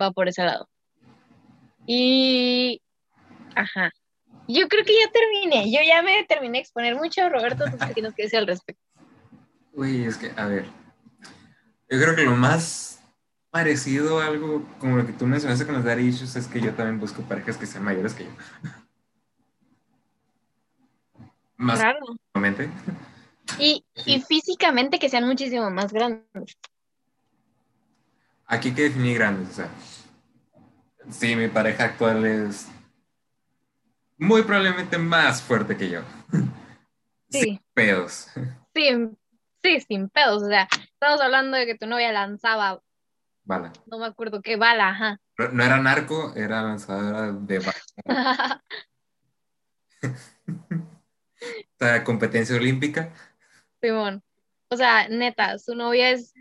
va 0.01 0.13
por 0.13 0.29
ese 0.29 0.45
lado. 0.45 0.69
Y, 1.87 2.81
ajá, 3.55 3.91
yo 4.49 4.69
creo 4.69 4.85
que 4.85 4.95
ya 4.95 5.11
terminé, 5.11 5.71
yo 5.71 5.81
ya 5.87 6.03
me 6.03 6.25
terminé 6.25 6.59
de 6.59 6.63
exponer 6.63 6.97
mucho, 6.97 7.29
Roberto, 7.29 7.65
¿tú 7.71 7.79
qué 7.79 7.95
tienes 7.95 8.15
que 8.15 8.25
decir 8.25 8.39
al 8.39 8.47
respecto? 8.47 8.83
Uy, 9.73 10.05
es 10.05 10.17
que, 10.17 10.33
a 10.37 10.47
ver, 10.47 10.67
yo 11.89 12.01
creo 12.01 12.15
que 12.15 12.25
lo 12.25 12.37
más 12.37 13.03
parecido 13.51 14.21
a 14.21 14.27
algo 14.27 14.67
como 14.79 14.97
lo 14.97 15.07
que 15.07 15.13
tú 15.13 15.27
mencionaste 15.27 15.67
con 15.67 15.75
los 15.75 15.85
daddy 15.85 16.09
issues 16.09 16.37
es 16.37 16.47
que 16.47 16.61
yo 16.61 16.75
también 16.75 16.99
busco 16.99 17.23
parejas 17.23 17.57
que 17.59 17.67
sean 17.67 17.85
mayores 17.85 18.15
que 18.15 18.25
yo. 18.25 18.31
Más 21.57 21.79
claro. 21.79 21.99
Y, 23.59 23.85
y 24.07 24.21
físicamente 24.23 24.99
que 24.99 25.09
sean 25.09 25.29
muchísimo 25.29 25.71
más 25.71 25.93
grandes. 25.93 26.57
Aquí 28.47 28.75
que 28.75 28.83
definir 28.83 29.19
grandes, 29.19 29.51
o 29.51 29.53
sea, 29.53 29.69
sí, 31.09 31.37
mi 31.37 31.47
pareja 31.47 31.85
actual 31.85 32.27
es 32.27 32.67
muy 34.23 34.43
probablemente 34.43 34.99
más 34.99 35.43
fuerte 35.43 35.77
que 35.77 35.91
yo. 35.91 36.03
Sí. 37.31 37.41
Sin 37.41 37.61
pedos. 37.75 38.29
Sí, 38.75 39.11
sí, 39.63 39.81
sin 39.81 40.09
pedos. 40.09 40.43
O 40.43 40.47
sea, 40.47 40.69
estamos 40.73 41.21
hablando 41.21 41.57
de 41.57 41.67
que 41.67 41.77
tu 41.77 41.87
novia 41.87 42.13
lanzaba. 42.13 42.81
Bala. 43.45 43.73
No 43.87 43.99
me 43.99 44.07
acuerdo 44.07 44.41
qué 44.41 44.57
bala, 44.57 44.91
ajá. 44.91 45.19
No, 45.53 45.65
era 45.65 45.79
narco, 45.79 46.33
era 46.37 46.63
lanzadora 46.63 47.33
de 47.33 47.59
bala. 47.59 47.83
o 50.03 51.79
sea, 51.79 52.05
competencia 52.05 52.57
olímpica. 52.57 53.13
Simón. 53.81 54.23
O 54.69 54.77
sea, 54.77 55.09
neta, 55.09 55.59
su 55.59 55.75
novia 55.75 56.11
es 56.11 56.33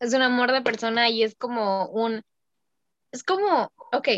es 0.00 0.14
un 0.14 0.22
amor 0.22 0.52
de 0.52 0.62
persona 0.62 1.08
y 1.08 1.22
es 1.22 1.34
como 1.34 1.86
un, 1.88 2.22
es 3.12 3.24
como, 3.24 3.72
ok, 3.92 4.08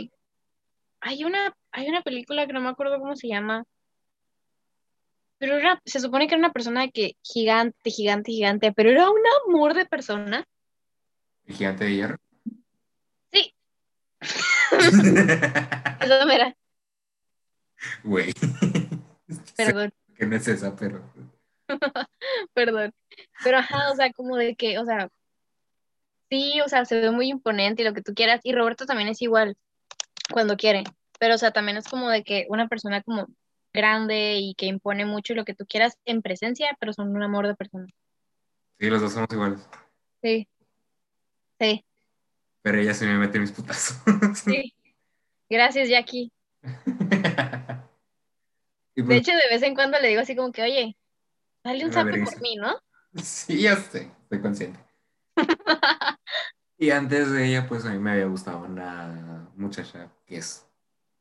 hay 1.00 1.24
una, 1.24 1.54
hay 1.72 1.88
una 1.88 2.02
película 2.02 2.46
que 2.46 2.52
no 2.52 2.60
me 2.60 2.68
acuerdo 2.68 2.98
cómo 2.98 3.16
se 3.16 3.28
llama, 3.28 3.64
pero 5.38 5.56
era, 5.56 5.80
se 5.84 6.00
supone 6.00 6.26
que 6.26 6.34
era 6.34 6.40
una 6.40 6.52
persona 6.52 6.88
que 6.88 7.16
gigante, 7.22 7.90
gigante, 7.90 8.32
gigante, 8.32 8.72
pero 8.72 8.90
era 8.90 9.10
un 9.10 9.22
amor 9.48 9.74
de 9.74 9.86
persona. 9.86 10.44
¿El 11.46 11.54
gigante 11.54 11.84
de 11.84 11.94
hierro? 11.94 12.16
Sí. 13.32 13.54
Eso 16.00 16.30
era. 16.30 16.54
Güey. 18.04 18.32
Perdón. 19.56 19.92
Que 20.20 20.26
no 20.26 20.36
es 20.36 20.46
esa, 20.48 20.76
pero. 20.76 21.02
Perdón. 22.52 22.92
Pero 23.42 23.56
ajá, 23.56 23.90
o 23.90 23.96
sea, 23.96 24.12
como 24.12 24.36
de 24.36 24.54
que, 24.54 24.78
o 24.78 24.84
sea, 24.84 25.08
Sí, 26.30 26.60
o 26.60 26.68
sea, 26.68 26.84
se 26.84 27.00
ve 27.00 27.10
muy 27.10 27.28
imponente 27.28 27.82
y 27.82 27.84
lo 27.84 27.92
que 27.92 28.02
tú 28.02 28.14
quieras. 28.14 28.40
Y 28.44 28.52
Roberto 28.52 28.86
también 28.86 29.08
es 29.08 29.20
igual 29.20 29.56
cuando 30.30 30.56
quiere. 30.56 30.84
Pero, 31.18 31.34
o 31.34 31.38
sea, 31.38 31.50
también 31.50 31.76
es 31.76 31.88
como 31.88 32.08
de 32.08 32.24
que 32.24 32.46
una 32.48 32.68
persona 32.68 33.02
como 33.02 33.26
grande 33.72 34.36
y 34.36 34.54
que 34.54 34.66
impone 34.66 35.04
mucho 35.04 35.32
y 35.32 35.36
lo 35.36 35.44
que 35.44 35.54
tú 35.54 35.66
quieras 35.66 35.98
en 36.04 36.22
presencia, 36.22 36.76
pero 36.80 36.92
son 36.92 37.14
un 37.14 37.22
amor 37.22 37.46
de 37.46 37.54
persona. 37.54 37.86
Sí, 38.78 38.88
los 38.88 39.00
dos 39.00 39.12
somos 39.12 39.28
iguales. 39.30 39.68
Sí. 40.22 40.48
Sí. 41.60 41.84
Pero 42.62 42.80
ella 42.80 42.94
se 42.94 43.06
me 43.06 43.18
mete 43.18 43.38
mis 43.38 43.52
putazos. 43.52 43.96
Sí. 44.38 44.74
Gracias, 45.50 45.88
Jackie. 45.88 46.32
de 46.62 46.72
pues 49.04 49.18
hecho, 49.18 49.32
de 49.32 49.48
vez 49.50 49.62
en 49.62 49.74
cuando 49.74 49.98
le 49.98 50.08
digo 50.08 50.20
así 50.20 50.36
como 50.36 50.52
que, 50.52 50.62
oye, 50.62 50.96
dale 51.64 51.84
un 51.84 51.92
sapo 51.92 52.10
por 52.10 52.40
mí, 52.40 52.56
¿no? 52.56 52.76
Sí, 53.16 53.62
ya 53.62 53.76
sé, 53.76 54.10
estoy 54.22 54.40
consciente. 54.40 54.78
y 56.78 56.90
antes 56.90 57.30
de 57.30 57.46
ella, 57.46 57.66
pues 57.66 57.84
a 57.84 57.90
mí 57.90 57.98
me 57.98 58.12
había 58.12 58.26
gustado 58.26 58.60
una 58.60 59.39
muchacha 59.60 60.10
que 60.26 60.38
es 60.38 60.66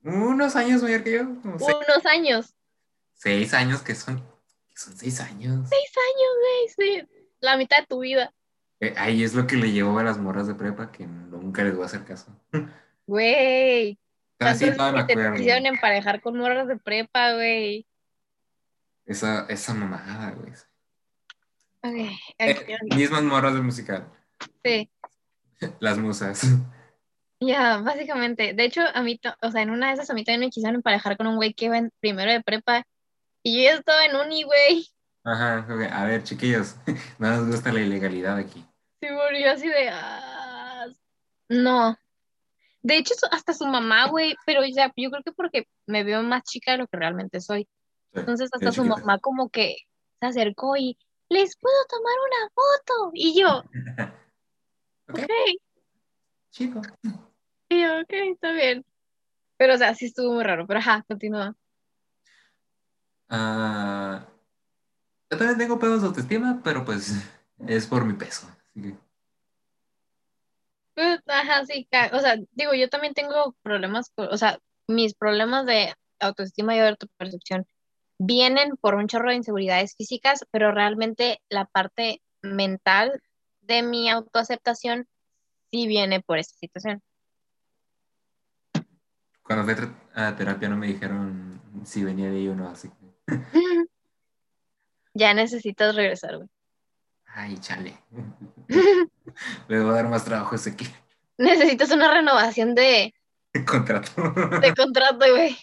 unos 0.03 0.55
años 0.55 0.81
mayor 0.81 1.03
que 1.03 1.13
yo. 1.13 1.21
unos 1.23 2.05
años. 2.05 2.55
Seis 3.13 3.53
años, 3.53 3.81
que 3.81 3.95
son, 3.95 4.23
son 4.73 4.95
seis 4.95 5.19
años. 5.19 5.67
Seis 5.69 5.91
años, 5.97 6.77
güey, 6.77 7.03
sí. 7.03 7.09
La 7.41 7.57
mitad 7.57 7.79
de 7.79 7.85
tu 7.85 7.99
vida. 7.99 8.33
Eh, 8.79 8.93
ahí 8.97 9.23
es 9.23 9.33
lo 9.33 9.45
que 9.45 9.57
le 9.57 9.71
llevó 9.71 9.99
a 9.99 10.03
las 10.03 10.17
morras 10.17 10.47
de 10.47 10.55
prepa 10.55 10.91
que 10.91 11.05
nunca 11.05 11.63
les 11.63 11.73
voy 11.73 11.83
a 11.83 11.87
hacer 11.87 12.05
caso. 12.05 12.33
Güey. 13.05 13.99
Así 14.39 14.69
no 14.69 14.91
me 14.93 15.01
acuerdo. 15.01 15.35
Te 15.35 15.67
emparejar 15.67 16.21
con 16.21 16.37
morras 16.37 16.67
de 16.67 16.77
prepa, 16.77 17.33
güey. 17.33 17.85
Esa, 19.05 19.45
esa 19.49 19.73
mamada, 19.73 20.31
güey. 20.31 20.53
Okay. 21.81 22.17
Eh, 22.37 22.77
mismas 22.95 23.23
morras 23.23 23.53
del 23.53 23.63
musical. 23.63 24.07
Sí. 24.63 24.89
Las 25.79 25.97
musas. 25.97 26.41
Ya, 27.41 27.77
básicamente. 27.77 28.53
De 28.53 28.65
hecho, 28.65 28.81
a 28.93 29.01
mí, 29.01 29.19
o 29.41 29.51
sea, 29.51 29.61
en 29.61 29.69
una 29.69 29.87
de 29.87 29.93
esas 29.93 30.09
a 30.09 30.13
mí 30.13 30.23
también 30.23 30.41
me 30.41 30.49
quisieron 30.49 30.75
emparejar 30.75 31.15
con 31.15 31.27
un 31.27 31.37
güey 31.37 31.53
que 31.53 31.65
iba 31.65 31.77
en 31.77 31.91
primero 31.99 32.31
de 32.31 32.43
prepa 32.43 32.85
y 33.43 33.57
yo 33.57 33.63
ya 33.63 33.75
estaba 33.75 34.05
en 34.05 34.15
uni, 34.15 34.43
güey. 34.43 34.87
Ajá, 35.23 35.65
a 35.91 36.05
ver, 36.05 36.23
chiquillos, 36.23 36.75
no 37.19 37.29
nos 37.29 37.47
gusta 37.47 37.71
la 37.71 37.81
ilegalidad 37.81 38.37
aquí. 38.37 38.65
Sí, 39.01 39.07
murió 39.09 39.51
así 39.51 39.67
de. 39.67 39.89
Ah, 39.89 40.87
no. 41.47 41.97
De 42.81 42.97
hecho, 42.97 43.13
hasta 43.31 43.53
su 43.53 43.65
mamá, 43.65 44.07
güey, 44.07 44.35
pero 44.45 44.61
ya, 44.65 44.91
yo 44.95 45.09
creo 45.09 45.23
que 45.23 45.31
porque 45.31 45.67
me 45.85 46.03
veo 46.03 46.23
más 46.23 46.43
chica 46.43 46.73
de 46.73 46.79
lo 46.79 46.87
que 46.87 46.97
realmente 46.97 47.41
soy. 47.41 47.67
Entonces, 48.13 48.49
hasta 48.53 48.71
su 48.71 48.83
mamá, 48.83 49.19
como 49.19 49.49
que 49.49 49.77
se 50.19 50.25
acercó 50.25 50.75
y 50.75 50.97
les 51.29 51.57
puedo 51.57 51.75
tomar 51.87 52.13
una 52.27 52.49
foto. 52.49 53.11
Y 53.13 53.39
yo, 53.39 53.63
ok. 55.09 55.29
Chico. 56.51 56.81
Y 57.69 57.81
yo, 57.81 58.01
ok, 58.01 58.13
está 58.33 58.51
bien. 58.51 58.85
Pero, 59.57 59.75
o 59.75 59.77
sea, 59.77 59.93
sí 59.93 60.05
estuvo 60.05 60.33
muy 60.33 60.43
raro. 60.43 60.65
Pero, 60.67 60.79
ajá, 60.79 61.03
continúa. 61.07 61.55
Ah, 63.29 64.25
yo 65.29 65.37
también 65.37 65.59
tengo 65.59 65.77
pedos 65.77 66.01
de 66.01 66.07
autoestima, 66.07 66.61
pero 66.63 66.83
pues 66.83 67.13
es 67.67 67.85
por 67.85 68.03
mi 68.05 68.13
peso. 68.13 68.47
Pues, 70.95 71.19
ajá, 71.27 71.65
sí, 71.65 71.87
o 72.11 72.19
sea, 72.19 72.37
digo, 72.51 72.73
yo 72.73 72.89
también 72.89 73.13
tengo 73.13 73.55
problemas, 73.61 74.11
o 74.15 74.37
sea, 74.37 74.59
mis 74.87 75.13
problemas 75.13 75.65
de 75.65 75.93
autoestima 76.19 76.75
y 76.75 76.79
de 76.79 76.89
autopercepción 76.89 77.67
vienen 78.17 78.75
por 78.75 78.95
un 78.95 79.07
chorro 79.07 79.29
de 79.29 79.37
inseguridades 79.37 79.95
físicas, 79.95 80.45
pero 80.51 80.71
realmente 80.73 81.41
la 81.49 81.65
parte 81.65 82.21
mental 82.41 83.21
de 83.61 83.83
mi 83.83 84.09
autoaceptación 84.09 85.07
sí 85.71 85.87
viene 85.87 86.21
por 86.21 86.39
esta 86.39 86.55
situación. 86.57 87.01
Cuando 89.49 89.65
fui 89.65 89.73
a 90.13 90.35
terapia 90.35 90.69
no 90.69 90.77
me 90.77 90.85
dijeron 90.85 91.59
si 91.83 92.03
venía 92.03 92.29
de 92.29 92.37
ahí 92.37 92.47
o 92.49 92.55
no, 92.55 92.69
así 92.69 92.87
ya 95.15 95.33
necesitas 95.33 95.95
regresar, 95.95 96.37
güey. 96.37 96.47
Ay, 97.25 97.57
chale. 97.57 97.97
Le 99.67 99.79
voy 99.81 99.89
a 99.89 99.93
dar 99.93 100.07
más 100.07 100.23
trabajo 100.23 100.53
ese 100.53 100.69
aquí. 100.69 100.87
Necesitas 101.39 101.89
una 101.89 102.13
renovación 102.13 102.75
de... 102.75 103.11
contrato. 103.65 104.11
de 104.61 104.73
contrato, 104.75 105.25
güey. 105.31 105.57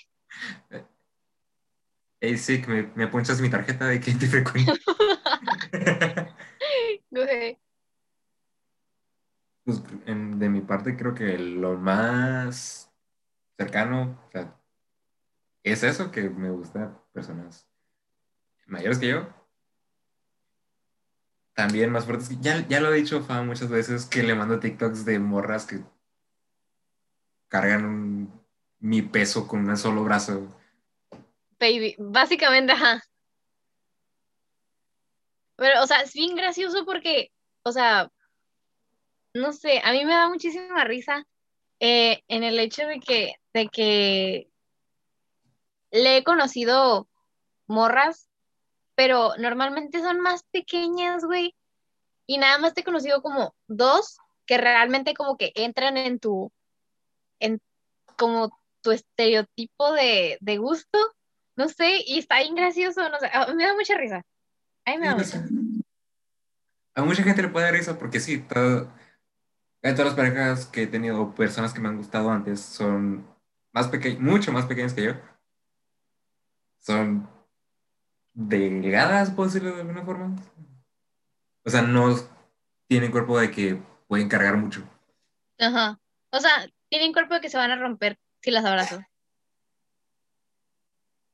Hey, 2.21 2.39
sí, 2.39 2.65
me, 2.67 2.91
me 2.97 3.05
apunchas 3.05 3.41
mi 3.41 3.49
tarjeta 3.49 3.87
de 3.87 4.01
cliente 4.01 4.27
frecuente. 4.27 4.73
güey. 7.11 7.57
Pues, 9.65 9.81
de 10.05 10.49
mi 10.49 10.61
parte, 10.63 10.97
creo 10.97 11.15
que 11.15 11.39
lo 11.39 11.77
más 11.77 12.86
cercano 13.57 14.23
o 14.27 14.31
sea, 14.31 14.57
es 15.63 15.83
eso, 15.83 16.13
que 16.13 16.31
me 16.31 16.51
gusta 16.51 17.03
personas 17.13 17.69
mayores 18.67 18.99
que 18.99 19.09
yo. 19.09 19.29
También 21.55 21.91
más 21.91 22.05
fuertes. 22.05 22.41
Ya, 22.41 22.67
ya 22.69 22.81
lo 22.81 22.93
he 22.93 22.99
dicho 22.99 23.23
Fa 23.23 23.43
muchas 23.43 23.69
veces 23.69 24.07
que 24.07 24.23
le 24.23 24.35
mando 24.35 24.61
TikToks 24.61 25.05
de 25.05 25.19
morras 25.19 25.67
que 25.67 25.81
cargan 27.49 28.31
mi 28.79 29.03
peso 29.03 29.49
con 29.49 29.69
un 29.69 29.77
solo 29.77 30.05
brazo. 30.05 30.55
Baby, 31.59 31.97
básicamente, 31.99 32.73
ajá. 32.73 33.03
Pero, 35.57 35.83
o 35.83 35.87
sea, 35.87 36.03
es 36.03 36.13
bien 36.13 36.37
gracioso 36.37 36.85
porque, 36.85 37.33
o 37.63 37.73
sea, 37.73 38.13
no 39.35 39.53
sé, 39.53 39.81
a 39.83 39.93
mí 39.93 40.05
me 40.05 40.13
da 40.13 40.29
muchísima 40.29 40.85
risa 40.85 41.27
eh, 41.81 42.23
en 42.29 42.45
el 42.45 42.59
hecho 42.59 42.87
de 42.87 43.01
que, 43.01 43.35
de 43.53 43.69
que 43.69 44.49
le 45.91 46.19
he 46.19 46.25
conocido 46.25 47.09
morras, 47.67 48.29
pero 48.95 49.37
normalmente 49.39 50.01
son 50.01 50.21
más 50.21 50.43
pequeñas, 50.51 51.25
güey. 51.25 51.55
Y 52.27 52.39
nada 52.39 52.59
más 52.59 52.75
te 52.75 52.81
he 52.81 52.85
conocido 52.85 53.23
como 53.23 53.55
dos 53.67 54.19
que 54.47 54.59
realmente 54.59 55.15
como 55.15 55.37
que 55.37 55.53
entran 55.55 55.97
en 55.97 56.19
tu, 56.19 56.53
en 57.41 57.61
como 58.17 58.59
tu 58.81 58.93
estereotipo 58.93 59.93
de, 59.93 60.39
gusto, 60.59 60.99
no 61.57 61.69
sé, 61.69 62.03
y 62.07 62.19
está 62.19 62.41
bien 62.41 62.55
gracioso, 62.55 63.09
no 63.09 63.19
sé, 63.19 63.29
me 63.55 63.65
da 63.65 63.75
mucha 63.75 63.97
risa. 63.97 64.23
A 64.85 64.91
mí 64.93 64.99
me 64.99 65.07
da 65.07 65.17
mucha 65.17 65.45
A 66.95 67.03
mucha 67.03 67.23
gente 67.23 67.43
le 67.43 67.49
puede 67.49 67.67
dar 67.67 67.75
risa 67.75 67.99
porque 67.99 68.21
sí, 68.21 68.39
todo, 68.39 68.93
todas 69.93 70.07
las 70.07 70.15
parejas 70.15 70.67
que 70.67 70.85
he 70.85 70.87
tenido, 70.87 71.35
personas 71.35 71.73
que 71.73 71.81
me 71.81 71.89
han 71.89 71.97
gustado 71.97 72.31
antes, 72.31 72.61
son 72.61 73.27
más 73.73 73.89
pequeñas, 73.89 74.21
mucho 74.21 74.53
más 74.53 74.67
pequeñas 74.67 74.95
que 74.95 75.05
yo 75.05 75.13
son 76.87 77.29
delgadas, 78.33 79.33
puedo 79.33 79.49
decirlo 79.49 79.75
de 79.75 79.81
alguna 79.81 80.05
forma. 80.05 80.37
O 81.65 81.71
sea, 81.71 81.83
no 81.83 82.15
tienen 82.87 83.11
cuerpo 83.11 83.41
de 83.41 83.51
que 83.51 83.83
pueden 84.07 84.29
cargar 84.29 84.57
mucho. 84.57 84.89
Ajá. 85.59 85.99
O 86.31 86.39
sea, 86.39 86.69
tienen 86.89 87.13
cuerpo 87.13 87.35
de 87.35 87.41
que 87.41 87.49
se 87.49 87.57
van 87.57 87.73
a 87.73 87.77
romper 87.77 88.19
si 88.41 88.51
las 88.51 88.65
abrazo. 88.65 89.01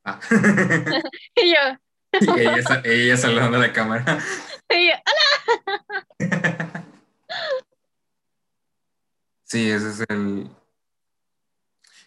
Ah. 0.04 0.18
y 1.36 1.54
yo. 1.54 2.34
y 2.34 2.40
ella, 2.40 2.82
ella 2.82 3.16
saludando 3.16 3.56
a 3.56 3.60
la 3.60 3.72
cámara. 3.72 4.18
y 4.68 4.88
yo, 4.88 4.94
¡Hola! 6.18 6.81
Sí, 9.52 9.70
ese 9.70 9.90
es 9.90 10.04
el. 10.08 10.50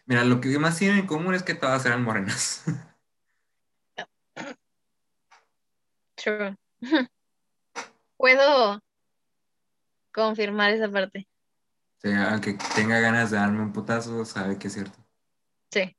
Mira, 0.08 0.24
lo 0.24 0.42
que 0.42 0.58
más 0.58 0.78
tienen 0.80 1.00
en 1.00 1.08
común 1.08 1.36
es 1.36 1.44
que 1.44 1.54
todas 1.54 1.86
eran 1.86 2.04
morenas. 2.04 2.64
Puedo 8.18 8.82
confirmar 10.12 10.72
esa 10.72 10.90
parte. 10.90 11.28
Sí, 11.98 12.12
aunque 12.12 12.58
tenga 12.76 13.00
ganas 13.00 13.30
de 13.30 13.38
darme 13.38 13.62
un 13.62 13.74
putazo, 13.74 14.26
sabe 14.26 14.58
que 14.58 14.68
es 14.68 14.74
cierto. 14.74 14.98
Sí, 15.72 15.96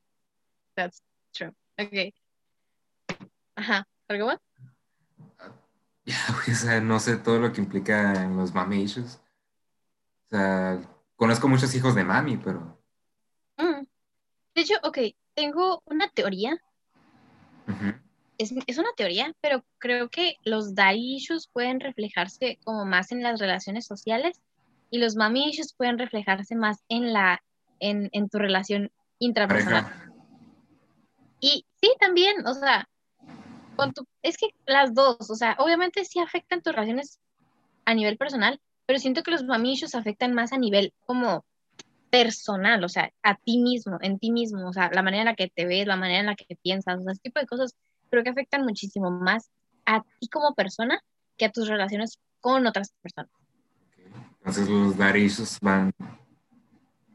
that's 0.74 1.00
true. 1.32 1.54
Ok. 1.78 2.12
Ajá, 3.54 3.86
¿algo 4.08 4.26
más? 4.26 4.40
Ya, 6.04 6.16
o 6.30 6.54
sea, 6.54 6.80
no 6.80 7.00
sé 7.00 7.16
todo 7.16 7.40
lo 7.40 7.52
que 7.52 7.60
implica 7.60 8.22
en 8.22 8.36
los 8.36 8.54
mami 8.54 8.82
issues. 8.82 9.20
O 10.26 10.28
sea, 10.28 10.95
conozco 11.16 11.48
muchos 11.48 11.74
hijos 11.74 11.94
de 11.94 12.04
mami, 12.04 12.36
pero. 12.36 12.80
Mm. 13.56 13.86
De 14.54 14.62
hecho, 14.62 14.74
ok, 14.82 14.98
tengo 15.34 15.82
una 15.86 16.08
teoría 16.08 16.60
es, 18.38 18.78
una 18.78 18.92
teoría, 18.96 19.34
pero 19.40 19.64
creo 19.78 20.08
que 20.08 20.36
los 20.44 20.74
daddy 20.74 21.16
issues 21.16 21.48
pueden 21.48 21.80
reflejarse 21.80 22.58
como 22.64 22.84
más 22.84 23.12
en 23.12 23.22
las 23.22 23.40
relaciones 23.40 23.86
sociales 23.86 24.40
y 24.90 24.98
los 24.98 25.16
mami 25.16 25.50
issues 25.50 25.74
pueden 25.74 25.98
reflejarse 25.98 26.54
más 26.54 26.84
en 26.88 27.12
la 27.12 27.42
en, 27.80 28.10
tu 28.30 28.38
relación 28.38 28.90
intrapersonal. 29.18 29.86
Y 31.40 31.66
sí, 31.80 31.92
también, 32.00 32.46
o 32.46 32.54
sea, 32.54 32.88
con 33.76 33.92
tu, 33.92 34.06
es 34.22 34.36
que 34.38 34.48
las 34.64 34.94
dos, 34.94 35.30
o 35.30 35.34
sea, 35.34 35.56
obviamente 35.58 36.04
sí 36.04 36.18
afectan 36.18 36.62
tus 36.62 36.74
relaciones 36.74 37.20
a 37.84 37.94
nivel 37.94 38.16
personal, 38.16 38.60
pero 38.86 38.98
siento 38.98 39.22
que 39.22 39.32
los 39.32 39.44
mami 39.44 39.72
issues 39.72 39.94
afectan 39.94 40.32
más 40.32 40.52
a 40.52 40.58
nivel 40.58 40.94
como 41.04 41.44
personal, 42.10 42.82
o 42.84 42.88
sea, 42.88 43.10
a 43.22 43.34
ti 43.34 43.58
mismo, 43.58 43.98
en 44.00 44.18
ti 44.18 44.30
mismo, 44.30 44.68
o 44.68 44.72
sea, 44.72 44.90
la 44.92 45.02
manera 45.02 45.22
en 45.22 45.26
la 45.26 45.34
que 45.34 45.48
te 45.48 45.66
ves, 45.66 45.86
la 45.86 45.96
manera 45.96 46.20
en 46.20 46.26
la 46.26 46.36
que 46.36 46.56
piensas, 46.62 47.00
o 47.00 47.02
sea, 47.02 47.12
ese 47.12 47.22
tipo 47.22 47.40
de 47.40 47.46
cosas 47.46 47.74
creo 48.10 48.22
que 48.22 48.30
afectan 48.30 48.64
muchísimo 48.64 49.10
más 49.10 49.50
a 49.84 50.02
ti 50.02 50.28
como 50.28 50.54
persona 50.54 51.00
que 51.36 51.44
a 51.44 51.52
tus 51.52 51.68
relaciones 51.68 52.18
con 52.40 52.66
otras 52.66 52.94
personas. 53.02 53.30
Entonces 54.38 54.68
los 54.68 54.96
darillos 54.96 55.58
van... 55.60 55.92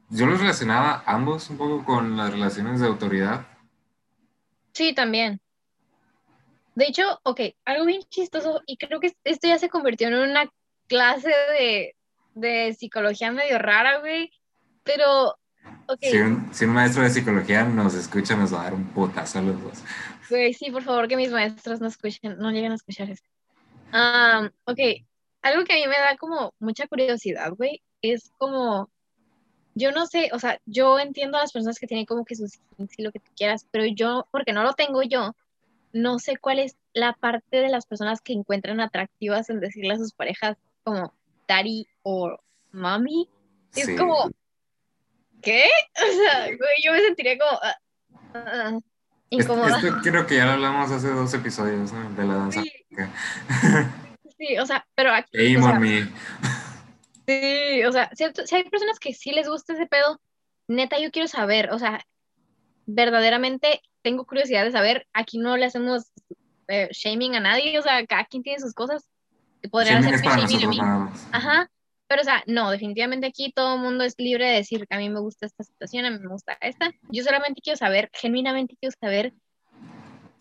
Yo 0.09 0.25
los 0.25 0.41
relacionaba 0.41 1.03
ambos 1.05 1.49
un 1.49 1.57
poco 1.57 1.85
con 1.85 2.17
las 2.17 2.31
relaciones 2.31 2.81
de 2.81 2.87
autoridad. 2.87 3.47
Sí, 4.73 4.93
también. 4.93 5.39
De 6.75 6.85
hecho, 6.85 7.19
ok, 7.23 7.39
algo 7.63 7.85
bien 7.85 8.01
chistoso, 8.09 8.61
y 8.65 8.75
creo 8.75 8.99
que 8.99 9.13
esto 9.23 9.47
ya 9.47 9.57
se 9.57 9.69
convirtió 9.69 10.09
en 10.09 10.15
una 10.15 10.51
clase 10.91 11.29
de, 11.57 11.95
de 12.35 12.73
psicología 12.73 13.31
medio 13.31 13.57
rara, 13.59 13.99
güey, 13.99 14.29
pero 14.83 15.37
si, 16.01 16.17
un, 16.17 16.73
maestro 16.73 17.03
de 17.03 17.09
psicología 17.09 17.63
nos 17.63 17.93
escucha, 17.93 18.35
nos 18.35 18.53
va 18.53 18.59
a 18.59 18.63
dar 18.65 18.73
un 18.73 18.87
putazo 18.89 19.39
a 19.39 19.41
los 19.41 19.63
dos. 19.63 19.83
sí, 20.57 20.69
por 20.69 20.83
favor, 20.83 21.07
que 21.07 21.15
mis 21.15 21.31
maestros 21.31 21.79
no 21.79 21.87
escuchen, 21.87 22.37
no 22.39 22.51
lleguen 22.51 22.73
a 22.73 22.75
escuchar 22.75 23.09
eso. 23.09 23.23
ok, 24.65 24.79
algo 25.43 25.63
que 25.63 25.73
a 25.73 25.75
mí 25.77 25.87
me 25.87 25.97
da 25.97 26.17
como 26.19 26.53
mucha 26.59 26.87
curiosidad, 26.87 27.53
güey, 27.53 27.81
es 28.01 28.33
como, 28.37 28.91
yo 29.73 29.93
no 29.93 30.07
sé, 30.07 30.29
o 30.33 30.39
sea, 30.39 30.59
yo 30.65 30.99
entiendo 30.99 31.37
a 31.37 31.41
las 31.41 31.53
personas 31.53 31.79
que 31.79 31.87
tienen 31.87 32.05
como 32.05 32.25
que 32.25 32.35
sus 32.35 32.59
y 32.97 33.01
lo 33.01 33.13
que 33.13 33.19
tú 33.19 33.31
quieras, 33.37 33.65
pero 33.71 33.85
yo, 33.85 34.27
porque 34.29 34.51
no 34.51 34.63
lo 34.63 34.73
tengo 34.73 35.03
yo, 35.03 35.37
no 35.93 36.19
sé 36.19 36.35
cuál 36.35 36.59
es 36.59 36.75
la 36.93 37.13
parte 37.13 37.61
de 37.61 37.69
las 37.69 37.85
personas 37.85 38.19
que 38.19 38.33
encuentran 38.33 38.81
atractivas 38.81 39.49
en 39.49 39.61
decirle 39.61 39.93
a 39.93 39.97
sus 39.97 40.11
parejas 40.13 40.57
como 40.83 41.13
daddy 41.47 41.87
o 42.03 42.37
mami. 42.71 43.29
Es 43.75 43.97
como, 43.97 44.29
¿qué? 45.41 45.63
O 45.95 46.13
sea, 46.13 46.49
yo 46.83 46.91
me 46.91 47.01
sentiría 47.01 47.37
como 47.37 47.57
uh, 47.57 48.75
uh, 48.75 48.81
incómoda. 49.29 49.79
Creo 50.01 50.25
que 50.25 50.35
ya 50.35 50.45
lo 50.45 50.51
hablamos 50.51 50.91
hace 50.91 51.09
dos 51.09 51.33
episodios 51.33 51.91
de 52.15 52.23
la 52.25 52.33
danza. 52.35 52.61
Sí. 54.37 54.57
o 54.57 54.65
sea, 54.65 54.85
pero 54.95 55.13
aquí. 55.13 55.29
Hey, 55.33 55.57
mami. 55.57 56.09
Sí, 57.27 57.83
o 57.83 57.91
sea, 57.91 58.09
si 58.13 58.23
hay 58.55 58.63
personas 58.69 58.99
que 58.99 59.13
sí 59.13 59.31
les 59.31 59.47
gusta 59.47 59.73
ese 59.73 59.85
pedo, 59.85 60.19
neta, 60.67 60.99
yo 60.99 61.11
quiero 61.11 61.27
saber, 61.27 61.71
o 61.71 61.79
sea, 61.79 62.03
verdaderamente 62.85 63.81
tengo 64.01 64.25
curiosidad 64.25 64.63
de 64.63 64.71
saber, 64.71 65.07
aquí 65.13 65.37
no 65.37 65.55
le 65.57 65.65
hacemos 65.65 66.11
eh, 66.67 66.89
shaming 66.91 67.35
a 67.35 67.39
nadie, 67.39 67.77
o 67.77 67.81
sea, 67.81 68.05
cada 68.05 68.25
quien 68.25 68.43
tiene 68.43 68.59
sus 68.59 68.73
cosas. 68.73 69.07
Podrían 69.69 70.03
hacer 70.03 70.21
shaming 70.21 70.63
a 70.63 70.67
mí. 70.67 71.11
Ajá, 71.31 71.69
pero 72.07 72.23
o 72.23 72.25
sea, 72.25 72.43
no, 72.45 72.71
definitivamente 72.71 73.27
aquí 73.27 73.53
todo 73.53 73.75
el 73.75 73.81
mundo 73.81 74.03
es 74.03 74.15
libre 74.17 74.45
de 74.45 74.55
decir 74.55 74.85
a 74.89 74.97
mí 74.97 75.09
me 75.09 75.19
gusta 75.19 75.45
esta 75.45 75.63
situación, 75.63 76.05
a 76.05 76.11
mí 76.11 76.19
me 76.19 76.27
gusta 76.27 76.57
esta. 76.59 76.91
Yo 77.09 77.23
solamente 77.23 77.61
quiero 77.61 77.77
saber, 77.77 78.09
genuinamente 78.13 78.75
quiero 78.79 78.93
saber 78.99 79.33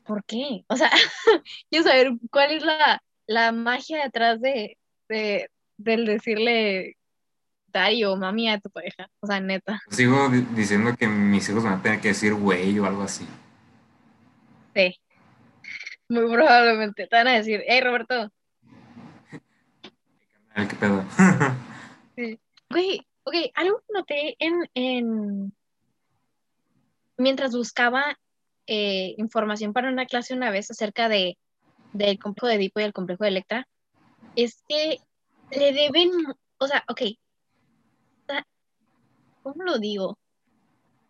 por 0.04 0.24
qué. 0.24 0.64
O 0.66 0.76
sea, 0.76 0.90
quiero 1.70 1.84
saber 1.84 2.12
cuál 2.32 2.50
es 2.50 2.64
la, 2.64 3.00
la 3.28 3.52
magia 3.52 4.02
detrás 4.02 4.40
de, 4.40 4.78
de, 5.08 5.48
del 5.76 6.06
decirle 6.06 6.96
daddy 7.68 8.04
o 8.04 8.16
mami 8.16 8.50
a 8.50 8.58
tu 8.58 8.68
pareja. 8.70 9.08
O 9.20 9.28
sea, 9.28 9.40
neta. 9.40 9.80
Sigo 9.90 10.28
diciendo 10.28 10.96
que 10.98 11.06
mis 11.06 11.48
hijos 11.48 11.62
van 11.62 11.74
a 11.74 11.82
tener 11.82 12.00
que 12.00 12.08
decir 12.08 12.34
güey 12.34 12.76
o 12.80 12.86
algo 12.86 13.02
así. 13.02 13.26
Sí. 14.74 14.98
Muy 16.08 16.32
probablemente. 16.32 17.06
Te 17.06 17.16
van 17.16 17.28
a 17.28 17.34
decir, 17.34 17.62
hey 17.66 17.80
Roberto. 17.80 18.32
¿Qué 20.54 20.76
pedo? 20.78 21.04
Güey, 22.72 23.00
ok, 23.24 23.34
algo 23.54 23.80
que 23.80 23.92
noté 23.92 24.36
en, 24.38 24.70
en... 24.74 25.52
mientras 27.16 27.52
buscaba 27.52 28.16
eh, 28.66 29.14
información 29.18 29.72
para 29.72 29.88
una 29.88 30.06
clase 30.06 30.34
una 30.34 30.50
vez 30.50 30.70
acerca 30.70 31.08
de 31.08 31.36
del 31.92 32.18
complejo 32.18 32.46
de 32.46 32.54
Edipo 32.54 32.80
y 32.80 32.84
el 32.84 32.92
complejo 32.92 33.24
de 33.24 33.30
Electra, 33.30 33.68
es 34.36 34.62
que 34.68 34.98
le 35.50 35.72
deben, 35.72 36.10
o 36.58 36.66
sea, 36.66 36.84
ok, 36.88 37.02
¿cómo 39.42 39.64
lo 39.64 39.78
digo? 39.78 40.18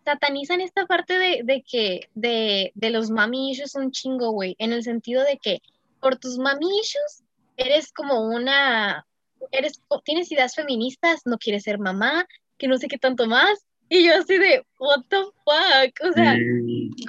Satanizan 0.04 0.60
esta 0.60 0.86
parte 0.86 1.18
de, 1.18 1.42
de 1.44 1.62
que, 1.62 2.08
de, 2.14 2.72
de 2.74 2.90
los 2.90 3.10
mami 3.10 3.50
issues 3.50 3.74
un 3.74 3.90
chingo, 3.90 4.30
güey, 4.30 4.56
en 4.58 4.72
el 4.72 4.82
sentido 4.82 5.22
de 5.24 5.38
que 5.38 5.60
por 6.00 6.16
tus 6.16 6.38
mami 6.38 6.80
issues 6.80 7.22
eres 7.56 7.92
como 7.92 8.22
una, 8.22 9.06
eres, 9.50 9.80
tienes 10.04 10.30
ideas 10.32 10.54
feministas, 10.54 11.22
no 11.24 11.38
quieres 11.38 11.64
ser 11.64 11.78
mamá, 11.78 12.26
que 12.58 12.68
no 12.68 12.76
sé 12.76 12.88
qué 12.88 12.98
tanto 12.98 13.26
más, 13.26 13.66
y 13.88 14.06
yo 14.06 14.14
así 14.14 14.38
de, 14.38 14.64
what 14.78 15.02
the 15.08 15.16
fuck, 15.16 16.08
o 16.08 16.12
sea, 16.12 16.36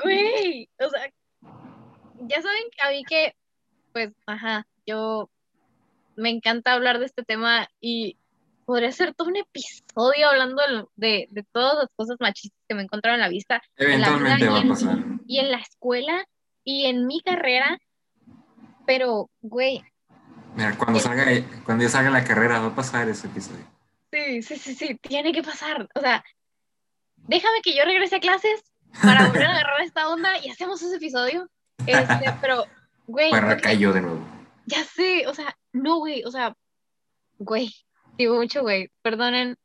güey, 0.03 0.69
o 0.79 0.89
sea, 0.89 1.11
ya 2.21 2.41
saben 2.41 2.63
a 2.83 2.89
mí 2.89 3.03
que, 3.03 3.35
pues, 3.93 4.11
ajá, 4.25 4.65
yo 4.85 5.29
me 6.15 6.29
encanta 6.29 6.73
hablar 6.73 6.99
de 6.99 7.05
este 7.05 7.23
tema 7.23 7.67
y 7.79 8.17
podría 8.65 8.91
ser 8.91 9.13
todo 9.13 9.27
un 9.27 9.37
episodio 9.37 10.29
hablando 10.29 10.61
de, 10.95 11.27
de 11.29 11.43
todas 11.51 11.75
las 11.75 11.89
cosas 11.95 12.17
machistas 12.19 12.59
que 12.67 12.75
me 12.75 12.83
encontraron 12.83 13.19
en 13.19 13.21
la 13.21 13.29
vista. 13.29 13.61
Eventualmente 13.77 14.47
va 14.47 14.59
a 14.59 14.67
pasar. 14.67 14.97
Y 15.27 15.39
en 15.39 15.51
la 15.51 15.57
escuela 15.57 16.25
y 16.63 16.85
en 16.85 17.05
mi 17.05 17.21
carrera, 17.21 17.79
pero, 18.85 19.29
güey. 19.41 19.83
Mira, 20.61 20.77
cuando, 20.77 20.99
salga, 20.99 21.25
cuando 21.65 21.83
yo 21.83 21.89
salga 21.89 22.11
la 22.11 22.23
carrera 22.23 22.59
va 22.59 22.67
a 22.67 22.75
pasar 22.75 23.09
ese 23.09 23.25
episodio. 23.25 23.65
Sí, 24.11 24.43
sí, 24.43 24.57
sí, 24.57 24.75
sí, 24.75 24.95
tiene 25.01 25.33
que 25.33 25.41
pasar. 25.41 25.89
O 25.95 25.99
sea, 25.99 26.23
déjame 27.15 27.61
que 27.63 27.75
yo 27.75 27.83
regrese 27.83 28.17
a 28.17 28.19
clases 28.19 28.61
para 29.01 29.25
volver 29.25 29.45
a 29.45 29.51
agarrar 29.57 29.81
esta 29.81 30.07
onda 30.07 30.37
y 30.37 30.51
hacemos 30.51 30.79
ese 30.83 30.97
episodio. 30.97 31.49
Este, 31.87 32.31
pero, 32.41 32.65
güey. 33.07 33.31
Para 33.31 33.57
cayó 33.57 33.91
de 33.91 34.01
nuevo. 34.01 34.19
Ya 34.67 34.83
sé, 34.83 35.25
o 35.25 35.33
sea, 35.33 35.57
no, 35.73 35.97
güey, 35.97 36.23
o 36.25 36.31
sea, 36.31 36.55
güey, 37.39 37.73
digo 38.19 38.35
mucho, 38.35 38.61
güey, 38.61 38.91
perdonen, 39.01 39.57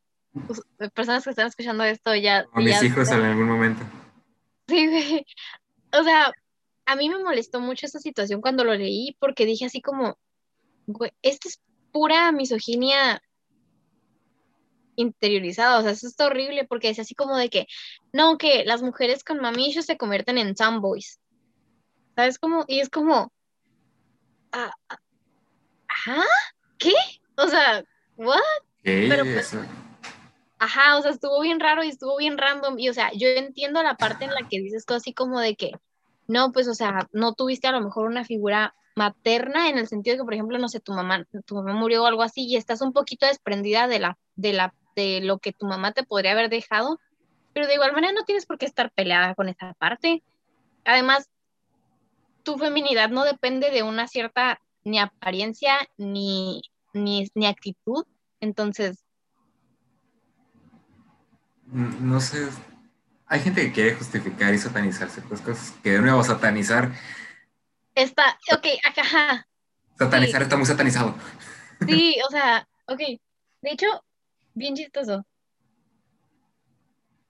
pues, 0.47 0.63
personas 0.95 1.25
que 1.25 1.31
están 1.31 1.49
escuchando 1.49 1.85
esto 1.85 2.15
ya. 2.15 2.47
A 2.55 2.61
mis 2.61 2.83
hijos 2.83 3.11
en 3.11 3.21
algún 3.21 3.49
momento. 3.49 3.85
Sí, 4.67 4.87
güey, 4.87 5.27
o 5.93 6.03
sea, 6.03 6.33
a 6.87 6.97
mí 6.97 7.11
me 7.11 7.23
molestó 7.23 7.61
mucho 7.61 7.85
esta 7.85 7.99
situación 7.99 8.41
cuando 8.41 8.65
lo 8.65 8.75
leí 8.75 9.15
porque 9.21 9.45
dije 9.45 9.67
así 9.67 9.83
como, 9.83 10.17
esto 11.23 11.49
es 11.49 11.61
pura 11.93 12.33
misoginia 12.33 13.23
interiorizada, 14.97 15.79
o 15.79 15.83
sea, 15.83 15.91
eso 15.91 16.07
está 16.07 16.27
horrible 16.27 16.65
porque 16.65 16.89
es 16.89 16.99
así 16.99 17.15
como 17.15 17.37
de 17.37 17.51
que, 17.51 17.67
no, 18.13 18.39
que 18.39 18.65
las 18.65 18.83
mujeres 18.83 19.25
con 19.25 19.41
mamillos 19.41 19.85
se 19.85 19.97
convierten 19.97 20.39
en 20.39 20.55
tomboys, 20.55 21.21
¿sabes 22.15 22.39
cómo? 22.39 22.65
Y 22.67 22.81
es 22.81 22.89
como, 22.89 23.33
ah, 24.53 24.73
¿ah? 26.07 26.25
¿Qué? 26.79 26.95
O 27.37 27.47
sea, 27.49 27.85
¿what? 28.17 28.41
Pero 28.83 29.25
pues, 29.25 29.57
ajá, 30.59 30.97
o 30.97 31.03
sea, 31.03 31.11
estuvo 31.11 31.41
bien 31.41 31.61
raro 31.61 31.83
y 31.83 31.89
estuvo 31.89 32.17
bien 32.17 32.39
random. 32.39 32.79
Y 32.79 32.89
o 32.89 32.95
sea, 32.95 33.11
yo 33.13 33.29
entiendo 33.29 33.83
la 33.83 33.97
parte 33.97 34.25
en 34.25 34.33
la 34.33 34.49
que 34.49 34.61
dices 34.61 34.85
cosas 34.85 35.03
así 35.03 35.13
como 35.13 35.41
de 35.41 35.57
que, 35.57 35.73
no, 36.29 36.53
pues, 36.53 36.69
o 36.69 36.75
sea, 36.75 37.09
no 37.13 37.35
tuviste 37.35 37.67
a 37.67 37.73
lo 37.73 37.81
mejor 37.81 38.07
una 38.07 38.25
figura 38.25 38.75
materna 38.97 39.69
en 39.69 39.79
el 39.79 39.87
sentido 39.87 40.15
de 40.15 40.19
que, 40.19 40.25
por 40.25 40.35
ejemplo, 40.35 40.59
no 40.59 40.69
sé, 40.69 40.81
tu 40.81 40.93
mamá, 40.93 41.25
tu 41.45 41.55
mamá 41.55 41.75
murió 41.75 42.03
o 42.03 42.07
algo 42.07 42.23
así 42.23 42.47
y 42.47 42.57
estás 42.57 42.81
un 42.81 42.93
poquito 42.93 43.27
desprendida 43.27 43.87
de 43.87 44.01
la, 44.01 44.19
de 44.35 44.53
la, 44.55 44.75
de 44.97 45.21
lo 45.21 45.39
que 45.39 45.53
tu 45.53 45.67
mamá 45.67 45.93
te 45.93 46.03
podría 46.03 46.33
haber 46.33 46.49
dejado, 46.49 46.99
pero 47.53 47.67
de 47.67 47.75
igual 47.75 47.93
manera 47.93 48.13
no 48.13 48.25
tienes 48.25 48.47
por 48.47 48.59
qué 48.59 48.67
estar 48.67 48.91
peleada 48.91 49.35
con 49.35 49.49
esa 49.49 49.75
parte. 49.75 50.23
Además, 50.85 51.29
tu 52.43 52.57
feminidad 52.59 53.11
no 53.11 53.25
depende 53.25 53.71
de 53.71 53.83
una 53.83 54.09
cierta 54.09 54.61
ni 54.85 54.99
apariencia 54.99 55.77
ni, 55.99 56.63
ni, 56.95 57.29
ni 57.35 57.47
actitud. 57.47 58.05
Entonces. 58.41 59.03
No 61.67 62.21
sé. 62.21 62.49
Hay 63.27 63.41
gente 63.41 63.63
que 63.63 63.73
quiere 63.73 63.95
justificar 63.97 64.55
y 64.55 64.59
satanizar 64.59 65.11
ciertas 65.11 65.41
cosas. 65.41 65.75
Que 65.83 65.93
de 65.93 66.01
nuevo, 66.01 66.23
satanizar. 66.23 66.93
Está, 67.97 68.39
ok, 68.53 68.67
ajá. 68.85 69.49
Satanizar 69.99 70.43
está 70.43 70.57
muy 70.57 70.67
satanizado. 70.67 71.15
Sí, 71.89 72.17
o 72.29 72.31
sea, 72.31 72.69
ok. 72.87 72.99
De 73.63 73.71
hecho, 73.71 73.87
bien 74.53 74.77
chistoso. 74.77 75.27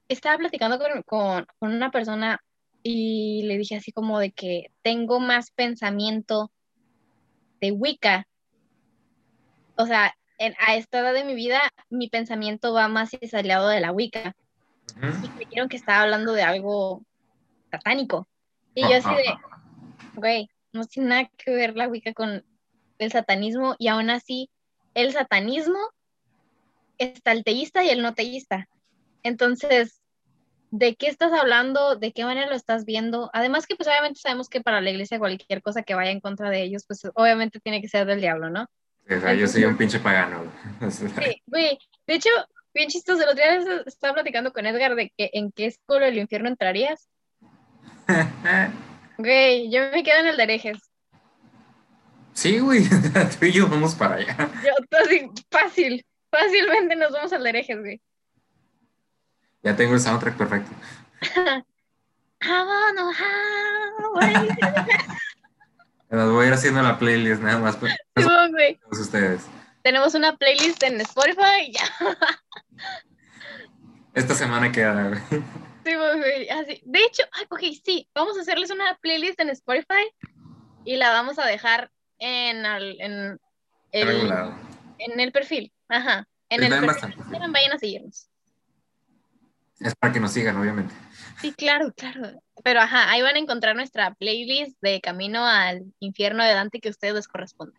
Estaba 0.09 0.39
platicando 0.39 0.79
con, 0.81 1.03
con, 1.03 1.47
con 1.61 1.73
una 1.73 1.93
persona 1.93 2.41
y 2.83 3.45
le 3.45 3.59
dije 3.59 3.77
así 3.77 3.93
como 3.93 4.19
de 4.19 4.33
que 4.33 4.73
tengo 4.83 5.21
más 5.21 5.53
pensamiento 5.53 6.51
de 7.61 7.71
Wicca. 7.71 8.27
O 9.77 9.87
sea, 9.87 10.17
a 10.67 10.75
esta 10.75 10.99
edad 10.99 11.15
de 11.15 11.25
mi 11.25 11.37
vida, 11.37 11.61
mi 11.91 12.09
pensamiento 12.09 12.73
va 12.73 12.89
más 12.89 13.11
aliado 13.33 13.69
de 13.69 13.81
la 13.81 13.93
Wicca. 13.93 14.35
Y 14.97 15.29
me 15.29 15.39
dijeron 15.45 15.69
que 15.69 15.77
estaba 15.77 16.03
hablando 16.03 16.33
de 16.33 16.43
algo 16.43 17.03
satánico. 17.71 18.27
Y 18.75 18.83
yo 18.83 18.97
así 18.97 19.09
de, 19.09 19.35
güey, 20.15 20.49
no 20.77 20.85
tiene 20.85 21.09
nada 21.09 21.31
que 21.37 21.51
ver 21.51 21.75
la 21.77 21.89
Wicca 21.89 22.13
con 22.13 22.45
el 22.99 23.13
satanismo. 23.13 23.75
Y 23.79 23.89
aún 23.89 24.11
así, 24.11 24.51
el 24.95 25.13
satanismo 25.13 25.79
está 26.99 27.33
el 27.33 27.45
teísta 27.45 27.85
y 27.85 27.91
el 27.91 28.03
no 28.03 28.15
teísta. 28.15 28.69
Entonces, 29.23 30.01
¿de 30.71 30.95
qué 30.97 31.09
estás 31.09 31.33
hablando? 31.33 31.97
¿De 31.97 32.13
qué 32.13 32.25
manera 32.25 32.49
lo 32.49 32.55
estás 32.55 32.85
viendo? 32.85 33.31
Además 33.33 33.67
que 33.67 33.77
pues 33.77 33.89
obviamente 33.89 34.21
sabemos 34.21 34.49
que 34.49 34.61
para 34.61 34.81
la 34.81 34.91
iglesia 34.91 35.19
cualquier 35.19 35.63
cosa 35.63 35.83
que 35.83 35.95
vaya 35.95 36.11
en 36.11 36.21
contra 36.21 36.51
de 36.51 36.63
ellos, 36.63 36.85
pues 36.87 37.03
obviamente 37.15 37.61
tiene 37.61 37.81
que 37.81 37.89
ser 37.89 38.07
del 38.07 38.21
diablo, 38.21 38.51
¿no? 38.51 38.67
yo 39.09 39.47
soy 39.47 39.65
un 39.65 39.77
pinche 39.77 40.01
pagano. 40.01 40.51
Sí, 40.91 41.43
güey. 41.47 41.79
De 42.07 42.15
hecho, 42.15 42.31
bien 42.75 42.89
chistoso, 42.89 43.23
el 43.23 43.31
otro 43.31 43.43
día 43.43 43.83
estaba 43.87 44.15
platicando 44.15 44.53
con 44.53 44.67
Edgar 44.67 44.95
de 44.95 45.13
que 45.17 45.31
en 45.33 45.53
qué 45.53 45.67
escuela 45.67 46.07
del 46.07 46.19
infierno 46.19 46.49
entrarías. 46.49 47.09
Güey, 49.19 49.71
yo 49.71 49.91
me 49.93 50.03
quedo 50.03 50.21
en 50.21 50.29
el 50.29 50.37
de 50.37 50.43
herejes. 50.43 50.79
Sí, 52.35 52.59
güey, 52.59 52.87
tú 53.39 53.47
y 53.47 53.53
yo 53.53 53.69
vamos 53.69 53.95
para 53.95 54.17
allá. 54.17 54.37
Yo, 54.63 54.99
así, 55.03 55.31
fácil, 55.51 56.05
fácilmente 56.31 56.97
nos 56.97 57.13
vamos 57.13 57.33
al 57.33 57.43
de 57.43 57.49
herejes, 57.49 57.81
güey. 57.81 58.01
Ya 59.63 59.75
tengo 59.75 59.95
el 59.95 60.01
soundtrack 60.01 60.37
perfecto. 60.37 60.71
Las 66.11 66.31
voy 66.31 66.45
a 66.45 66.49
ir 66.49 66.55
haciendo 66.55 66.83
la 66.83 66.99
playlist 66.99 67.43
nada 67.43 67.59
más. 67.59 67.77
Para 67.77 67.97
todos 68.15 69.01
ustedes. 69.01 69.47
Tenemos 69.83 70.15
una 70.15 70.37
playlist 70.37 70.83
en 70.83 71.01
Spotify 71.01 71.69
y 71.69 71.73
ya. 71.73 71.89
Esta 74.15 74.35
semana 74.35 74.71
queda, 74.71 75.09
güey. 75.09 75.21
Sí, 75.87 75.95
güey, 75.95 76.49
así. 76.49 76.83
De 76.85 76.99
hecho, 76.99 77.23
ok, 77.49 77.61
sí, 77.85 78.09
vamos 78.13 78.37
a 78.37 78.41
hacerles 78.41 78.73
una 78.73 78.99
playlist 79.01 79.39
en 79.39 79.51
Spotify 79.51 80.11
y 80.85 80.97
la 80.97 81.11
vamos 81.11 81.39
a 81.39 81.47
dejar 81.47 81.93
en, 82.19 82.67
el, 82.67 83.01
en, 83.01 83.41
el, 83.93 84.33
en 84.99 85.21
el 85.21 85.31
perfil. 85.31 85.73
Ajá. 85.87 86.27
En 86.49 86.65
el 86.65 86.71
perfil. 86.71 87.15
Vayan 87.53 87.73
a 87.73 87.79
seguirnos. 87.79 88.29
Es 89.79 89.95
para 89.95 90.13
que 90.13 90.19
nos 90.19 90.33
sigan, 90.33 90.57
obviamente. 90.57 90.93
Sí, 91.41 91.53
claro, 91.53 91.93
claro. 91.93 92.33
Pero 92.65 92.81
ajá, 92.81 93.09
ahí 93.09 93.23
van 93.23 93.37
a 93.37 93.39
encontrar 93.39 93.77
nuestra 93.77 94.13
playlist 94.15 94.77
de 94.83 95.01
Camino 95.01 95.47
al 95.47 95.85
Infierno 96.01 96.43
de 96.43 96.53
Dante 96.53 96.81
que 96.81 96.89
a 96.89 96.91
ustedes 96.91 97.15
les 97.15 97.29
corresponde. 97.29 97.79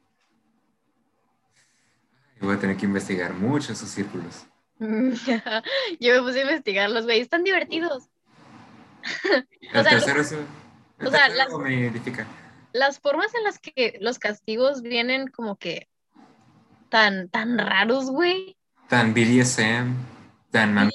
Voy 2.39 2.55
a 2.55 2.59
tener 2.59 2.77
que 2.77 2.85
investigar 2.85 3.33
mucho 3.33 3.73
esos 3.73 3.89
círculos. 3.89 4.45
Yo 5.99 6.13
me 6.13 6.21
puse 6.21 6.39
a 6.39 6.43
investigarlos, 6.43 7.05
güey, 7.05 7.19
están 7.19 7.43
divertidos. 7.43 8.09
El 9.73 9.83
tercero 9.83 10.21
es... 10.21 10.33
o 10.33 11.09
sea, 11.09 11.29
las, 11.29 11.47
las 12.73 12.99
formas 12.99 13.33
en 13.35 13.43
las 13.43 13.59
que 13.59 13.97
los 14.01 14.19
castigos 14.19 14.81
vienen 14.81 15.27
como 15.27 15.55
que 15.55 15.87
tan, 16.89 17.29
tan 17.29 17.57
raros, 17.57 18.09
güey. 18.09 18.55
Tan 18.87 19.13
BDSM, 19.13 19.95
tan... 20.51 20.89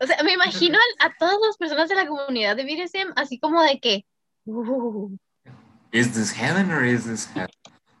O 0.00 0.06
sea, 0.06 0.22
me 0.22 0.32
imagino 0.32 0.78
a, 1.00 1.12
todas 1.18 1.36
las 1.46 1.56
personas 1.56 1.88
de 1.88 1.94
la 1.94 2.06
comunidad 2.06 2.56
de 2.56 2.64
BDSM 2.64 3.12
así 3.16 3.38
como 3.38 3.62
de 3.62 3.80
que... 3.80 4.04
Uh. 4.44 5.16
¿Is 5.92 6.12
this 6.12 6.32
heaven 6.32 6.70
or 6.72 6.84
is 6.84 7.04
this 7.04 7.28
hell? 7.34 7.48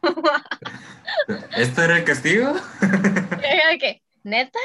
¿Esto 1.56 1.82
era 1.82 1.98
el 1.98 2.04
castigo? 2.04 2.54
¿Qué? 3.80 4.02
¿Neta? 4.24 4.58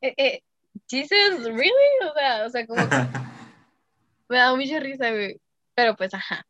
Eh, 0.00 0.14
eh, 0.16 0.42
Jesus, 0.88 1.44
really? 1.44 1.72
O 2.08 2.12
sea, 2.14 2.46
o 2.46 2.50
sea, 2.50 2.66
como 2.66 2.82
me 4.28 4.36
da 4.36 4.54
mucha 4.54 4.80
risa, 4.80 5.10
güey. 5.10 5.40
Pero 5.74 5.96
pues, 5.96 6.12
ajá. 6.12 6.44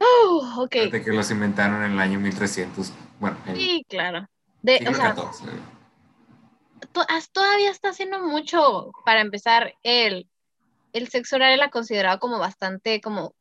Oh, 0.00 0.56
ok. 0.58 0.74
De 0.90 1.02
que 1.02 1.12
los 1.12 1.30
inventaron 1.30 1.82
en 1.84 1.92
el 1.92 2.00
año 2.00 2.18
1300. 2.20 2.92
Bueno, 3.20 3.38
sí, 3.54 3.86
claro. 3.88 4.28
De, 4.60 4.84
o 4.88 4.94
sea, 4.94 5.14
todavía 7.32 7.70
está 7.70 7.90
haciendo 7.90 8.20
mucho 8.20 8.92
para 9.04 9.20
empezar 9.20 9.74
el, 9.82 10.28
el 10.92 11.08
sexo 11.08 11.36
oral 11.36 11.52
era 11.52 11.70
considerado 11.70 12.18
como 12.18 12.38
bastante 12.38 13.00
como 13.00 13.34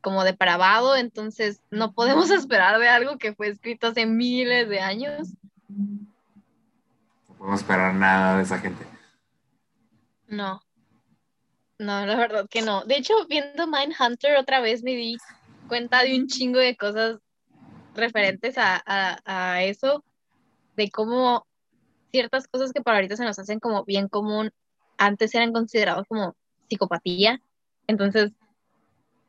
como 0.00 0.24
depravado, 0.24 0.96
entonces 0.96 1.60
no 1.70 1.92
podemos 1.92 2.30
esperar 2.30 2.78
de 2.78 2.88
algo 2.88 3.18
que 3.18 3.34
fue 3.34 3.48
escrito 3.48 3.88
hace 3.88 4.06
miles 4.06 4.68
de 4.68 4.80
años. 4.80 5.28
No 5.78 7.34
podemos 7.38 7.60
esperar 7.60 7.94
nada 7.94 8.36
de 8.36 8.42
esa 8.42 8.58
gente. 8.58 8.84
No. 10.26 10.60
No, 11.78 12.04
la 12.04 12.16
verdad 12.16 12.48
que 12.50 12.62
no. 12.62 12.84
De 12.84 12.96
hecho, 12.96 13.14
viendo 13.28 13.66
Mindhunter 13.68 14.36
otra 14.36 14.60
vez 14.60 14.82
me 14.82 14.92
di 14.92 15.16
cuenta 15.68 16.02
de 16.02 16.18
un 16.18 16.26
chingo 16.26 16.58
de 16.58 16.76
cosas 16.76 17.20
referentes 17.94 18.56
a, 18.58 18.82
a 19.24 19.62
eso, 19.62 20.04
de 20.76 20.90
cómo 20.90 21.46
ciertas 22.10 22.48
cosas 22.48 22.72
que 22.72 22.80
para 22.80 22.96
ahorita 22.96 23.16
se 23.16 23.24
nos 23.24 23.38
hacen 23.38 23.60
como 23.60 23.84
bien 23.84 24.08
común, 24.08 24.50
antes 24.96 25.34
eran 25.34 25.52
considerados 25.52 26.06
como 26.08 26.34
psicopatía. 26.68 27.40
Entonces, 27.86 28.32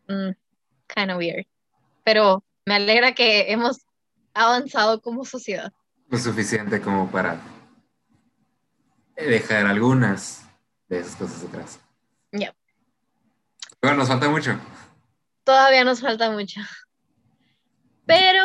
mm, 0.08 0.32
kind 0.88 1.12
of 1.12 1.18
weird. 1.18 1.46
Pero 2.04 2.44
me 2.66 2.76
alegra 2.76 3.14
que 3.14 3.52
hemos 3.52 3.86
avanzado 4.34 5.02
como 5.02 5.26
sociedad. 5.26 5.74
Lo 6.10 6.18
suficiente 6.18 6.82
como 6.82 7.10
para 7.12 7.40
dejar 9.16 9.66
algunas 9.66 10.48
de 10.88 11.00
esas 11.00 11.16
cosas 11.16 11.44
atrás. 11.44 11.80
Ya. 12.32 12.56
Bueno, 13.82 13.98
nos 13.98 14.08
falta 14.08 14.30
mucho. 14.30 14.58
Todavía 15.44 15.84
nos 15.84 16.02
falta 16.02 16.32
mucho. 16.32 16.62
Pero, 18.06 18.44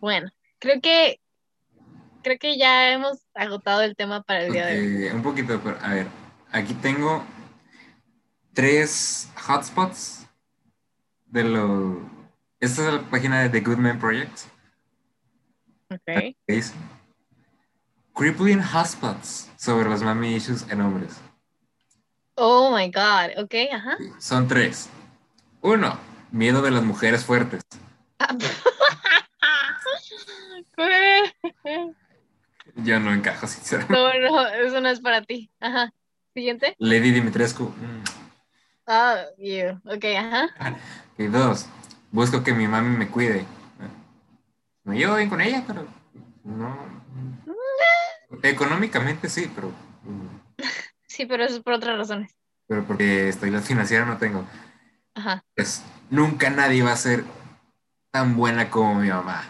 bueno, 0.00 0.30
creo 0.58 0.80
que 0.80 1.20
creo 2.22 2.38
que 2.38 2.58
ya 2.58 2.92
hemos 2.92 3.18
agotado 3.34 3.82
el 3.82 3.96
tema 3.96 4.22
para 4.22 4.44
el 4.44 4.52
día 4.52 4.66
de 4.66 4.78
hoy. 4.78 5.06
Un 5.14 5.22
poquito, 5.22 5.60
pero 5.62 5.78
a 5.80 5.94
ver, 5.94 6.06
aquí 6.52 6.74
tengo 6.74 7.24
tres 8.52 9.28
hotspots 9.46 10.26
de 11.26 11.44
lo... 11.44 12.00
Esta 12.58 12.86
es 12.86 12.94
la 12.94 13.00
página 13.10 13.42
de 13.42 13.48
The 13.48 13.60
Good 13.60 13.78
Man 13.78 13.98
Project. 15.90 16.36
Ok. 16.48 16.74
Crippling 18.14 18.60
hotspots 18.60 19.50
sobre 19.56 19.88
los 19.88 20.02
mami 20.02 20.34
issues 20.34 20.64
en 20.70 20.80
hombres. 20.80 21.16
Oh 22.34 22.70
my 22.74 22.90
god, 22.90 23.42
ok, 23.42 23.54
ajá. 23.72 23.96
Son 24.18 24.46
tres. 24.46 24.88
Uno, 25.62 25.98
miedo 26.30 26.62
de 26.62 26.70
las 26.70 26.84
mujeres 26.84 27.24
fuertes. 27.24 27.62
Yo 32.76 33.00
no 33.00 33.12
encajo, 33.12 33.46
sinceramente. 33.46 33.94
No, 33.94 34.12
no, 34.20 34.46
eso 34.48 34.80
no 34.80 34.88
es 34.88 35.00
para 35.00 35.22
ti. 35.22 35.50
Ajá. 35.60 35.92
Siguiente. 36.32 36.76
Lady 36.78 37.10
Dimitrescu. 37.10 37.74
Ah, 38.86 39.24
you. 39.38 39.80
Ok, 39.84 40.04
ajá. 40.16 40.48
Y 41.18 41.26
dos, 41.26 41.66
busco 42.12 42.44
que 42.44 42.54
mi 42.54 42.68
mami 42.68 42.96
me 42.96 43.08
cuide. 43.08 43.44
Me 44.84 44.96
llevo 44.96 45.16
bien 45.16 45.28
con 45.28 45.40
ella, 45.40 45.64
pero 45.66 45.86
no. 46.44 46.76
Económicamente 48.42 49.28
sí, 49.28 49.50
pero. 49.54 49.72
Sí, 51.06 51.26
pero 51.26 51.44
eso 51.44 51.56
es 51.56 51.62
por 51.62 51.74
otras 51.74 51.98
razones. 51.98 52.34
Pero 52.66 52.86
porque 52.86 53.28
estoy 53.28 53.50
la 53.50 53.60
financiera 53.60 54.06
no 54.06 54.16
tengo. 54.16 54.46
Ajá. 55.12 55.44
Pues 55.56 55.82
nunca 56.08 56.48
nadie 56.50 56.82
va 56.82 56.92
a 56.92 56.96
ser 56.96 57.24
tan 58.10 58.36
buena 58.36 58.70
como 58.70 58.94
mi 58.94 59.08
mamá. 59.08 59.44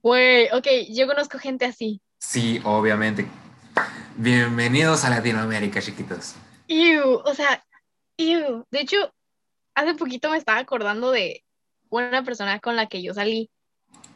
Güey, 0.00 0.48
ok, 0.52 0.66
yo 0.90 1.06
conozco 1.06 1.38
gente 1.38 1.66
así. 1.66 2.00
Sí, 2.18 2.62
obviamente. 2.64 3.26
Bienvenidos 4.16 5.04
a 5.04 5.10
Latinoamérica, 5.10 5.82
chiquitos. 5.82 6.34
Ew, 6.68 7.20
o 7.24 7.34
sea, 7.34 7.62
ew. 8.16 8.64
De 8.70 8.80
hecho, 8.80 9.12
hace 9.74 9.94
poquito 9.96 10.30
me 10.30 10.38
estaba 10.38 10.60
acordando 10.60 11.10
de 11.10 11.43
una 12.02 12.24
persona 12.24 12.60
con 12.60 12.76
la 12.76 12.86
que 12.86 13.02
yo 13.02 13.14
salí, 13.14 13.50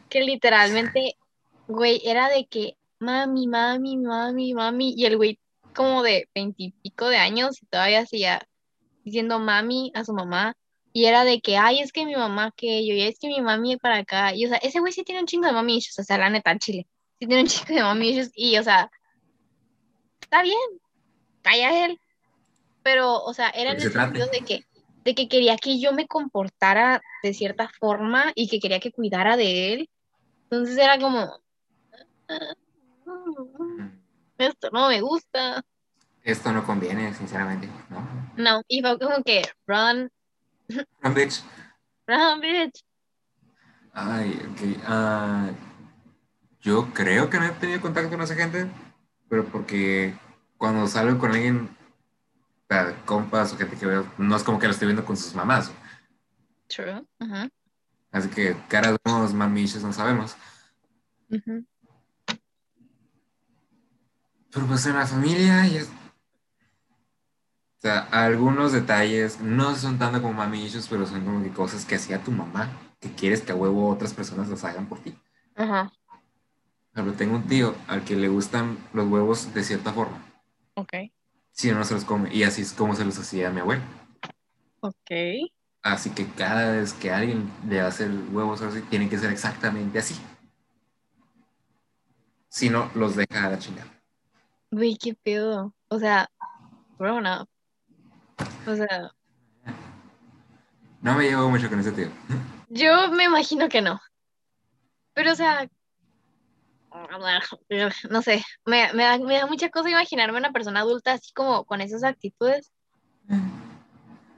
que 0.09 0.21
literalmente, 0.21 1.15
güey, 1.67 2.01
era 2.03 2.29
de 2.29 2.45
que, 2.47 2.77
mami, 2.99 3.47
mami, 3.47 3.97
mami, 3.97 4.53
mami, 4.53 4.93
y 4.97 5.05
el 5.05 5.17
güey 5.17 5.39
como 5.73 6.03
de 6.03 6.27
veintipico 6.33 7.07
de 7.09 7.17
años 7.17 7.61
y 7.61 7.65
todavía 7.67 8.01
hacía 8.01 8.47
diciendo 9.03 9.39
mami 9.39 9.91
a 9.95 10.03
su 10.03 10.13
mamá, 10.13 10.55
y 10.91 11.05
era 11.05 11.23
de 11.23 11.39
que, 11.39 11.57
ay, 11.57 11.79
es 11.79 11.91
que 11.91 12.05
mi 12.05 12.15
mamá 12.15 12.51
que 12.55 12.85
yo, 12.85 12.93
y 12.95 13.01
es 13.01 13.19
que 13.19 13.27
mi 13.27 13.41
mami 13.41 13.77
para 13.77 13.97
acá. 13.97 14.35
Y, 14.35 14.45
o 14.45 14.49
sea, 14.49 14.57
ese 14.57 14.79
güey 14.79 14.91
sí 14.91 15.03
tiene 15.03 15.21
un 15.21 15.27
chingo 15.27 15.45
de 15.45 15.53
mami 15.53 15.77
o 15.77 16.03
sea, 16.03 16.17
la 16.17 16.29
neta, 16.29 16.57
Chile. 16.57 16.87
Sí 17.19 17.27
tiene 17.27 17.43
un 17.43 17.47
chingo 17.47 17.75
de 17.75 17.83
mami 17.83 18.21
y, 18.33 18.57
o 18.57 18.63
sea, 18.63 18.89
está 20.21 20.41
bien, 20.41 20.57
calla 21.41 21.85
él. 21.85 21.99
Pero, 22.81 23.21
o 23.23 23.33
sea, 23.33 23.49
era 23.49 23.71
en 23.71 23.81
el 23.81 23.91
sentido 23.91 24.27
de 24.27 24.41
que, 24.41 24.65
de 25.09 25.15
que 25.15 25.27
quería 25.27 25.57
que 25.57 25.79
yo 25.79 25.91
me 25.91 26.07
comportara 26.07 27.01
de 27.23 27.33
cierta 27.33 27.67
forma 27.79 28.31
y 28.35 28.47
que 28.47 28.59
quería 28.59 28.79
que 28.79 28.91
cuidara 28.91 29.37
de 29.37 29.73
él. 29.73 29.89
Entonces 30.43 30.77
era 30.77 30.99
como, 30.99 31.39
esto 34.37 34.69
no 34.71 34.89
me 34.89 35.01
gusta. 35.01 35.63
Esto 36.23 36.51
no 36.51 36.63
conviene, 36.63 37.13
sinceramente, 37.15 37.67
¿no? 37.89 38.07
No, 38.37 38.61
y 38.67 38.81
fue 38.81 38.99
como 38.99 39.23
que, 39.23 39.41
run, 39.65 40.11
Ram 41.01 41.13
Bitch. 41.15 41.41
Ram 42.05 42.39
Bitch. 42.39 42.83
Ay, 43.93 44.39
ok. 44.51 44.61
Uh, 44.87 45.55
yo 46.61 46.93
creo 46.93 47.29
que 47.29 47.39
no 47.39 47.45
he 47.45 47.51
tenido 47.51 47.81
contacto 47.81 48.11
con 48.11 48.21
esa 48.21 48.35
gente, 48.35 48.69
pero 49.27 49.45
porque 49.45 50.13
cuando 50.57 50.87
salgo 50.87 51.17
con 51.17 51.31
alguien, 51.31 51.75
compas 53.05 53.53
o 53.53 53.57
gente 53.57 53.75
que 53.77 53.85
veo, 53.85 54.11
no 54.17 54.35
es 54.35 54.43
como 54.43 54.59
que 54.59 54.67
lo 54.67 54.73
estoy 54.73 54.87
viendo 54.87 55.05
con 55.05 55.17
sus 55.17 55.33
mamás. 55.33 55.71
True. 56.67 57.05
Uh 57.19 57.25
-huh. 57.25 57.51
Así 58.11 58.29
que 58.29 58.55
caras 58.67 58.97
vemos, 59.03 59.33
mamiches 59.33 59.83
no 59.83 59.93
sabemos. 59.93 60.35
Uh 61.29 61.35
-huh. 61.35 61.65
Pero 64.51 64.65
pues 64.65 64.85
en 64.85 64.95
la 64.95 65.05
familia 65.05 65.67
ya 65.67 65.81
o 67.79 67.81
sea, 67.81 67.99
algunos 68.11 68.73
detalles 68.73 69.39
no 69.39 69.73
son 69.73 69.97
tanto 69.97 70.21
como 70.21 70.33
mamillos, 70.33 70.85
pero 70.89 71.05
son 71.05 71.23
como 71.23 71.41
que 71.41 71.49
cosas 71.49 71.85
que 71.85 71.95
hacía 71.95 72.21
tu 72.21 72.29
mamá, 72.29 72.69
que 72.99 73.09
quieres 73.13 73.41
que 73.41 73.53
a 73.53 73.55
huevo 73.55 73.87
otras 73.87 74.13
personas 74.13 74.49
las 74.49 74.65
hagan 74.65 74.85
por 74.87 74.99
ti. 74.99 75.15
Ajá. 75.55 75.89
Pero 76.91 77.13
tengo 77.13 77.37
un 77.37 77.47
tío 77.47 77.73
al 77.87 78.03
que 78.03 78.17
le 78.17 78.27
gustan 78.27 78.77
los 78.91 79.07
huevos 79.07 79.53
de 79.53 79.63
cierta 79.63 79.93
forma. 79.93 80.21
Ok. 80.73 80.93
Si 81.59 81.69
no, 81.73 81.83
se 81.83 81.93
los 81.93 82.05
come. 82.05 82.33
Y 82.33 82.43
así 82.43 82.61
es 82.61 82.71
como 82.71 82.95
se 82.95 83.03
los 83.03 83.19
hacía 83.19 83.49
a 83.49 83.51
mi 83.51 83.59
abuelo. 83.59 83.81
Ok. 84.79 85.11
Así 85.81 86.09
que 86.11 86.25
cada 86.25 86.71
vez 86.71 86.93
que 86.93 87.11
alguien 87.11 87.51
le 87.67 87.81
hace 87.81 88.07
huevos 88.07 88.61
así, 88.61 88.81
tiene 88.83 89.09
que 89.09 89.17
ser 89.17 89.29
exactamente 89.29 89.99
así. 89.99 90.15
Si 92.47 92.69
no, 92.69 92.89
los 92.95 93.17
deja 93.17 93.43
a 93.43 93.49
la 93.49 93.59
chingada. 93.59 93.91
Güey, 94.71 94.95
qué 94.95 95.15
pedo. 95.15 95.73
O 95.89 95.99
sea, 95.99 96.29
bro, 96.97 97.19
no. 97.19 97.45
O 98.65 98.75
sea. 98.77 99.11
No 101.01 101.15
me 101.15 101.25
llevo 101.25 101.49
mucho 101.49 101.69
con 101.69 101.81
ese 101.81 101.91
tío. 101.91 102.07
Yo 102.69 103.11
me 103.11 103.25
imagino 103.25 103.67
que 103.67 103.81
no. 103.81 103.99
Pero, 105.13 105.33
o 105.33 105.35
sea, 105.35 105.69
no 108.09 108.21
sé, 108.21 108.43
me, 108.65 108.91
me, 108.93 109.03
da, 109.03 109.17
me 109.19 109.37
da 109.37 109.47
mucha 109.47 109.69
cosa 109.69 109.89
imaginarme 109.89 110.37
una 110.37 110.51
persona 110.51 110.81
adulta 110.81 111.13
así 111.13 111.31
como 111.33 111.65
con 111.65 111.81
esas 111.81 112.03
actitudes. 112.03 112.71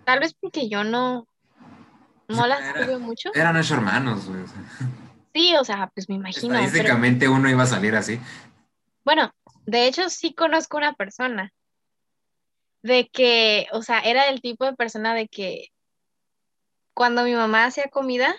Tal 0.05 0.19
vez 0.19 0.33
porque 0.33 0.67
yo 0.67 0.83
no, 0.83 1.27
no 2.27 2.47
las 2.47 2.73
tuve 2.73 2.97
mucho. 2.97 3.31
Eran 3.33 3.55
ocho 3.55 3.75
hermanos, 3.75 4.27
güey. 4.27 4.43
Sí, 5.33 5.55
o 5.55 5.63
sea, 5.63 5.89
pues 5.93 6.09
me 6.09 6.15
imagino. 6.15 6.53
Estadísticamente 6.53 7.29
uno 7.29 7.49
iba 7.49 7.63
a 7.63 7.67
salir 7.67 7.95
así. 7.95 8.19
Bueno, 9.05 9.33
de 9.65 9.87
hecho 9.87 10.09
sí 10.09 10.33
conozco 10.33 10.77
una 10.77 10.93
persona 10.93 11.53
de 12.83 13.09
que, 13.09 13.67
o 13.71 13.81
sea, 13.81 13.99
era 13.99 14.25
del 14.25 14.41
tipo 14.41 14.65
de 14.65 14.73
persona 14.73 15.13
de 15.13 15.27
que 15.27 15.69
cuando 16.93 17.23
mi 17.23 17.33
mamá 17.33 17.65
hacía 17.65 17.87
comida, 17.89 18.35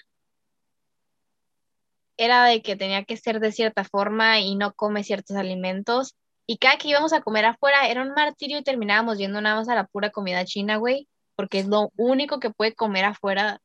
era 2.16 2.44
de 2.44 2.62
que 2.62 2.76
tenía 2.76 3.04
que 3.04 3.16
ser 3.16 3.40
de 3.40 3.52
cierta 3.52 3.84
forma 3.84 4.40
y 4.40 4.54
no 4.54 4.72
come 4.74 5.04
ciertos 5.04 5.36
alimentos. 5.36 6.16
Y 6.46 6.58
cada 6.58 6.76
que 6.76 6.88
íbamos 6.88 7.12
a 7.12 7.22
comer 7.22 7.44
afuera 7.44 7.88
era 7.88 8.02
un 8.02 8.12
martirio 8.14 8.58
y 8.58 8.62
terminábamos 8.62 9.18
yendo 9.18 9.40
nada 9.40 9.56
más 9.56 9.68
a 9.68 9.74
la 9.74 9.86
pura 9.86 10.10
comida 10.10 10.44
china, 10.44 10.76
güey, 10.76 11.08
porque 11.36 11.60
es 11.60 11.66
lo 11.66 11.90
único 11.96 12.40
que 12.40 12.50
puede 12.50 12.74
comer 12.74 13.04
afuera 13.04 13.60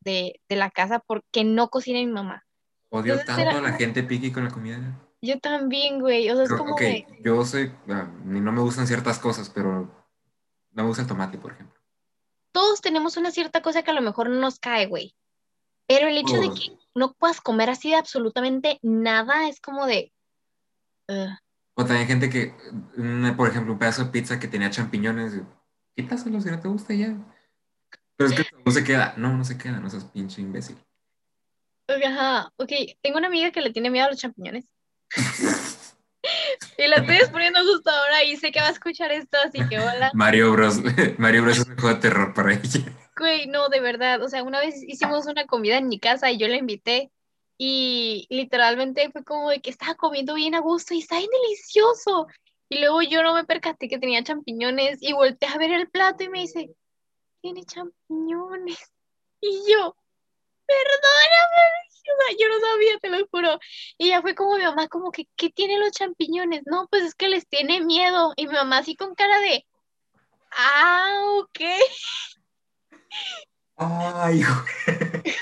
de, 0.00 0.40
la 0.48 0.70
casa 0.70 1.00
porque 1.00 1.44
no 1.44 1.68
cocina 1.68 1.98
mi 1.98 2.06
mamá. 2.06 2.44
Odio 2.90 3.22
tanto 3.24 3.50
a 3.50 3.60
la 3.60 3.72
gente 3.72 4.02
piqui 4.02 4.32
con 4.32 4.44
la 4.44 4.50
comida. 4.50 4.78
Yo 5.22 5.38
también, 5.38 6.00
güey. 6.00 6.30
O 6.30 6.34
sea, 6.34 6.44
es 6.44 6.52
como 6.52 6.76
Yo 7.20 7.44
soy, 7.44 7.72
no 7.86 8.52
me 8.52 8.60
gustan 8.60 8.86
ciertas 8.86 9.18
cosas, 9.18 9.50
pero 9.50 9.90
no 10.72 10.82
me 10.82 10.88
gusta 10.88 11.02
el 11.02 11.08
tomate, 11.08 11.38
por 11.38 11.52
ejemplo. 11.52 11.78
Todos 12.52 12.80
tenemos 12.80 13.16
una 13.16 13.30
cierta 13.30 13.62
cosa 13.62 13.82
que 13.82 13.90
a 13.90 13.94
lo 13.94 14.02
mejor 14.02 14.28
no 14.28 14.40
nos 14.40 14.58
cae, 14.58 14.86
güey. 14.86 15.14
Pero 15.86 16.08
el 16.08 16.16
hecho 16.16 16.36
de 16.40 16.50
que 16.50 16.79
no 16.94 17.14
puedas 17.14 17.40
comer 17.40 17.70
así 17.70 17.90
de 17.90 17.96
absolutamente 17.96 18.78
nada 18.82 19.48
es 19.48 19.60
como 19.60 19.86
de... 19.86 20.12
O 21.74 21.84
también 21.84 22.06
gente 22.06 22.30
que, 22.30 22.54
por 23.36 23.48
ejemplo, 23.48 23.72
un 23.72 23.78
pedazo 23.78 24.04
de 24.04 24.10
pizza 24.10 24.38
que 24.38 24.48
tenía 24.48 24.70
champiñones, 24.70 25.40
quítaselo 25.96 26.40
si 26.40 26.50
no 26.50 26.60
te 26.60 26.68
gusta 26.68 26.94
ya. 26.94 27.16
Pero 28.16 28.30
es 28.30 28.36
que 28.36 28.44
no 28.66 28.70
se 28.70 28.84
queda. 28.84 29.14
No, 29.16 29.36
no 29.36 29.44
se 29.44 29.56
queda, 29.56 29.80
no 29.80 29.88
seas 29.88 30.04
pinche 30.04 30.42
imbécil. 30.42 30.76
Ajá, 31.88 32.52
ok. 32.56 32.70
Tengo 33.02 33.18
una 33.18 33.28
amiga 33.28 33.50
que 33.50 33.62
le 33.62 33.72
tiene 33.72 33.90
miedo 33.90 34.06
a 34.06 34.10
los 34.10 34.18
champiñones. 34.18 34.66
y 36.78 36.86
la 36.86 36.96
estoy 36.96 37.16
exponiendo 37.16 37.60
justo 37.60 37.90
ahora 37.90 38.22
y 38.24 38.36
sé 38.36 38.52
que 38.52 38.60
va 38.60 38.68
a 38.68 38.72
escuchar 38.72 39.10
esto, 39.10 39.38
así 39.44 39.66
que 39.68 39.78
hola. 39.78 40.10
Mario 40.14 40.52
Bros. 40.52 40.80
Mario 41.18 41.42
Bros 41.42 41.58
es 41.58 41.66
un 41.66 41.76
juego 41.76 41.94
de 41.94 42.00
terror 42.00 42.34
para 42.34 42.52
ella. 42.52 42.92
Güey, 43.20 43.48
no, 43.48 43.68
de 43.68 43.80
verdad. 43.80 44.22
O 44.22 44.28
sea, 44.30 44.42
una 44.42 44.60
vez 44.60 44.82
hicimos 44.82 45.26
una 45.26 45.46
comida 45.46 45.76
en 45.76 45.88
mi 45.88 46.00
casa 46.00 46.30
y 46.30 46.38
yo 46.38 46.48
la 46.48 46.56
invité 46.56 47.12
y 47.58 48.26
literalmente 48.30 49.10
fue 49.10 49.24
como 49.24 49.50
de 49.50 49.60
que 49.60 49.68
estaba 49.68 49.94
comiendo 49.94 50.34
bien 50.34 50.54
a 50.54 50.60
gusto 50.60 50.94
y 50.94 51.00
está 51.00 51.18
bien 51.18 51.28
delicioso. 51.42 52.28
Y 52.70 52.78
luego 52.78 53.02
yo 53.02 53.22
no 53.22 53.34
me 53.34 53.44
percaté 53.44 53.88
que 53.88 53.98
tenía 53.98 54.24
champiñones 54.24 55.02
y 55.02 55.12
volteé 55.12 55.50
a 55.50 55.58
ver 55.58 55.70
el 55.70 55.90
plato 55.90 56.24
y 56.24 56.30
me 56.30 56.40
dice, 56.40 56.74
tiene 57.42 57.62
champiñones. 57.64 58.90
Y 59.42 59.50
yo, 59.70 59.94
perdóname, 60.66 62.38
yo 62.38 62.48
no 62.48 62.58
sabía, 62.58 62.98
te 63.00 63.10
lo 63.10 63.28
juro. 63.30 63.58
Y 63.98 64.08
ya 64.08 64.22
fue 64.22 64.34
como 64.34 64.56
mi 64.56 64.64
mamá, 64.64 64.88
como 64.88 65.10
que, 65.12 65.26
¿qué 65.36 65.50
tiene 65.50 65.78
los 65.78 65.92
champiñones? 65.92 66.62
No, 66.64 66.88
pues 66.90 67.02
es 67.04 67.14
que 67.14 67.28
les 67.28 67.46
tiene 67.46 67.82
miedo. 67.82 68.32
Y 68.36 68.46
mi 68.46 68.54
mamá 68.54 68.78
así 68.78 68.96
con 68.96 69.14
cara 69.14 69.38
de, 69.40 69.66
ah, 70.52 71.20
ok. 71.38 71.60
Ay, 73.76 74.42
güey. 74.42 75.34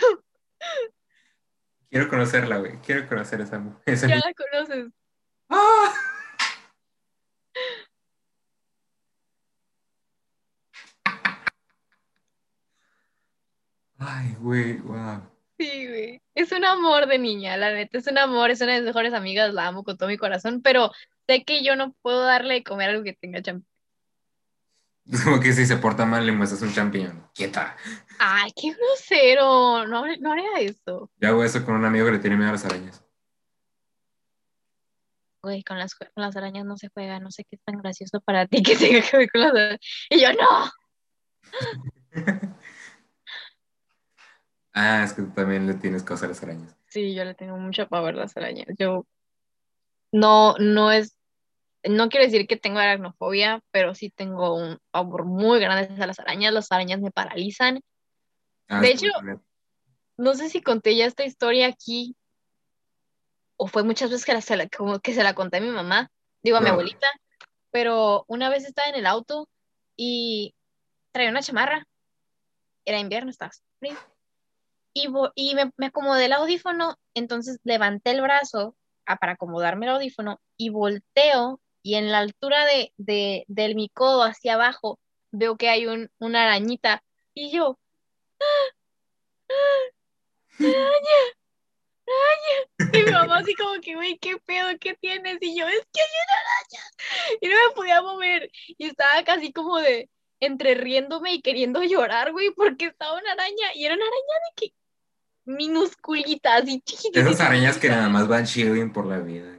Quiero 1.90 2.08
conocerla, 2.08 2.58
güey. 2.58 2.78
Quiero 2.80 3.08
conocer 3.08 3.40
esa 3.40 3.58
mujer. 3.58 3.96
Ya 3.96 4.16
la 4.16 4.32
conoces. 4.34 4.92
¡Ah! 5.48 5.94
Ay, 13.98 14.34
güey, 14.38 14.78
wow. 14.78 15.22
Sí, 15.58 15.88
güey. 15.88 16.22
Es 16.34 16.52
un 16.52 16.64
amor 16.64 17.08
de 17.08 17.18
niña, 17.18 17.56
la 17.56 17.72
neta, 17.72 17.98
es 17.98 18.06
un 18.06 18.16
amor, 18.18 18.50
es 18.50 18.60
una 18.60 18.74
de 18.74 18.78
mis 18.78 18.86
mejores 18.86 19.12
amigas, 19.12 19.52
la 19.52 19.66
amo 19.66 19.82
con 19.82 19.96
todo 19.96 20.08
mi 20.08 20.16
corazón, 20.16 20.62
pero 20.62 20.92
sé 21.26 21.42
que 21.44 21.64
yo 21.64 21.74
no 21.74 21.94
puedo 22.02 22.22
darle 22.22 22.54
de 22.54 22.62
comer 22.64 22.90
algo 22.90 23.02
que 23.02 23.14
tenga 23.14 23.42
champiñón. 23.42 23.67
Como 25.24 25.40
que 25.40 25.52
si 25.52 25.66
se 25.66 25.76
porta 25.76 26.04
mal 26.04 26.26
le 26.26 26.32
muestras 26.32 26.62
un 26.62 26.72
champiñón. 26.72 27.28
Quieta. 27.34 27.76
Ay, 28.18 28.52
qué 28.54 28.72
grosero. 28.72 29.86
No, 29.86 30.04
no 30.18 30.32
haría 30.32 30.58
eso. 30.60 31.10
Yo 31.16 31.28
hago 31.28 31.44
eso 31.44 31.64
con 31.64 31.74
un 31.76 31.84
amigo 31.84 32.06
que 32.06 32.12
le 32.12 32.18
tiene 32.18 32.36
miedo 32.36 32.50
a 32.50 32.52
las 32.52 32.64
arañas. 32.64 33.04
Güey, 35.42 35.62
con 35.62 35.78
las, 35.78 35.94
con 35.94 36.08
las 36.16 36.36
arañas 36.36 36.66
no 36.66 36.76
se 36.76 36.88
juega. 36.88 37.20
No 37.20 37.30
sé 37.30 37.44
qué 37.44 37.56
es 37.56 37.62
tan 37.62 37.78
gracioso 37.78 38.20
para 38.20 38.46
ti 38.46 38.62
que 38.62 38.76
tenga 38.76 39.00
que 39.00 39.16
ver 39.16 39.30
con 39.30 39.40
las 39.40 39.50
arañas. 39.52 39.80
Y 40.10 40.20
yo, 40.20 40.28
no. 40.32 40.70
Ah, 44.80 45.02
es 45.02 45.12
que 45.12 45.22
tú 45.22 45.30
también 45.30 45.66
le 45.66 45.74
tienes 45.74 46.04
cosas 46.04 46.22
a 46.22 46.28
las 46.28 46.42
arañas. 46.44 46.76
Sí, 46.86 47.12
yo 47.12 47.24
le 47.24 47.34
tengo 47.34 47.56
mucho 47.56 47.88
pavor 47.88 48.14
a 48.14 48.18
las 48.18 48.36
arañas. 48.36 48.68
Yo 48.78 49.08
no, 50.12 50.54
no 50.58 50.92
es, 50.92 51.17
no 51.84 52.08
quiero 52.08 52.26
decir 52.26 52.46
que 52.46 52.56
tengo 52.56 52.78
aracnofobia, 52.78 53.60
pero 53.70 53.94
sí 53.94 54.10
tengo 54.10 54.54
un 54.54 54.78
pavor 54.90 55.24
muy 55.24 55.60
grande 55.60 56.02
a 56.02 56.06
las 56.06 56.18
arañas. 56.18 56.52
Las 56.52 56.72
arañas 56.72 57.00
me 57.00 57.10
paralizan. 57.10 57.80
Ah, 58.68 58.80
de 58.80 58.90
hecho, 58.90 59.08
no 60.16 60.34
sé 60.34 60.48
si 60.48 60.62
conté 60.62 60.96
ya 60.96 61.06
esta 61.06 61.24
historia 61.24 61.68
aquí, 61.68 62.16
o 63.56 63.66
fue 63.66 63.82
muchas 63.82 64.10
veces 64.10 64.24
que, 64.26 64.34
la, 64.34 64.40
se, 64.40 64.56
la, 64.56 64.68
como 64.68 65.00
que 65.00 65.14
se 65.14 65.22
la 65.22 65.34
conté 65.34 65.58
a 65.58 65.60
mi 65.60 65.70
mamá, 65.70 66.10
digo 66.42 66.56
a 66.56 66.60
mi 66.60 66.68
abuelita, 66.68 67.08
pero 67.70 68.24
una 68.28 68.50
vez 68.50 68.64
estaba 68.64 68.88
en 68.88 68.96
el 68.96 69.06
auto 69.06 69.48
y 69.96 70.54
traía 71.12 71.30
una 71.30 71.42
chamarra. 71.42 71.86
Era 72.84 73.00
invierno, 73.00 73.30
estaba 73.30 73.50
frío 73.78 73.98
y, 75.34 75.54
me, 75.54 75.86
acomodé 75.86 76.26
el 76.26 76.32
audífono, 76.32 76.96
entonces 77.14 77.58
levanté 77.64 78.10
el 78.10 78.22
brazo 78.22 78.76
para 79.20 79.32
acomodarme 79.32 79.86
el 79.86 79.92
audífono 79.92 80.40
y 80.56 80.70
volteo 80.70 81.60
y 81.88 81.94
en 81.94 82.12
la 82.12 82.18
altura 82.18 82.66
de, 82.66 82.92
de, 82.98 83.74
mi 83.74 83.88
codo 83.88 84.22
hacia 84.22 84.54
abajo 84.54 85.00
veo 85.30 85.56
que 85.56 85.70
hay 85.70 85.86
un, 85.86 86.10
una 86.18 86.42
arañita 86.42 87.02
y 87.32 87.50
yo, 87.50 87.78
¡Ah! 88.38 88.44
¡Ah! 89.48 90.58
¡Araña! 90.58 91.20
¡Araña! 92.06 92.92
Y 92.92 93.06
mi 93.06 93.10
mamá 93.10 93.38
así 93.38 93.54
como 93.54 93.80
que, 93.80 93.94
güey, 93.94 94.18
¿qué 94.18 94.36
pedo? 94.36 94.68
¿Qué 94.78 94.96
tienes? 95.00 95.38
Y 95.40 95.58
yo, 95.58 95.66
es 95.66 95.80
que 95.90 96.02
hay 96.02 96.08
una 96.26 96.36
araña. 96.42 97.38
Y 97.40 97.48
no 97.48 97.54
me 97.54 97.74
podía 97.74 98.02
mover. 98.02 98.50
Y 98.76 98.84
estaba 98.84 99.24
casi 99.24 99.50
como 99.54 99.78
de, 99.78 100.10
entre 100.40 100.74
riéndome 100.74 101.32
y 101.32 101.40
queriendo 101.40 101.82
llorar, 101.82 102.32
güey, 102.32 102.50
porque 102.50 102.84
estaba 102.84 103.18
una 103.18 103.32
araña. 103.32 103.74
Y 103.74 103.86
era 103.86 103.94
una 103.94 104.04
araña 104.04 104.34
de 104.50 104.66
que 104.66 104.74
minusculitas 105.46 106.68
y 106.68 106.82
chiquititas. 106.82 107.24
Esas 107.24 107.40
arañas 107.40 107.78
que 107.78 107.88
nada 107.88 108.10
más 108.10 108.28
van 108.28 108.44
chilling 108.44 108.92
por 108.92 109.06
la 109.06 109.20
vida. 109.20 109.58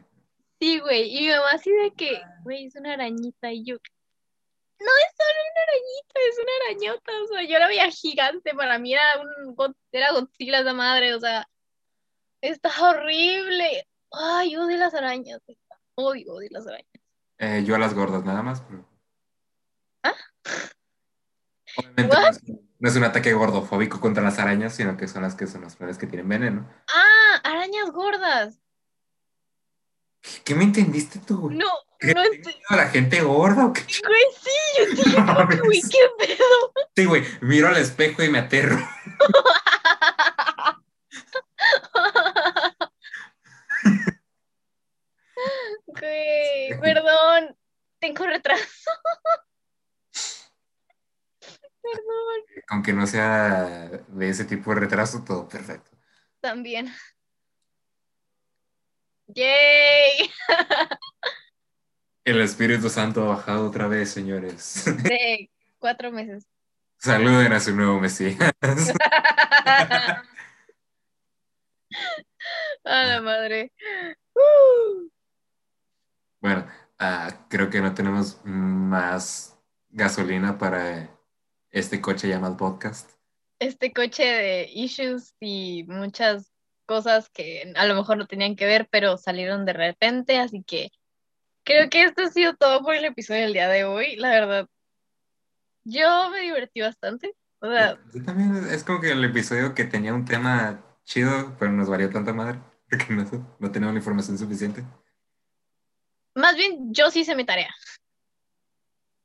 Sí, 0.59 0.79
güey. 0.79 1.15
Y 1.15 1.21
mi 1.21 1.31
mamá 1.31 1.51
así 1.53 1.71
de 1.71 1.91
que, 1.91 2.21
güey, 2.43 2.65
es 2.65 2.75
una 2.75 2.93
arañita. 2.93 3.51
Y 3.51 3.63
yo, 3.63 3.75
no 3.75 4.91
es 4.91 5.15
solo 5.17 5.39
una 5.51 5.61
arañita, 5.63 6.19
es 6.29 6.39
una 6.39 6.51
arañota. 6.65 7.11
O 7.23 7.27
sea, 7.27 7.43
yo 7.43 7.59
la 7.59 7.67
veía 7.67 7.89
gigante. 7.91 8.53
Para 8.53 8.77
mí 8.79 8.93
era, 8.93 9.03
un, 9.21 9.75
era 9.91 10.11
Godzilla 10.11 10.59
esa 10.59 10.73
madre. 10.73 11.13
O 11.13 11.19
sea, 11.19 11.47
está 12.41 12.69
horrible. 12.89 13.87
Ay, 14.11 14.55
odio 14.57 14.77
las 14.77 14.93
arañas. 14.93 15.39
Odio, 15.95 16.33
odio 16.33 16.49
las 16.51 16.67
arañas. 16.67 16.87
Eh, 17.37 17.63
yo 17.65 17.75
a 17.75 17.79
las 17.79 17.93
gordas, 17.93 18.25
nada 18.25 18.41
más. 18.41 18.61
¿Ah? 20.03 20.15
Obviamente 21.77 22.15
no 22.79 22.87
es 22.87 22.95
un 22.95 23.03
ataque 23.03 23.33
gordofóbico 23.33 23.99
contra 23.99 24.23
las 24.23 24.39
arañas, 24.39 24.73
sino 24.73 24.95
que 24.95 25.07
son 25.07 25.21
las 25.21 25.35
que 25.35 25.47
son 25.47 25.61
las 25.61 25.75
flores 25.75 25.97
que 25.97 26.07
tienen 26.07 26.29
veneno. 26.29 26.69
Ah, 26.87 27.41
arañas 27.43 27.91
gordas. 27.91 28.57
¿Qué, 30.43 30.55
me 30.55 30.63
entendiste 30.63 31.19
tú, 31.19 31.39
güey? 31.39 31.57
No, 31.57 31.65
no 32.01 32.23
estoy... 32.23 32.55
¿A 32.69 32.75
la 32.75 32.89
gente 32.89 33.21
gorda 33.21 33.65
o 33.65 33.73
qué? 33.73 33.81
Güey, 33.81 34.23
sí, 34.41 34.51
yo 34.77 34.83
estoy 34.83 35.13
no, 35.23 35.47
güey, 35.63 35.81
qué 35.81 35.97
pedo. 36.17 36.73
Sí, 36.95 37.05
güey, 37.05 37.23
miro 37.41 37.67
al 37.67 37.77
espejo 37.77 38.23
y 38.23 38.29
me 38.29 38.39
aterro. 38.39 38.77
Güey, 45.99 46.79
perdón, 46.81 47.57
tengo 47.99 48.25
retraso. 48.25 48.91
Perdón. 51.81 52.41
Aunque 52.67 52.93
no 52.93 53.07
sea 53.07 53.89
de 54.07 54.29
ese 54.29 54.45
tipo 54.45 54.73
de 54.73 54.81
retraso, 54.81 55.23
todo 55.23 55.47
perfecto. 55.47 55.91
También. 56.39 56.93
¡Yay! 59.35 60.31
El 62.25 62.41
Espíritu 62.41 62.89
Santo 62.89 63.23
ha 63.23 63.35
bajado 63.35 63.67
otra 63.67 63.87
vez, 63.87 64.09
señores. 64.09 64.85
De 65.03 65.51
cuatro 65.77 66.11
meses. 66.11 66.47
Saluden 66.97 67.53
a 67.53 67.59
su 67.59 67.75
nuevo 67.75 67.99
Mesías. 67.99 68.35
a 72.83 73.03
la 73.03 73.21
madre. 73.21 73.71
Bueno, 76.41 76.65
ah, 76.97 77.45
creo 77.49 77.69
que 77.69 77.81
no 77.81 77.93
tenemos 77.93 78.41
más 78.43 79.59
gasolina 79.89 80.57
para 80.57 81.15
este 81.69 82.01
coche 82.01 82.27
llamado 82.27 82.57
podcast. 82.57 83.11
Este 83.59 83.93
coche 83.93 84.23
de 84.23 84.69
issues 84.73 85.35
y 85.39 85.85
muchas 85.87 86.51
cosas 86.89 87.29
que 87.29 87.71
a 87.75 87.85
lo 87.85 87.93
mejor 87.93 88.17
no 88.17 88.25
tenían 88.25 88.55
que 88.55 88.65
ver, 88.65 88.89
pero 88.89 89.15
salieron 89.15 89.63
de 89.63 89.73
repente, 89.73 90.39
así 90.39 90.63
que 90.63 90.89
creo 91.63 91.87
que 91.87 92.01
esto 92.01 92.23
ha 92.23 92.29
sido 92.31 92.55
todo 92.55 92.81
por 92.81 92.95
el 92.95 93.05
episodio 93.05 93.41
del 93.41 93.53
día 93.53 93.69
de 93.69 93.83
hoy, 93.83 94.15
la 94.15 94.29
verdad. 94.31 94.67
Yo 95.83 96.31
me 96.31 96.39
divertí 96.39 96.81
bastante. 96.81 97.35
O 97.59 97.69
sea, 97.69 97.99
yo 98.11 98.23
también 98.23 98.55
es 98.71 98.83
como 98.83 99.01
que 99.01 99.11
el 99.11 99.23
episodio 99.23 99.75
que 99.75 99.83
tenía 99.83 100.15
un 100.15 100.25
tema 100.25 100.83
chido, 101.03 101.55
pero 101.59 101.71
nos 101.71 101.89
valió 101.89 102.09
tanta 102.09 102.33
madre, 102.33 102.59
porque 102.89 103.13
no, 103.13 103.55
no 103.59 103.71
teníamos 103.71 103.93
la 103.93 103.99
información 103.99 104.39
suficiente. 104.39 104.83
Más 106.33 106.55
bien, 106.55 106.91
yo 106.91 107.11
sí 107.11 107.19
hice 107.19 107.35
mi 107.35 107.45
tarea. 107.45 107.69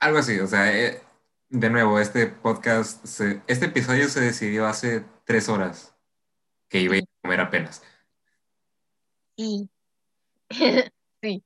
Algo 0.01 0.19
así, 0.19 0.39
o 0.39 0.47
sea, 0.47 0.71
eh, 0.71 1.01
de 1.49 1.71
nuevo, 1.71 1.99
este 1.99 2.27
podcast, 2.27 3.03
este 3.47 3.65
episodio 3.65 4.07
se 4.11 4.21
decidió 4.21 4.67
hace 4.67 5.03
tres 5.25 5.49
horas 5.49 5.95
que 6.69 6.81
iba 6.81 6.97
a 6.97 7.14
comer 7.25 7.41
apenas. 7.41 7.83
Sí. 9.37 9.69
sí. 11.23 11.43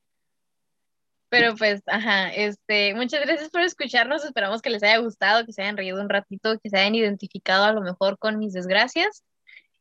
Pero 1.31 1.55
pues, 1.57 1.83
ajá, 1.87 2.31
este, 2.35 2.95
muchas 2.95 3.25
gracias 3.25 3.51
por 3.51 3.61
escucharnos. 3.61 4.25
Esperamos 4.25 4.61
que 4.61 4.71
les 4.71 4.83
haya 4.83 4.99
gustado, 4.99 5.47
que 5.47 5.53
se 5.53 5.63
hayan 5.63 5.77
reído 5.77 6.01
un 6.01 6.09
ratito, 6.09 6.59
que 6.59 6.69
se 6.69 6.79
hayan 6.79 6.97
identificado 6.97 7.65
a 7.65 7.73
lo 7.73 7.81
mejor 7.81 8.19
con 8.19 8.39
mis 8.39 8.55
desgracias. 8.55 9.23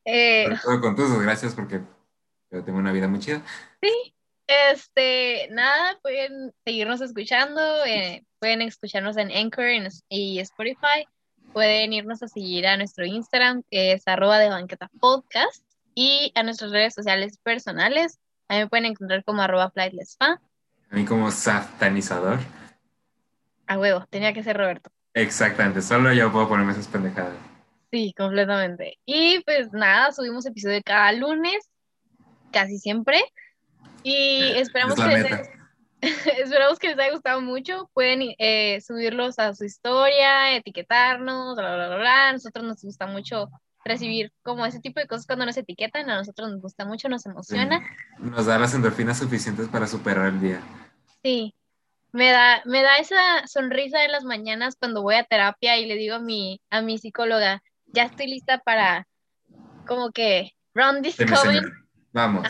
Eh, 0.06 0.48
con 0.64 0.96
tus 0.96 1.10
desgracias 1.10 1.56
porque 1.56 1.82
yo 2.52 2.64
tengo 2.64 2.78
una 2.78 2.92
vida 2.92 3.08
muy 3.08 3.20
chida. 3.20 3.42
Sí, 3.82 4.14
este, 4.46 5.48
nada, 5.52 5.98
pueden 6.02 6.54
seguirnos 6.64 7.02
escuchando, 7.02 7.62
eh, 7.86 8.24
pueden 8.40 8.62
escucharnos 8.62 9.18
en 9.18 9.32
Anchor 9.32 9.66
y 10.10 10.40
Spotify, 10.40 11.08
pueden 11.54 11.92
irnos 11.92 12.22
a 12.24 12.28
seguir 12.28 12.68
a 12.68 12.78
nuestro 12.78 13.06
Instagram, 13.06 13.64
que 13.72 13.94
es 13.94 14.08
arroba 14.08 14.38
de 14.38 14.50
banqueta 14.50 14.90
podcast, 15.00 15.67
y 15.98 16.32
a 16.36 16.44
nuestras 16.44 16.70
redes 16.70 16.94
sociales 16.94 17.40
personales, 17.42 18.20
a 18.48 18.54
mí 18.54 18.60
me 18.60 18.68
pueden 18.68 18.86
encontrar 18.86 19.24
como 19.24 19.42
arroba 19.42 19.72
flightlessfa. 19.72 20.40
A 20.92 20.96
mí 20.96 21.06
como 21.06 21.32
satanizador. 21.32 22.38
A 23.66 23.80
huevo, 23.80 24.06
tenía 24.12 24.32
que 24.32 24.44
ser 24.44 24.58
Roberto. 24.58 24.92
Exactamente, 25.16 25.82
solo 25.82 26.14
yo 26.14 26.32
puedo 26.32 26.48
ponerme 26.48 26.74
esas 26.74 26.88
pendejadas. 26.88 27.34
Sí, 27.92 28.14
completamente. 28.16 29.00
Y 29.08 29.40
pues 29.44 29.74
nada, 29.74 30.12
subimos 30.12 30.46
episodio 30.46 30.82
cada 30.86 31.12
lunes, 31.14 31.68
casi 32.52 32.78
siempre. 32.78 33.20
Y 34.04 34.52
esperamos 34.56 34.98
que, 34.98 35.08
les, 35.08 35.50
esperamos 36.38 36.78
que 36.78 36.90
les 36.90 37.00
haya 37.00 37.12
gustado 37.12 37.42
mucho. 37.42 37.90
Pueden 37.96 38.36
eh, 38.38 38.80
subirlos 38.82 39.40
a 39.40 39.56
su 39.56 39.66
historia, 39.66 40.56
etiquetarnos, 40.56 41.56
bla, 41.56 41.74
bla, 41.74 41.88
bla, 41.88 41.98
bla. 41.98 42.34
nosotros 42.34 42.64
nos 42.64 42.84
gusta 42.84 43.08
mucho 43.08 43.50
recibir 43.88 44.32
como 44.44 44.66
ese 44.66 44.80
tipo 44.80 45.00
de 45.00 45.08
cosas 45.08 45.26
cuando 45.26 45.46
nos 45.46 45.58
etiquetan. 45.58 46.10
A 46.10 46.18
nosotros 46.18 46.52
nos 46.52 46.62
gusta 46.62 46.86
mucho, 46.86 47.10
nos 47.10 47.26
emociona. 47.26 47.82
Nos 48.20 48.46
da 48.46 48.60
las 48.60 48.74
endorfinas 48.74 49.20
suficientes 49.20 49.68
para 49.68 49.88
superar 49.88 50.28
el 50.28 50.42
día. 50.42 50.62
Sí. 51.24 51.54
Me 52.12 52.32
da, 52.32 52.62
me 52.66 52.82
da 52.82 52.98
esa 52.98 53.46
sonrisa 53.48 54.04
en 54.04 54.12
las 54.12 54.24
mañanas 54.24 54.76
cuando 54.80 55.02
voy 55.02 55.16
a 55.16 55.26
terapia 55.26 55.78
y 55.78 55.86
le 55.86 55.96
digo 55.96 56.16
a 56.16 56.20
mi, 56.20 56.62
a 56.70 56.82
mi 56.82 56.98
psicóloga, 56.98 57.62
ya 57.88 58.04
estoy 58.04 58.28
lista 58.28 58.60
para 58.60 59.08
como 59.86 60.12
que 60.12 60.52
round 60.74 61.04
this 61.04 61.18
Vamos. 62.14 62.48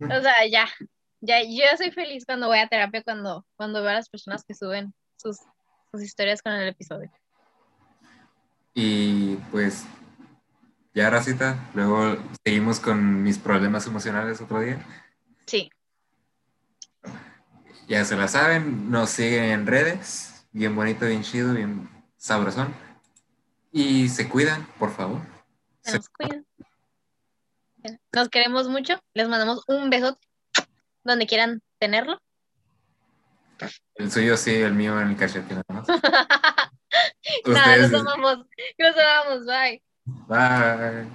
O 0.00 0.20
sea, 0.20 0.46
ya, 0.48 0.68
ya, 1.20 1.42
yo 1.42 1.64
soy 1.76 1.90
feliz 1.90 2.24
cuando 2.24 2.46
voy 2.46 2.58
a 2.58 2.68
terapia, 2.68 3.02
cuando, 3.02 3.44
cuando 3.56 3.80
veo 3.80 3.90
a 3.90 3.94
las 3.94 4.08
personas 4.08 4.44
que 4.44 4.54
suben 4.54 4.94
sus, 5.16 5.38
sus 5.90 6.02
historias 6.02 6.40
con 6.42 6.52
el 6.52 6.68
episodio. 6.68 7.10
Y 8.74 9.34
pues, 9.50 9.84
ya, 10.98 11.10
Racita, 11.10 11.70
luego 11.74 12.16
seguimos 12.44 12.80
con 12.80 13.22
mis 13.22 13.38
problemas 13.38 13.86
emocionales 13.86 14.40
otro 14.40 14.58
día. 14.58 14.84
Sí. 15.46 15.70
Ya 17.86 18.04
se 18.04 18.16
la 18.16 18.26
saben, 18.26 18.90
nos 18.90 19.10
siguen 19.10 19.44
en 19.44 19.66
redes, 19.68 20.44
bien 20.50 20.74
bonito, 20.74 21.06
bien 21.06 21.22
chido, 21.22 21.54
bien 21.54 21.88
sabrosón. 22.16 22.74
Y 23.70 24.08
se 24.08 24.28
cuidan, 24.28 24.66
por 24.80 24.90
favor. 24.90 25.20
Se 25.82 25.98
nos 25.98 26.08
cuidan. 26.08 26.44
Nos 28.12 28.28
queremos 28.28 28.66
mucho. 28.68 29.00
Les 29.14 29.28
mandamos 29.28 29.62
un 29.68 29.90
beso 29.90 30.18
donde 31.04 31.28
quieran 31.28 31.62
tenerlo. 31.78 32.20
El 33.94 34.10
suyo 34.10 34.36
sí, 34.36 34.52
el 34.52 34.74
mío 34.74 35.00
en 35.00 35.10
el 35.10 35.16
cachete 35.16 35.54
nada 35.54 35.64
más. 35.68 35.86
nada, 37.46 37.76
nos 37.76 37.94
amamos. 37.94 38.46
Nos 38.78 38.96
amamos. 38.96 39.46
Bye. 39.46 39.87
Bye. 40.28 41.06